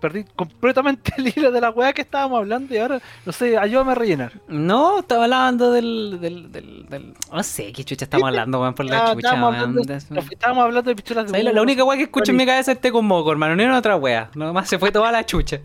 perdí 0.00 0.24
completamente 0.36 1.12
el 1.18 1.32
hilo 1.36 1.50
de 1.50 1.60
la 1.60 1.70
weá 1.70 1.92
que 1.92 2.02
estábamos 2.02 2.38
hablando 2.38 2.74
y 2.74 2.78
ahora, 2.78 3.00
no 3.24 3.32
sé, 3.32 3.56
ayúdame 3.56 3.92
a 3.92 3.94
rellenar. 3.94 4.32
No, 4.48 4.98
estaba 5.00 5.24
hablando 5.24 5.70
del, 5.72 6.18
del, 6.20 6.52
del, 6.52 6.86
del- 6.88 7.14
No 7.32 7.42
sé 7.42 7.72
qué 7.72 7.84
chucha 7.84 8.04
estamos 8.04 8.28
hablando, 8.28 8.60
weón, 8.60 8.74
por 8.74 8.84
la 8.86 8.96
Ah, 8.98 9.14
chucha, 9.14 9.28
estábamos, 9.28 9.54
hablando, 9.54 9.82
Des- 9.82 10.06
estábamos 10.30 10.64
hablando 10.64 10.88
de 10.90 10.96
pistolas 10.96 11.30
de. 11.32 11.42
La, 11.42 11.52
la 11.52 11.62
única 11.62 11.82
weá 11.84 11.96
que 11.96 12.04
escucho 12.04 12.30
en 12.30 12.36
mi 12.36 12.46
cabeza 12.46 12.72
es 12.72 12.76
este 12.76 12.92
con 12.92 13.06
moco, 13.06 13.32
hermano, 13.32 13.56
ni 13.56 13.64
una 13.64 13.78
otra 13.78 13.96
weá. 13.96 14.30
Nomás 14.34 14.68
se 14.68 14.78
fue 14.78 14.92
toda 14.92 15.10
la 15.12 15.24
chucha. 15.24 15.60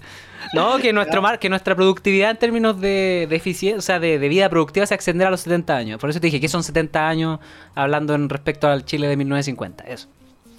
No, 0.53 0.77
que, 0.77 0.91
nuestro 0.93 1.21
mar, 1.21 1.37
que 1.37 1.49
nuestra 1.49 1.75
productividad 1.75 2.31
en 2.31 2.37
términos 2.37 2.79
de, 2.81 3.27
de 3.29 3.35
eficiencia, 3.35 3.77
o 3.77 3.81
sea, 3.81 3.99
de, 3.99 4.17
de 4.17 4.29
vida 4.29 4.49
productiva 4.49 4.85
se 4.85 4.95
extenderá 4.95 5.27
a 5.27 5.31
los 5.31 5.41
70 5.41 5.75
años. 5.75 5.99
Por 5.99 6.09
eso 6.09 6.19
te 6.19 6.27
dije 6.27 6.39
que 6.41 6.47
son 6.47 6.63
70 6.63 7.07
años 7.07 7.39
hablando 7.75 8.15
en 8.15 8.27
respecto 8.29 8.67
al 8.67 8.85
Chile 8.85 9.07
de 9.07 9.17
1950. 9.17 9.83
Eso. 9.83 10.07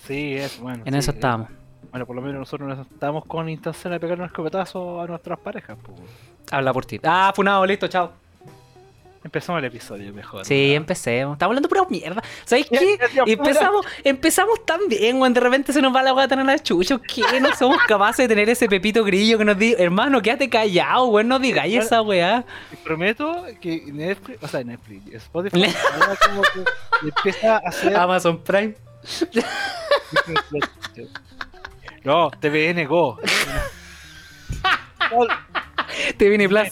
Sí, 0.06 0.34
es 0.34 0.58
bueno. 0.60 0.82
En 0.84 0.92
sí, 0.92 0.98
eso 0.98 1.10
estábamos. 1.12 1.48
Bueno, 1.92 2.06
por 2.06 2.16
lo 2.16 2.22
menos 2.22 2.40
nosotros 2.40 2.68
no 2.68 2.82
estábamos 2.82 3.26
con 3.26 3.50
intención 3.50 3.92
de 3.92 4.00
pegar 4.00 4.18
un 4.18 4.24
escopetazo 4.24 5.02
a 5.02 5.06
nuestras 5.06 5.38
parejas. 5.38 5.76
Pues. 5.82 6.00
Habla 6.50 6.72
por 6.72 6.86
ti. 6.86 6.98
Ah, 7.04 7.32
funado, 7.36 7.64
listo, 7.66 7.86
chao. 7.86 8.12
Empezamos 9.22 9.60
el 9.60 9.66
episodio 9.66 10.12
mejor. 10.12 10.44
Sí, 10.44 10.74
empecemos. 10.74 11.34
Estamos 11.34 11.50
hablando 11.50 11.68
pura 11.68 11.84
mierda. 11.88 12.22
¿Sabéis 12.44 12.66
qué? 12.68 12.98
Empezamos, 13.26 13.86
empezamos 14.02 14.64
tan 14.64 14.80
bien, 14.88 15.20
weón. 15.20 15.32
De 15.32 15.40
repente 15.40 15.72
se 15.72 15.80
nos 15.80 15.94
va 15.94 16.02
la 16.02 16.12
weá 16.12 16.26
tan 16.26 16.40
a 16.40 16.44
la 16.44 16.58
chucha. 16.58 16.98
¿Qué? 16.98 17.40
No 17.40 17.54
somos 17.54 17.78
capaces 17.86 18.24
de 18.24 18.28
tener 18.28 18.48
ese 18.48 18.68
pepito 18.68 19.04
grillo 19.04 19.38
que 19.38 19.44
nos 19.44 19.56
diga, 19.56 19.78
hermano, 19.78 20.20
quédate 20.22 20.48
callado, 20.48 21.06
weón. 21.08 21.28
No 21.28 21.38
digáis 21.38 21.84
esa 21.84 22.02
weá. 22.02 22.44
Y 22.72 22.76
prometo 22.76 23.44
que 23.60 23.84
Netflix, 23.92 24.42
o 24.42 24.48
sea, 24.48 24.64
Netflix, 24.64 25.14
Spotify, 25.14 25.72
como 26.26 26.42
que 26.42 27.08
empieza 27.08 27.56
a 27.58 27.58
hacer. 27.58 27.94
Amazon 27.94 28.42
Prime. 28.42 28.74
No, 32.04 32.30
TVN 32.30 32.86
Go. 32.86 33.18
TVN 36.18 36.48
Plus. 36.48 36.68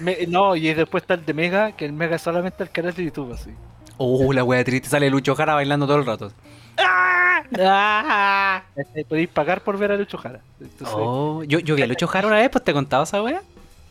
me- 0.00 0.26
no, 0.26 0.56
y 0.56 0.72
después 0.74 1.02
está 1.02 1.14
el 1.14 1.24
de 1.24 1.34
Mega, 1.34 1.72
que 1.72 1.84
el 1.84 1.92
Mega 1.92 2.16
es 2.16 2.22
solamente 2.22 2.62
el 2.62 2.70
canal 2.70 2.94
de 2.94 3.04
YouTube, 3.04 3.32
así. 3.32 3.50
Uh, 3.98 4.32
la 4.32 4.42
wea 4.42 4.64
triste. 4.64 4.88
Sale 4.88 5.08
Lucho 5.10 5.34
Jara 5.36 5.54
bailando 5.54 5.86
todo 5.86 5.98
el 5.98 6.06
rato. 6.06 6.32
¡Ah! 6.76 8.62
Este, 8.74 9.04
Podéis 9.04 9.28
pagar 9.28 9.60
por 9.62 9.78
ver 9.78 9.92
a 9.92 9.96
Lucho 9.96 10.18
Jara. 10.18 10.40
Entonces, 10.60 10.88
Oh, 10.98 11.42
yo, 11.44 11.58
yo 11.60 11.76
vi 11.76 11.82
a 11.82 11.86
Lucho 11.86 12.06
Jara 12.08 12.26
una 12.26 12.36
vez, 12.38 12.50
pues 12.50 12.64
te 12.64 12.70
he 12.72 12.74
contado 12.74 13.04
esa 13.04 13.22
wea. 13.22 13.42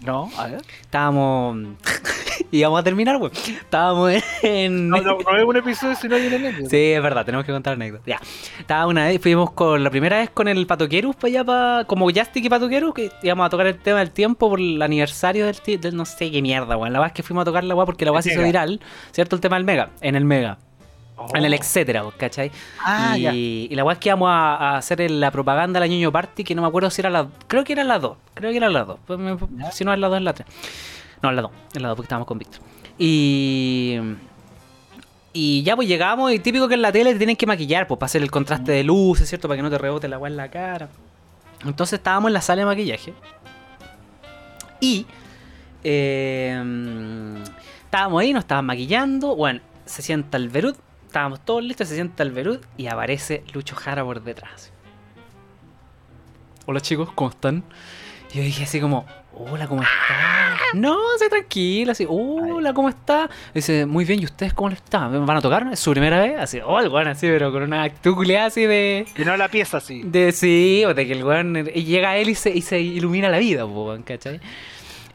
No, 0.05 0.29
a 0.37 0.47
ver. 0.47 0.61
Estábamos. 0.81 1.57
íbamos 2.51 2.79
a 2.79 2.83
terminar, 2.83 3.17
weón. 3.17 3.31
Estábamos 3.33 4.11
en. 4.41 4.89
No, 4.89 5.01
no, 5.01 5.17
no 5.17 5.37
es 5.37 5.45
un 5.45 5.55
episodio 5.55 5.95
si 5.95 6.07
no 6.07 6.15
hay 6.15 6.27
una 6.27 6.35
anécdota. 6.35 6.69
Sí, 6.69 6.91
es 6.91 7.01
verdad, 7.01 7.25
tenemos 7.25 7.45
que 7.45 7.51
contar 7.51 7.73
anécdotas. 7.73 8.05
Ya. 8.05 8.19
Estaba 8.59 8.87
una 8.87 9.07
vez, 9.07 9.21
fuimos 9.21 9.51
con 9.51 9.83
la 9.83 9.89
primera 9.89 10.17
vez 10.17 10.29
con 10.29 10.47
el 10.47 10.65
Patoquerus 10.67 11.15
para 11.15 11.27
allá, 11.27 11.43
para, 11.43 11.85
como 11.85 12.09
Jastic 12.11 12.45
y 12.45 12.49
Patoquerus, 12.49 12.93
que 12.93 13.11
íbamos 13.21 13.45
a 13.45 13.49
tocar 13.49 13.67
el 13.67 13.77
tema 13.77 13.99
del 13.99 14.11
tiempo 14.11 14.49
por 14.49 14.59
el 14.59 14.81
aniversario 14.81 15.45
del, 15.45 15.81
del 15.81 15.95
no 15.95 16.05
sé 16.05 16.31
qué 16.31 16.41
mierda, 16.41 16.77
weón. 16.77 16.93
La 16.93 16.99
verdad 16.99 17.13
es 17.13 17.15
que 17.15 17.23
fuimos 17.23 17.43
a 17.43 17.45
tocar 17.45 17.63
la 17.63 17.75
weá 17.75 17.85
porque 17.85 18.05
la 18.05 18.11
weá 18.11 18.21
se 18.21 18.33
hizo 18.33 18.43
viral, 18.43 18.79
¿cierto? 19.11 19.35
El 19.35 19.41
tema 19.41 19.55
del 19.55 19.65
Mega, 19.65 19.89
en 20.01 20.15
el 20.15 20.25
Mega, 20.25 20.57
Oh. 21.15 21.27
en 21.35 21.45
el 21.45 21.53
etcétera, 21.53 22.01
weón, 22.01 22.13
¿cachai? 22.17 22.51
Ah, 22.83 23.15
y, 23.17 23.21
ya. 23.21 23.33
y 23.33 23.67
la 23.75 23.83
weá 23.83 23.93
es 23.93 23.99
que 23.99 24.09
íbamos 24.09 24.29
a, 24.29 24.55
a 24.55 24.77
hacer 24.77 25.09
la 25.11 25.29
propaganda 25.31 25.79
de 25.79 25.87
la 25.87 25.93
Ñoño 25.93 26.11
Party, 26.11 26.43
que 26.43 26.55
no 26.55 26.61
me 26.63 26.67
acuerdo 26.67 26.89
si 26.89 27.01
era 27.01 27.09
la. 27.11 27.27
Creo 27.47 27.63
que 27.63 27.73
era 27.73 27.83
la 27.83 27.99
2. 27.99 28.17
Creo 28.33 28.49
que 28.51 28.57
era 28.57 28.69
la 28.69 28.83
2. 28.83 28.99
Pues 29.05 29.19
me- 29.19 29.37
Ya. 29.57 29.71
si 29.71 29.85
no 29.85 29.93
es 29.93 29.99
la 29.99 30.07
2, 30.07 30.17
es 30.17 30.23
la 30.23 30.33
3. 30.33 30.47
No, 31.21 31.29
es 31.29 31.35
la 31.35 31.41
2. 31.43 31.51
Es 31.75 31.81
la 31.81 31.87
2 31.89 31.95
porque 31.95 32.05
estábamos 32.05 32.27
con 32.27 32.39
Víctor. 32.39 32.61
Y. 32.97 33.99
Y 35.35 35.63
ya 35.63 35.75
pues 35.75 35.87
llegamos 35.87 36.31
y 36.31 36.39
típico 36.39 36.67
que 36.67 36.75
en 36.75 36.81
la 36.83 36.91
tele 36.91 37.11
te 37.13 37.17
tienen 37.17 37.35
que 37.35 37.47
maquillar, 37.47 37.87
pues 37.87 37.97
para 37.97 38.05
hacer 38.07 38.21
el 38.21 38.29
contraste 38.29 38.71
de 38.71 38.83
luces, 38.83 39.27
¿cierto? 39.27 39.47
Para 39.47 39.57
que 39.57 39.63
no 39.63 39.69
te 39.69 39.77
rebote 39.79 40.07
la 40.07 40.17
weá 40.19 40.29
en 40.29 40.37
la 40.37 40.49
cara. 40.49 40.89
Entonces 41.65 41.97
estábamos 41.99 42.29
en 42.29 42.33
la 42.33 42.41
sala 42.41 42.59
de 42.61 42.65
maquillaje. 42.67 43.13
Y 44.79 45.05
eh, 45.83 46.61
estábamos 47.85 48.21
ahí, 48.21 48.33
nos 48.33 48.43
estaban 48.43 48.65
maquillando. 48.65 49.35
Bueno, 49.35 49.59
se 49.85 50.01
sienta 50.01 50.37
el 50.37 50.49
Berut. 50.49 50.75
Estábamos 51.13 51.45
todos 51.45 51.63
listos, 51.63 51.89
se 51.89 51.93
sienta 51.93 52.23
el 52.23 52.31
Berut 52.31 52.63
y 52.75 52.87
aparece 52.87 53.43
Lucho 53.53 53.75
Jara 53.75 54.03
por 54.03 54.23
detrás. 54.23 54.73
Hola 56.65 56.81
chicos, 56.81 57.11
¿cómo 57.13 57.29
están? 57.29 57.63
Y 58.33 58.37
yo 58.37 58.43
dije 58.43 58.63
así 58.63 58.81
como, 58.81 59.05
hola, 59.35 59.67
¿cómo 59.67 59.83
está? 59.83 60.57
No, 60.73 60.97
sé 61.19 61.29
tranquilo, 61.29 61.91
así, 61.91 62.07
hola, 62.09 62.73
¿cómo 62.73 62.89
está? 62.89 63.29
dice, 63.53 63.85
muy 63.85 64.05
bien, 64.05 64.23
¿y 64.23 64.25
ustedes 64.25 64.55
cómo 64.55 64.69
les 64.69 64.79
está? 64.79 65.07
¿Van 65.07 65.37
a 65.37 65.41
tocar? 65.41 65.69
¿Es 65.71 65.81
su 65.81 65.91
primera 65.91 66.19
vez? 66.19 66.39
Así, 66.39 66.59
oh, 66.65 66.79
el 66.79 66.89
weón 66.89 67.07
así, 67.07 67.27
pero 67.27 67.51
con 67.51 67.61
una 67.61 67.83
actitud 67.83 68.15
culiada 68.15 68.47
así 68.47 68.65
de... 68.65 69.05
Y 69.15 69.23
no 69.23 69.37
la 69.37 69.49
pieza 69.49 69.77
así. 69.77 70.01
De 70.03 70.31
sí, 70.31 70.83
o 70.83 70.95
de 70.95 71.05
que 71.05 71.13
el 71.13 71.23
weón 71.23 71.53
llega 71.65 72.09
a 72.09 72.17
él 72.17 72.29
y 72.29 72.33
se, 72.33 72.49
y 72.49 72.63
se 72.63 72.79
ilumina 72.79 73.29
la 73.29 73.37
vida, 73.37 73.67
¿cachai? 74.03 74.41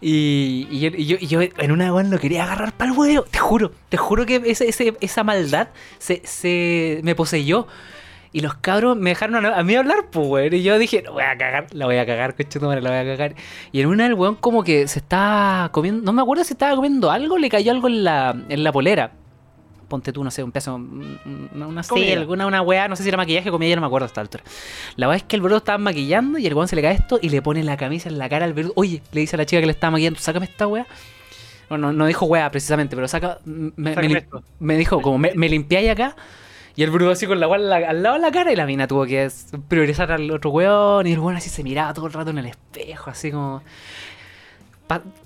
Y, 0.01 0.79
yo, 0.81 0.91
y 0.97 1.27
yo- 1.27 1.41
en 1.43 1.73
una 1.73 1.93
weón 1.93 2.11
lo 2.11 2.19
quería 2.19 2.45
agarrar 2.45 2.73
para 2.73 2.93
el 2.93 2.97
huevo, 2.99 3.25
te 3.31 3.39
juro, 3.39 3.73
te 3.89 3.97
juro 3.97 4.27
que 4.27 4.43
ese, 4.47 4.69
ese- 4.69 4.97
esa 5.01 5.25
maldad 5.25 5.69
se, 5.99 6.23
se 6.25 7.01
me 7.03 7.15
poseyó. 7.15 7.67
Y 8.31 8.41
los 8.43 8.55
cabros 8.55 8.95
me 8.97 9.11
dejaron 9.11 9.45
a, 9.47 9.63
mí 9.63 9.75
hablar, 9.75 10.07
pues, 10.13 10.27
weón. 10.29 10.53
Y 10.55 10.63
yo 10.63 10.79
dije, 10.79 11.03
no 11.03 11.13
voy 11.13 11.23
a 11.25 11.37
cagar, 11.39 11.67
la 11.73 11.87
voy 11.87 11.97
a 11.97 12.05
cagar, 12.07 12.37
coche 12.37 12.61
la 12.61 12.67
voy 12.67 12.77
a 12.77 13.05
cagar. 13.05 13.35
Y 13.73 13.81
en 13.81 13.87
una 13.87 14.07
el 14.07 14.15
weón 14.15 14.35
como 14.37 14.63
que 14.63 14.87
se 14.87 14.99
está 14.99 15.71
comiendo, 15.73 16.03
no 16.05 16.13
me 16.13 16.21
acuerdo 16.23 16.45
si 16.45 16.53
estaba 16.53 16.77
comiendo 16.77 17.11
algo, 17.11 17.39
le 17.39 17.49
cayó 17.49 17.73
algo 17.73 17.89
en 17.89 18.05
la, 18.05 18.37
en 18.49 18.63
la 18.63 18.71
polera. 18.71 19.13
Ponte 19.89 20.13
tú, 20.13 20.23
no 20.23 20.31
sé, 20.31 20.43
un 20.43 20.53
pedazo, 20.53 20.75
un- 20.75 21.19
una, 21.55 21.67
una 21.67 21.83
Comida. 21.83 22.07
cel, 22.09 22.19
alguna 22.19 22.47
una 22.47 22.61
weá, 22.63 22.89
no 22.89 22.95
sé 22.97 23.03
si 23.03 23.09
era 23.09 23.17
maquillaje 23.17 23.49
o 23.49 23.53
comida, 23.53 23.71
ya 23.71 23.77
no 23.77 23.81
me 23.81 23.87
acuerdo 23.87 24.05
a 24.05 24.09
esta 24.09 24.21
altura. 24.21 24.45
La 24.97 25.09
weá 25.09 25.17
es 25.17 25.23
que 25.23 25.35
el 25.37 25.43
bro 25.43 25.57
estaba 25.57 25.79
maquillando 25.79 26.39
y 26.39 26.47
el 26.47 26.55
weón 26.55 26.69
se 26.69 26.77
le 26.77 26.83
cae 26.83 26.95
esto 26.95 27.19
y 27.23 27.31
le 27.31 27.41
pone 27.43 27.65
la 27.65 27.77
camisa 27.77 28.09
en 28.11 28.19
la 28.19 28.29
cara 28.29 28.45
al 28.45 28.53
bro. 28.53 28.71
Oye, 28.77 29.01
le 29.13 29.21
dice 29.23 29.37
a 29.37 29.39
la 29.39 29.47
chica 29.47 29.61
que 29.61 29.67
le 29.67 29.73
estaba 29.73 29.93
maquillando, 29.93 30.21
sácame 30.21 30.45
esta 30.47 30.67
weá. 30.67 30.87
Bueno, 31.71 31.89
no, 31.89 31.93
no 31.95 32.07
dijo 32.07 32.27
weá 32.27 32.51
precisamente, 32.51 32.95
pero 32.97 33.09
saca. 33.09 33.39
Me, 33.45 34.77
dijo, 34.77 35.01
como, 35.03 35.19
me, 35.19 35.33
me 35.35 35.49
limpiáis 35.49 35.91
acá. 35.91 36.17
Y 36.77 36.83
el 36.83 36.91
brudo 36.91 37.11
así 37.11 37.27
con 37.27 37.41
la 37.41 37.47
la- 37.59 37.77
al 37.89 38.03
lado 38.03 38.15
de 38.17 38.21
la 38.23 38.31
cara 38.31 38.53
y 38.53 38.57
la 38.57 38.65
mina 38.65 38.87
tuvo 38.87 39.05
que 39.05 39.29
priorizar 39.69 40.13
al 40.13 40.31
otro 40.31 40.51
weón. 40.51 41.07
Y 41.07 41.13
el 41.13 41.19
weón 41.19 41.37
así 41.37 41.51
se 41.51 41.63
miraba 41.63 41.93
todo 41.93 42.07
el 42.07 42.13
rato 42.13 42.31
en 42.31 42.39
el 42.39 42.47
espejo, 42.47 43.11
así 43.11 43.31
como. 43.33 43.63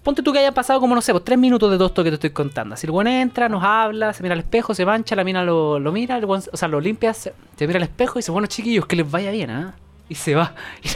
Ponte 0.03 0.22
tú 0.22 0.32
que 0.32 0.41
hayan 0.41 0.55
pasado 0.55 0.80
como, 0.80 0.95
no 0.95 1.01
sé, 1.01 1.12
pues 1.12 1.24
tres 1.24 1.39
minutos 1.39 1.70
de 1.70 1.76
todo 1.76 1.86
esto 1.86 2.03
que 2.03 2.11
te 2.11 2.14
estoy 2.14 2.30
contando. 2.30 2.74
Así 2.74 2.86
el 2.86 2.91
weón 2.91 3.07
entra, 3.07 3.49
nos 3.49 3.62
habla, 3.62 4.12
se 4.12 4.22
mira 4.22 4.32
al 4.34 4.41
espejo, 4.41 4.74
se 4.74 4.84
mancha, 4.84 5.14
la 5.14 5.22
mina 5.22 5.45
lo, 5.45 5.78
lo 5.78 5.93
mira, 5.93 6.20
o 6.26 6.57
sea, 6.57 6.68
lo 6.68 6.80
limpia, 6.80 7.14
se, 7.14 7.32
mira 7.61 7.76
al 7.76 7.84
espejo 7.84 8.18
y 8.18 8.20
dice, 8.20 8.32
bueno 8.32 8.49
chiquillos, 8.49 8.86
que 8.86 8.97
les 8.97 9.09
vaya 9.09 9.30
bien, 9.30 9.51
¿ah? 9.51 9.74
Y 10.09 10.16
se 10.16 10.34
va. 10.34 10.55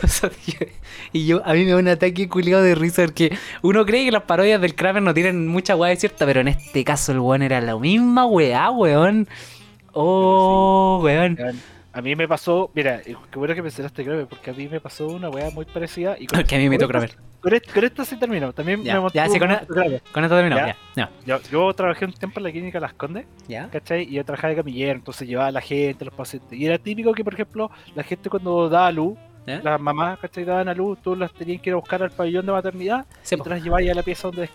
Y, 1.12 1.18
y 1.18 1.26
yo, 1.26 1.43
a 1.45 1.53
mí 1.53 1.64
me 1.64 1.70
da 1.70 1.76
un 1.76 1.88
ataque 1.88 2.28
culiado 2.28 2.62
de 2.62 2.74
risa 2.74 3.05
porque 3.05 3.36
uno 3.62 3.86
cree 3.86 4.05
que 4.05 4.11
las 4.11 4.22
parodias 4.24 4.61
del 4.61 4.74
Kramer 4.74 5.03
no 5.03 5.14
tienen 5.14 5.47
mucha 5.47 5.76
weá 5.76 5.95
cierta, 5.95 6.26
pero 6.26 6.40
en 6.40 6.49
este 6.49 6.84
caso 6.84 7.12
el 7.12 7.20
weón 7.20 7.43
era 7.43 7.61
la 7.61 7.76
misma 7.76 8.26
weá, 8.26 8.70
weón. 8.70 9.28
Oh. 9.93 11.01
Weón, 11.03 11.38
A 11.97 12.03
mí 12.03 12.14
me 12.14 12.28
pasó, 12.28 12.70
mira, 12.74 13.01
qué 13.01 13.16
bueno 13.38 13.55
que 13.55 13.62
mencionaste 13.62 14.05
Kramer, 14.05 14.26
porque 14.26 14.51
a 14.51 14.53
mí 14.53 14.68
me 14.68 14.80
pasó 14.80 15.07
una 15.07 15.30
weá 15.30 15.49
muy 15.51 15.64
parecida. 15.64 16.14
Y 16.18 16.26
con, 16.26 16.42
Que 16.44 16.57
a 16.57 16.59
mí 16.59 16.68
me 16.68 16.76
tocó 16.76 16.90
Kramer. 16.90 17.16
Con 17.40 17.55
esto, 17.55 17.72
con 17.72 17.84
esto 17.84 18.05
sí 18.05 18.18
termino. 18.18 18.53
También 18.53 18.84
Ya, 18.84 19.01
me 19.01 19.09
ya, 19.14 19.26
sí, 19.30 19.38
con- 19.38 19.49
Kramer. 19.49 20.03
Con 20.12 20.22
esto 20.24 20.36
terminamos, 20.36 20.66
¿Ya? 20.66 20.76
ya. 20.94 21.11
Yo, 21.24 21.40
yo 21.51 21.72
trabajé 21.72 22.05
un 22.05 22.12
tiempo 22.12 22.38
en 22.38 22.44
la 22.44 22.51
clínica 22.51 22.80
Las 22.80 22.92
Condes, 22.92 23.24
Ya. 23.49 23.70
¿cachai? 23.70 24.03
Y 24.03 24.11
yo 24.12 24.24
trabajaba 24.26 24.51
de 24.51 24.57
camillero, 24.57 24.92
entonces 24.92 25.26
llevaba 25.26 25.49
a 25.49 25.53
la 25.53 25.62
gente, 25.62 26.05
los 26.05 26.12
pacientes. 26.12 26.53
Y 26.59 26.66
era 26.66 26.76
típico 26.76 27.12
que, 27.14 27.24
por 27.24 27.32
ejemplo, 27.32 27.70
la 27.94 28.03
gente 28.03 28.28
cuando 28.28 28.68
daba 28.68 28.92
luz, 28.92 29.16
¿Ya? 29.47 29.61
las 29.62 29.80
mamás, 29.80 30.18
¿cachai? 30.18 30.44
Daban 30.44 30.68
a 30.68 30.74
luz, 30.74 30.99
tú 31.03 31.14
las 31.14 31.32
tenías 31.32 31.61
que 31.62 31.70
ir 31.70 31.74
a 31.74 31.76
buscar 31.76 32.03
al 32.03 32.11
pabellón 32.11 32.44
de 32.47 32.53
maternidad 32.53 33.07
Sí, 33.22 33.36
y 33.36 33.40
te 33.40 33.49
las 33.51 33.62
llevabas 33.62 33.88
a 33.88 33.94
la 33.94 34.03
pieza 34.03 34.28
donde. 34.28 34.49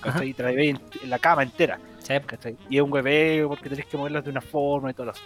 ¿cachai? 0.00 0.28
Y 0.30 0.34
te 0.34 0.42
las 0.42 0.52
en, 0.52 0.80
en 1.02 1.10
la 1.10 1.18
cama 1.18 1.42
entera, 1.42 1.78
Sí, 1.98 2.14
po. 2.20 2.26
¿cachai? 2.26 2.56
Y 2.70 2.76
es 2.78 2.82
un 2.82 2.92
hueveo 2.92 3.48
porque 3.48 3.68
tenés 3.68 3.86
que 3.86 3.96
moverlas 3.96 4.24
de 4.24 4.30
una 4.30 4.40
forma 4.40 4.90
y 4.90 4.94
todo 4.94 5.10
eso. 5.10 5.20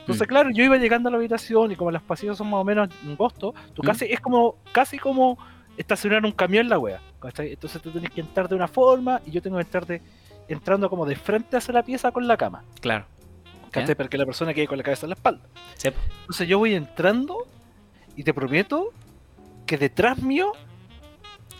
Entonces, 0.00 0.26
Mm. 0.26 0.28
claro, 0.28 0.50
yo 0.52 0.62
iba 0.64 0.76
llegando 0.76 1.08
a 1.08 1.12
la 1.12 1.18
habitación 1.18 1.72
y 1.72 1.76
como 1.76 1.90
los 1.90 2.02
pasillos 2.02 2.38
son 2.38 2.48
más 2.50 2.60
o 2.60 2.64
menos 2.64 2.88
angostos, 3.04 3.54
tú 3.74 3.82
Mm. 3.82 3.86
casi, 3.86 4.04
es 4.06 4.20
como, 4.20 4.56
casi 4.72 4.98
como 4.98 5.36
estacionar 5.76 6.24
un 6.24 6.32
camión 6.32 6.66
en 6.66 6.70
la 6.70 6.78
wea, 6.78 7.00
¿cachai? 7.20 7.52
Entonces 7.52 7.80
tú 7.82 7.90
tenés 7.90 8.10
que 8.10 8.20
entrar 8.20 8.48
de 8.48 8.54
una 8.54 8.68
forma 8.68 9.20
y 9.26 9.30
yo 9.30 9.40
tengo 9.42 9.56
que 9.56 9.62
entrar 9.62 9.86
de, 9.86 10.02
entrando 10.48 10.88
como 10.90 11.06
de 11.06 11.16
frente 11.16 11.56
hacia 11.56 11.72
la 11.74 11.82
pieza 11.82 12.12
con 12.12 12.28
la 12.28 12.36
cama, 12.36 12.62
Claro. 12.80 13.06
¿cachai? 13.70 13.88
Ya. 13.88 13.94
Para 13.96 14.08
que 14.08 14.18
la 14.18 14.26
persona 14.26 14.52
quede 14.52 14.66
con 14.66 14.76
la 14.78 14.84
cabeza 14.84 15.06
en 15.06 15.10
la 15.10 15.14
espalda. 15.14 15.42
Sí. 15.76 15.88
Entonces 16.20 16.46
yo 16.48 16.58
voy 16.58 16.74
entrando 16.74 17.46
y 18.20 18.22
te 18.22 18.34
prometo 18.34 18.92
que 19.64 19.78
detrás 19.78 20.18
mío 20.18 20.52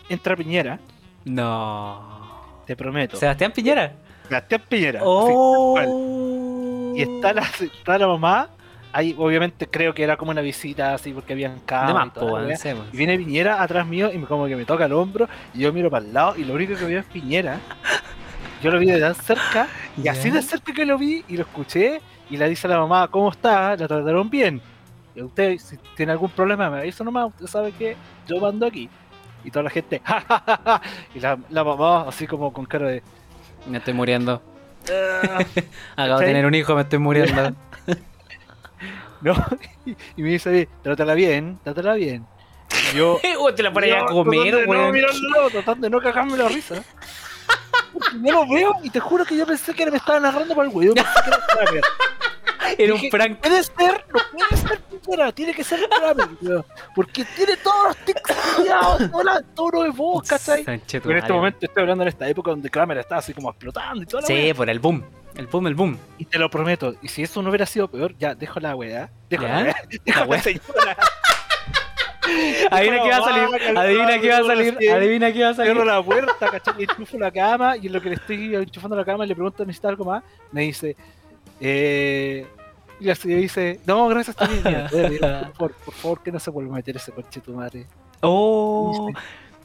entra 0.09 0.35
Piñera, 0.35 0.79
No. 1.25 2.61
te 2.67 2.75
prometo. 2.75 3.17
Sebastián 3.17 3.51
Piñera. 3.51 3.93
Sebastián 4.27 4.61
Piñera. 4.69 4.99
sí. 4.99 5.05
Oh. 5.07 6.93
Y 6.95 7.01
está 7.01 7.33
la, 7.33 7.41
está 7.59 7.97
la 7.97 8.05
mamá, 8.05 8.49
ahí 8.93 9.15
obviamente 9.17 9.67
creo 9.67 9.95
que 9.95 10.03
era 10.03 10.17
como 10.17 10.29
una 10.29 10.41
visita 10.41 10.93
así 10.93 11.13
porque 11.13 11.33
habían 11.33 11.61
más, 11.93 12.03
y. 12.03 12.85
Y 12.93 12.97
viene 12.97 13.17
Piñera 13.17 13.63
atrás 13.63 13.87
mío 13.87 14.13
y 14.13 14.19
me, 14.19 14.27
como 14.27 14.45
que 14.45 14.55
me 14.55 14.65
toca 14.65 14.85
el 14.85 14.93
hombro 14.93 15.27
y 15.55 15.61
yo 15.61 15.73
miro 15.73 15.89
para 15.89 16.05
el 16.05 16.13
lado 16.13 16.35
y 16.37 16.43
lo 16.43 16.53
único 16.53 16.75
que 16.75 16.85
veo 16.85 16.99
es 16.99 17.05
Piñera. 17.07 17.57
Yo 18.61 18.69
lo 18.69 18.77
vi 18.77 18.85
de 18.85 18.99
tan 18.99 19.15
cerca 19.15 19.67
y 19.97 20.07
así 20.09 20.29
de 20.29 20.43
cerca 20.43 20.73
que 20.73 20.85
lo 20.85 20.99
vi 20.99 21.25
y 21.27 21.37
lo 21.37 21.41
escuché 21.41 22.01
y 22.29 22.37
le 22.37 22.47
dice 22.47 22.67
a 22.67 22.69
la 22.69 22.77
mamá, 22.77 23.07
¿cómo 23.07 23.31
está? 23.31 23.75
La 23.75 23.87
trataron 23.87 24.29
bien. 24.29 24.61
Y 25.15 25.21
usted, 25.21 25.57
si 25.57 25.77
tiene 25.95 26.13
algún 26.13 26.29
problema, 26.29 26.69
me 26.69 26.79
avisa 26.79 27.03
nomás, 27.03 27.27
usted 27.27 27.47
sabe 27.47 27.71
que 27.73 27.95
yo 28.27 28.39
mando 28.39 28.65
aquí. 28.65 28.89
Y 29.43 29.51
toda 29.51 29.63
la 29.63 29.69
gente, 29.69 30.01
"Ja, 30.05 30.21
ja, 30.21 30.43
ja, 30.45 30.61
ja". 30.63 30.81
Y 31.15 31.19
la, 31.19 31.37
la 31.49 31.63
mamá 31.63 32.05
así 32.07 32.27
como 32.27 32.53
con 32.53 32.65
cara 32.65 32.87
de... 32.87 33.03
Me 33.67 33.77
estoy 33.79 33.93
muriendo. 33.93 34.41
"Ah". 34.89 35.39
Acabo 35.95 36.19
de 36.19 36.25
tener 36.25 36.45
un 36.45 36.55
hijo, 36.55 36.75
me 36.75 36.81
estoy 36.81 36.99
muriendo. 36.99 37.53
¿no? 39.21 39.35
Y 39.85 40.23
me 40.23 40.29
dice, 40.29 40.67
trátala 40.83 41.13
bien, 41.13 41.59
trátala 41.63 41.93
bien. 41.93 42.25
Y 42.93 42.97
yo... 42.97 43.19
Te 43.55 43.63
la 43.63 43.73
pones 43.73 43.93
a 43.93 43.99
yo 43.99 44.05
comer, 44.07 44.55
de 44.55 44.67
no 44.67 44.91
mirarlo, 44.91 45.49
tratando 45.51 45.85
de 45.85 45.89
no 45.89 45.99
cagarme 45.99 46.37
la 46.37 46.47
risa. 46.47 46.83
No 48.15 48.31
lo 48.31 48.47
veo 48.47 48.73
y 48.83 48.89
te 48.89 48.99
juro 48.99 49.25
que 49.25 49.37
yo 49.37 49.45
pensé 49.45 49.73
que 49.73 49.89
me 49.89 49.97
estaba 49.97 50.19
narrando 50.19 50.55
para 50.55 50.67
el 50.67 50.73
güey. 50.73 50.87
Yo 50.87 50.93
pensé 50.93 51.09
que 51.25 51.77
era. 51.77 51.87
Era 52.77 52.93
un 52.93 53.09
prank. 53.09 53.37
Puede 53.39 53.63
ser, 53.63 54.05
no 54.13 54.19
puede 54.37 54.61
ser 54.61 54.79
Piñera, 54.81 55.31
tiene 55.31 55.53
que 55.53 55.63
ser 55.63 55.79
Kramer, 55.89 56.27
weón. 56.41 56.65
Porque 56.95 57.25
tiene 57.35 57.57
todos 57.57 57.87
los 57.87 57.97
tics 57.97 58.21
cuidados, 58.55 59.11
todo 59.11 59.23
la- 59.23 59.41
todo 59.55 59.83
de 59.83 59.89
voz, 59.89 60.27
¿cachai? 60.27 60.63
Pero 60.63 61.11
en 61.11 61.17
este 61.17 61.33
momento 61.33 61.57
estoy 61.61 61.81
hablando 61.81 62.03
en 62.03 62.07
esta 62.09 62.27
época 62.29 62.51
donde 62.51 62.69
Kramer 62.69 62.97
está 62.99 63.17
así 63.17 63.33
como 63.33 63.49
explotando 63.49 64.03
y 64.03 64.05
toda 64.05 64.21
la 64.21 64.27
Sí, 64.27 64.33
wea. 64.33 64.53
por 64.55 64.69
el 64.69 64.79
boom. 64.79 65.03
El 65.35 65.47
boom, 65.47 65.67
el 65.67 65.75
boom. 65.75 65.97
Y 66.17 66.25
te 66.25 66.37
lo 66.37 66.49
prometo, 66.49 66.93
y 67.01 67.07
si 67.07 67.23
eso 67.23 67.41
no 67.41 67.49
hubiera 67.49 67.65
sido 67.65 67.87
peor, 67.87 68.13
ya, 68.19 68.35
dejo 68.35 68.59
la 68.59 68.75
weá. 68.75 69.09
Dejo 69.29 69.43
¿Ya? 69.43 69.49
la 69.55 69.63
weá. 69.63 69.75
Dejo 70.05 70.19
La 70.19 70.25
weá. 70.25 70.41
señora. 70.41 70.97
Adivina 72.71 73.01
qué 73.03 73.09
va 73.09 73.17
a 73.17 73.23
salir. 73.23 73.77
Adivina 73.77 74.19
qué 74.21 74.29
va 74.29 74.37
a 74.37 74.43
salir. 74.43 74.91
Adivina 74.91 75.33
qué 75.33 75.43
va 75.43 75.49
a 75.49 75.53
Cierro 75.53 75.73
salir. 75.79 75.85
la 75.85 76.03
puerta, 76.03 76.49
¿cachai? 76.51 76.73
Y 76.79 76.83
enchufo 76.83 77.17
la 77.17 77.31
cama 77.31 77.77
y 77.77 77.87
en 77.87 77.93
lo 77.93 78.01
que 78.01 78.09
le 78.09 78.15
estoy 78.15 78.55
enchufando 78.55 78.95
la 78.95 79.03
cama 79.05 79.25
le 79.25 79.33
pregunto, 79.33 79.65
¿necesita 79.65 79.89
algo 79.89 80.05
más? 80.05 80.23
Me 80.51 80.61
dice, 80.61 80.95
eh... 81.61 82.47
Y 82.99 83.09
así 83.09 83.29
dice, 83.29 83.79
no, 83.87 84.07
gracias, 84.09 84.35
está 84.39 84.45
bien, 84.45 84.87
mira, 85.09 85.51
por, 85.57 85.73
favor, 85.73 85.75
por 85.85 85.93
favor, 85.95 86.21
que 86.21 86.31
no 86.31 86.39
se 86.39 86.51
vuelva 86.51 86.73
a 86.73 86.75
meter 86.75 86.97
ese 86.97 87.11
coche 87.11 87.41
tu 87.41 87.51
madre. 87.51 87.87
Oh. 88.21 89.09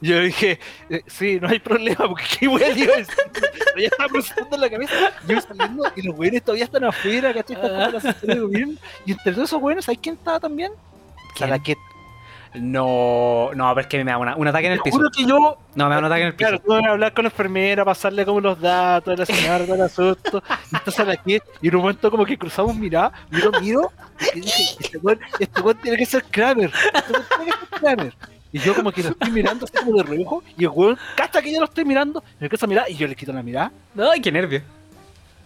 Yo 0.01 0.21
dije, 0.21 0.59
eh, 0.89 1.01
sí, 1.07 1.39
no 1.39 1.47
hay 1.47 1.59
problema, 1.59 2.07
porque 2.07 2.23
qué 2.39 2.47
decir. 2.47 2.89
Pero 3.33 3.77
ya 3.77 3.87
estaba 3.87 4.09
procesando 4.09 4.55
en 4.55 4.61
la 4.61 4.69
cabeza. 4.69 4.93
Yo 5.27 5.41
saliendo 5.41 5.83
y 5.95 6.01
los 6.03 6.17
weones 6.17 6.43
todavía 6.43 6.65
están 6.65 6.83
afuera, 6.83 7.33
¿cachai? 7.33 7.57
Están 7.95 8.15
de 8.23 8.39
gobierno. 8.39 8.75
Y 9.05 9.11
entre 9.11 9.33
todos 9.33 9.49
esos 9.49 9.61
weones, 9.61 9.85
¿sabes 9.85 9.99
quién 10.01 10.15
estaba 10.15 10.39
también? 10.39 10.71
¿Quién? 11.35 11.49
Salaquet. 11.49 11.77
No, 12.59 13.51
no, 13.53 13.69
pero 13.73 13.81
es 13.81 13.87
que 13.87 14.03
me 14.03 14.11
da 14.11 14.17
una, 14.17 14.35
un 14.35 14.47
ataque 14.47 14.67
en 14.67 14.73
el 14.73 14.79
piso. 14.81 14.97
juro 14.97 15.09
que 15.11 15.23
yo 15.25 15.57
No, 15.75 15.87
me 15.87 15.93
da 15.95 15.99
un 15.99 16.05
ataque 16.05 16.21
en 16.21 16.27
el 16.27 16.35
piso. 16.35 16.49
Claro, 16.49 16.63
vas 16.67 16.83
a 16.83 16.91
hablar 16.91 17.13
con 17.13 17.23
la 17.23 17.29
enfermera, 17.29 17.85
pasarle 17.85 18.25
como 18.25 18.39
los 18.41 18.59
datos 18.59 19.17
la 19.17 19.25
señora, 19.25 19.65
todo 19.65 19.75
el 19.75 19.81
asunto. 19.81 20.43
Y 20.71 20.75
estás 20.75 20.99
a 20.99 21.05
la 21.05 21.17
que, 21.17 21.41
y 21.61 21.67
en 21.67 21.75
un 21.75 21.81
momento 21.81 22.09
como 22.11 22.25
que 22.25 22.37
cruzamos 22.37 22.75
mirada, 22.75 23.11
miro, 23.29 23.51
miro, 23.61 23.91
y 24.33 24.41
dije, 24.41 24.63
este 24.79 24.97
weón, 24.97 25.19
este 25.39 25.61
weón 25.61 25.77
tiene 25.77 25.97
que 25.97 26.05
ser 26.05 26.23
Kramer. 26.25 26.71
Este 26.93 27.11
weón 27.13 27.25
tiene 27.27 27.45
que 27.45 27.51
ser 27.57 27.69
Kramer. 27.79 28.13
Y 28.51 28.59
yo 28.59 28.73
como 28.75 28.91
que 28.91 29.03
lo 29.03 29.09
estoy 29.09 29.31
mirando 29.31 29.65
así 29.65 29.73
como 29.77 29.97
de 29.97 30.03
reojo, 30.03 30.43
y 30.57 30.63
el 30.63 30.69
weón, 30.69 30.97
cacha 31.15 31.41
que 31.41 31.51
yo 31.51 31.59
lo 31.59 31.65
estoy 31.65 31.83
mirando, 31.85 32.23
me 32.39 32.45
empieza 32.45 32.65
a 32.65 32.69
mirar, 32.69 32.85
y 32.89 32.95
yo 32.95 33.07
le 33.07 33.15
quito 33.15 33.33
la 33.33 33.43
mirada, 33.43 33.71
Ay, 34.11 34.21
qué 34.21 34.31
nervio. 34.31 34.61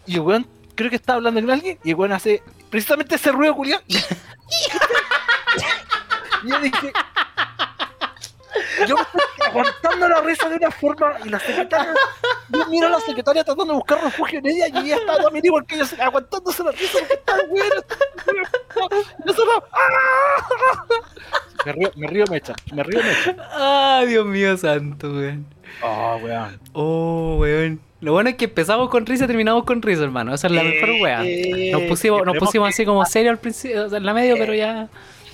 y 0.05 0.15
el 0.15 0.21
weón 0.21 0.47
creo 0.75 0.89
que 0.89 0.95
está 0.97 1.15
hablando 1.15 1.41
con 1.41 1.49
alguien, 1.49 1.77
y 1.83 1.89
el 1.89 1.95
weón 1.95 2.13
hace 2.13 2.43
precisamente 2.69 3.15
ese 3.15 3.31
ruido 3.31 3.55
culiado. 3.55 3.81
Y 6.43 6.49
yo 6.49 6.59
dije, 6.59 6.93
yo 8.87 8.95
me 8.95 9.01
estoy 9.01 9.47
aguantando 9.47 10.09
la 10.09 10.21
risa 10.21 10.49
de 10.49 10.55
una 10.55 10.71
forma, 10.71 11.13
y 11.23 11.29
la 11.29 11.39
secretaria, 11.39 11.93
yo 12.49 12.65
miro 12.67 12.87
a 12.87 12.89
la 12.89 12.99
secretaria 12.99 13.43
tratando 13.43 13.73
de 13.73 13.77
buscar 13.77 14.03
refugio 14.03 14.39
en 14.39 14.47
ella, 14.47 14.67
y 14.67 14.77
ella 14.77 14.95
está 14.97 15.17
también 15.21 15.45
igual 15.45 15.65
que 15.65 15.77
yo, 15.77 15.85
aguantándose 16.01 16.63
la 16.63 16.71
risa 16.71 16.99
porque 16.99 17.13
está 17.13 17.35
el 17.35 17.49
weón. 17.49 17.69
Y 19.19 19.27
nosotros, 19.27 19.63
¡ah! 19.71 20.85
Me 21.65 21.71
río, 21.73 21.91
me 21.95 22.07
río, 22.07 22.25
me 22.29 22.37
echan, 22.37 22.55
me 22.73 22.83
río, 22.83 23.03
me 23.03 23.11
echan. 23.11 23.37
Ay, 23.51 24.07
Dios 24.07 24.25
mío 24.25 24.57
santo, 24.57 25.11
weón. 25.11 25.45
Oh, 25.83 26.19
weón. 26.23 26.59
Oh, 26.73 27.35
weón. 27.39 27.79
Lo 28.01 28.13
bueno 28.13 28.31
es 28.31 28.35
que 28.35 28.45
empezamos 28.45 28.89
con 28.89 29.05
risa 29.05 29.25
y 29.25 29.27
terminamos 29.27 29.63
con 29.63 29.79
risa, 29.79 30.03
hermano. 30.03 30.33
Esa 30.33 30.47
es 30.47 30.53
la 30.53 30.63
mejor 30.63 30.89
weá. 31.01 31.23
Nos 31.71 31.83
pusimos, 31.83 32.25
nos 32.25 32.35
pusimos 32.37 32.69
así 32.69 32.83
como 32.83 33.05
serio 33.05 33.29
al 33.29 33.37
principio, 33.37 33.85
o 33.85 33.89
sea, 33.89 33.99
en 33.99 34.05
la 34.07 34.13
medio, 34.15 34.35
pero 34.39 34.55
ya. 34.55 34.89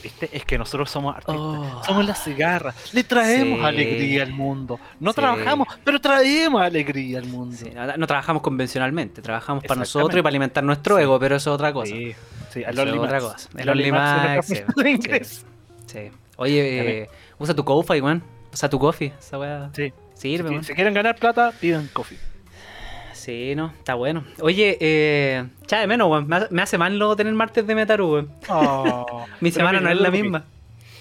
¿Viste? 0.08 0.30
Es 0.32 0.46
que 0.46 0.58
nosotros 0.58 0.90
somos 0.90 1.14
artistas. 1.16 1.36
Oh. 1.38 1.82
Somos 1.86 2.06
las 2.06 2.24
cigarras. 2.24 2.94
Le 2.94 3.04
traemos 3.04 3.60
Sí. 3.60 3.66
alegría 3.66 4.24
al 4.24 4.32
mundo. 4.32 4.80
No 5.00 5.12
Sí. 5.12 5.16
trabajamos, 5.16 5.68
pero 5.84 6.00
traemos 6.00 6.62
alegría 6.62 7.20
al 7.20 7.26
mundo. 7.26 7.56
Sí, 7.58 7.70
no, 7.74 7.98
no 7.98 8.08
trabajamos 8.08 8.42
convencionalmente, 8.42 9.22
trabajamos 9.22 9.64
para 9.66 9.80
nosotros 9.80 10.18
y 10.20 10.22
para 10.22 10.30
alimentar 10.30 10.64
nuestro 10.64 10.98
ego, 11.00 11.20
pero 11.20 11.36
eso 11.36 11.52
es 11.52 11.56
otra 11.56 11.74
cosa. 11.74 11.94
Sí, 11.94 12.16
sí, 12.52 12.64
Only 12.66 12.98
otra 12.98 13.20
cosa. 13.20 13.50
El 13.58 13.70
Only 13.70 13.92
sí. 15.86 16.12
Oye, 16.38 17.02
eh, 17.04 17.10
usa 17.40 17.54
tu 17.56 17.64
coffee, 17.66 18.02
weón. 18.02 18.24
Usa 18.54 18.70
tu 18.70 18.80
coffee, 18.80 19.14
esa 19.20 19.38
weá. 19.40 19.70
Sí. 19.74 19.92
Sirve, 20.14 20.50
Si, 20.62 20.68
si 20.68 20.74
quieren 20.74 20.94
ganar 20.94 21.16
plata, 21.16 21.52
pidan 21.60 21.88
coffee. 21.94 22.18
Sí, 23.28 23.56
no, 23.58 23.74
está 23.78 23.94
bueno. 23.96 24.24
Oye, 24.40 24.78
eh, 24.80 25.46
cha 25.66 25.82
de 25.82 25.88
menos, 25.88 26.10
weón. 26.10 26.30
Me 26.50 26.62
hace- 26.62 26.78
mal 26.78 26.98
no 26.98 27.14
tener 27.14 27.34
martes 27.34 27.68
de 27.68 27.76
Metaru, 27.76 28.14
weón. 28.14 28.32
Oh. 28.48 29.26
Mi 29.42 29.52
semana 29.52 29.82
no 29.82 29.90
es 29.90 30.00
la 30.00 30.10
misma. 30.10 30.46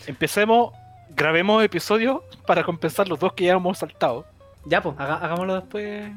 Empecemos, 0.09 0.72
grabemos 1.14 1.62
episodios 1.62 2.22
para 2.45 2.64
compensar 2.64 3.07
los 3.07 3.20
dos 3.20 3.33
que 3.35 3.45
ya 3.45 3.53
hemos 3.53 3.79
saltado. 3.79 4.27
Ya, 4.64 4.83
pues, 4.83 4.97
haga- 4.99 5.18
hagámoslo 5.18 5.55
después. 5.55 6.11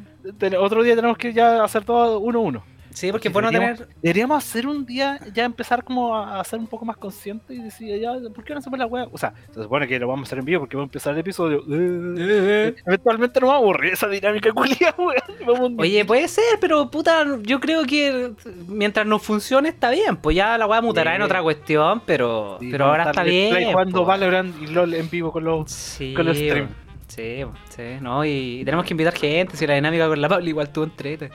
Otro 0.60 0.82
día 0.82 0.96
tenemos 0.96 1.16
que 1.16 1.32
ya 1.32 1.64
hacer 1.64 1.86
todo 1.86 2.18
uno 2.18 2.40
a 2.40 2.42
uno. 2.42 2.64
Sí, 3.00 3.12
porque 3.12 3.30
bueno 3.30 3.50
deberíamos, 3.50 3.80
tener. 3.80 3.96
deberíamos 4.02 4.38
hacer 4.44 4.68
un 4.68 4.86
día, 4.86 5.20
ya 5.34 5.46
empezar 5.46 5.84
como 5.84 6.16
a, 6.16 6.40
a 6.40 6.44
ser 6.44 6.60
un 6.60 6.68
poco 6.68 6.86
más 6.86 6.98
consciente 6.98 7.54
y 7.54 7.60
decir, 7.62 8.00
ya, 8.00 8.12
¿por 8.36 8.44
qué 8.44 8.54
no 8.54 8.60
hacemos 8.60 8.78
la 8.78 8.86
wea? 8.86 9.08
O 9.12 9.18
sea, 9.18 9.34
se 9.54 9.64
supone 9.64 9.88
que 9.88 9.98
lo 10.00 10.08
vamos 10.08 10.28
a 10.28 10.30
hacer 10.30 10.40
en 10.40 10.46
vivo 10.46 10.60
porque 10.62 10.76
vamos 10.76 10.88
a 10.88 10.92
empezar 10.92 11.14
el 11.14 11.20
episodio. 11.20 11.64
Eh, 11.70 12.76
Eventualmente 12.86 13.40
nos 13.40 13.50
va 13.50 13.54
a 13.54 13.58
aburrir 13.58 13.94
esa 13.94 14.08
dinámica 14.08 14.52
culia, 14.52 14.94
weón. 15.46 15.76
Oye, 15.80 16.04
puede 16.06 16.28
ser, 16.28 16.44
pero 16.60 16.90
puta, 16.92 17.26
yo 17.44 17.60
creo 17.60 17.86
que 17.86 18.34
mientras 18.68 19.06
no 19.06 19.20
funcione 19.20 19.70
está 19.70 19.90
bien. 19.92 20.18
Pues 20.18 20.36
ya 20.36 20.58
la 20.58 20.68
weá 20.68 20.82
mutará 20.82 21.12
Sí. 21.12 21.16
en 21.16 21.22
otra 21.22 21.42
cuestión, 21.42 22.02
pero, 22.06 22.58
Sí, 22.60 22.70
pero 22.72 22.86
ahora 22.86 23.06
está 23.06 23.24
bien. 23.24 23.72
Jugando 23.72 24.00
po. 24.02 24.06
Valorant 24.06 24.62
y 24.62 24.68
LOL 24.68 24.94
en 24.94 25.10
vivo 25.10 25.32
con 25.32 25.44
los. 25.44 25.72
Sí, 25.72 26.14
con 26.14 26.26
los 26.26 26.36
stream. 26.38 26.66
weón. 26.68 26.90
Sí, 27.08 27.44
sí, 27.70 27.84
no, 28.02 28.24
y, 28.24 28.60
y 28.62 28.66
tenemos 28.66 28.86
que 28.86 28.94
invitar 28.94 29.14
gente, 29.16 29.58
si 29.58 29.66
la 29.66 29.74
dinámica 29.74 30.08
con 30.08 30.22
la 30.22 30.30
Pablo 30.30 30.48
igual 30.48 30.72
tú 30.72 30.84
entrete. 30.84 31.32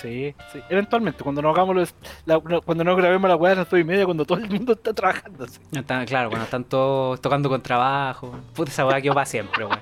Sí, 0.00 0.34
sí. 0.52 0.60
Eventualmente, 0.68 1.22
cuando 1.24 1.42
nos 1.42 1.54
hagamos 1.54 1.74
los, 1.74 1.94
la- 2.24 2.38
no, 2.44 2.62
cuando 2.62 2.84
nos 2.84 2.96
grabemos 2.96 3.28
la 3.28 3.36
weá 3.36 3.52
a 3.52 3.56
las 3.56 3.68
dos 3.70 3.80
y 3.80 3.84
media, 3.84 4.04
cuando 4.04 4.24
todo 4.24 4.38
el 4.38 4.48
mundo 4.48 4.72
está 4.72 4.94
trabajando. 4.94 5.44
está- 5.44 6.04
claro, 6.06 6.28
cuando 6.30 6.44
están 6.44 6.64
todos 6.64 7.20
tocando 7.20 7.48
con 7.48 7.60
trabajo. 7.62 8.34
Puta, 8.54 8.70
esa 8.70 8.86
weá 8.86 9.00
quedó 9.00 9.14
para 9.14 9.26
siempre, 9.26 9.64
weón. 9.64 9.80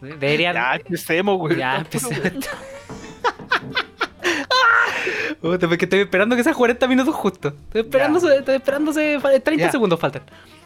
Deberían. 0.00 0.54
Ya 0.54 0.74
empecemos, 0.76 1.38
güey. 1.38 1.56
Ya 1.56 1.76
empecé. 1.78 2.32
Puta, 5.40 5.68
porque 5.68 5.84
estoy 5.86 6.00
esperando 6.00 6.36
que 6.36 6.44
sean 6.44 6.54
40 6.54 6.86
minutos 6.86 7.14
justo. 7.14 7.48
Estoy 7.48 7.80
esperando, 7.80 8.18
estoy 8.32 8.54
esperando, 8.56 8.92
se- 8.92 9.18
30 9.18 9.56
Ya. 9.56 9.70
segundos 9.70 9.98
faltan. 9.98 10.22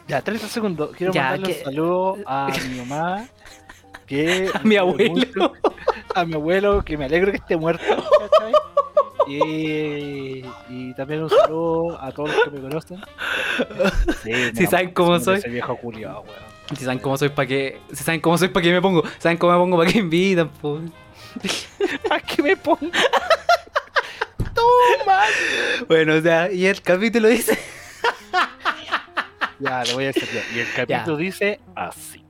Ya, 0.07 0.21
30 0.21 0.47
segundos. 0.47 0.91
Quiero 0.95 1.13
Ya, 1.13 1.23
mandarle 1.29 1.47
que- 1.53 1.59
un 1.59 1.65
saludo 1.65 2.17
a 2.25 2.51
mi 2.69 2.77
mamá. 2.79 3.25
Que 4.07 4.49
A 4.53 4.59
mi 4.63 4.75
abuelo. 4.77 5.11
mucho- 5.13 5.53
a 6.13 6.25
mi 6.25 6.33
abuelo, 6.35 6.83
que 6.83 6.97
me 6.97 7.05
alegro 7.05 7.31
que 7.31 7.37
esté 7.37 7.57
muerto. 7.57 7.83
¿cachai? 7.85 8.53
Y, 9.27 10.45
y 10.69 10.93
también 10.95 11.23
un 11.23 11.29
saludo 11.29 11.99
a 11.99 12.11
todos 12.11 12.29
los 12.29 12.43
que 12.43 12.49
me 12.51 12.61
conocen. 12.61 13.01
Sí, 14.23 14.31
Si 14.55 14.63
no, 14.63 14.69
saben 14.69 14.91
cómo 14.91 15.19
soy. 15.19 15.39
Ese 15.39 15.49
viejo 15.49 15.75
culiao. 15.77 16.23
Si 16.77 16.83
saben 16.85 16.99
cómo 16.99 17.17
soy 17.17 17.29
para 17.29 17.47
qué. 17.47 17.79
Si 17.91 18.03
saben 18.03 18.21
cómo 18.21 18.37
soy 18.37 18.49
para 18.49 18.63
qué 18.63 18.71
me 18.71 18.81
pongo. 18.81 19.03
Saben 19.17 19.37
cómo 19.37 19.53
me 19.53 19.59
pongo 19.59 19.77
para 19.77 19.91
qué 19.91 19.99
invitan, 19.99 20.49
po. 20.49 20.79
¿Para 22.07 22.21
qué 22.21 22.41
me 22.43 22.55
pongo? 22.55 22.79
Toma. 24.53 25.21
Bueno, 25.87 26.15
o 26.15 26.21
sea, 26.21 26.51
y 26.51 26.65
el 26.65 26.81
capítulo 26.81 27.27
dice. 27.27 27.57
Ya, 29.59 29.83
lo 29.85 29.93
voy 29.95 30.03
a 30.05 30.07
decir. 30.07 30.27
Y 30.55 30.59
el 30.59 30.67
capítulo 30.75 31.17
dice 31.17 31.59
así. 31.75 32.23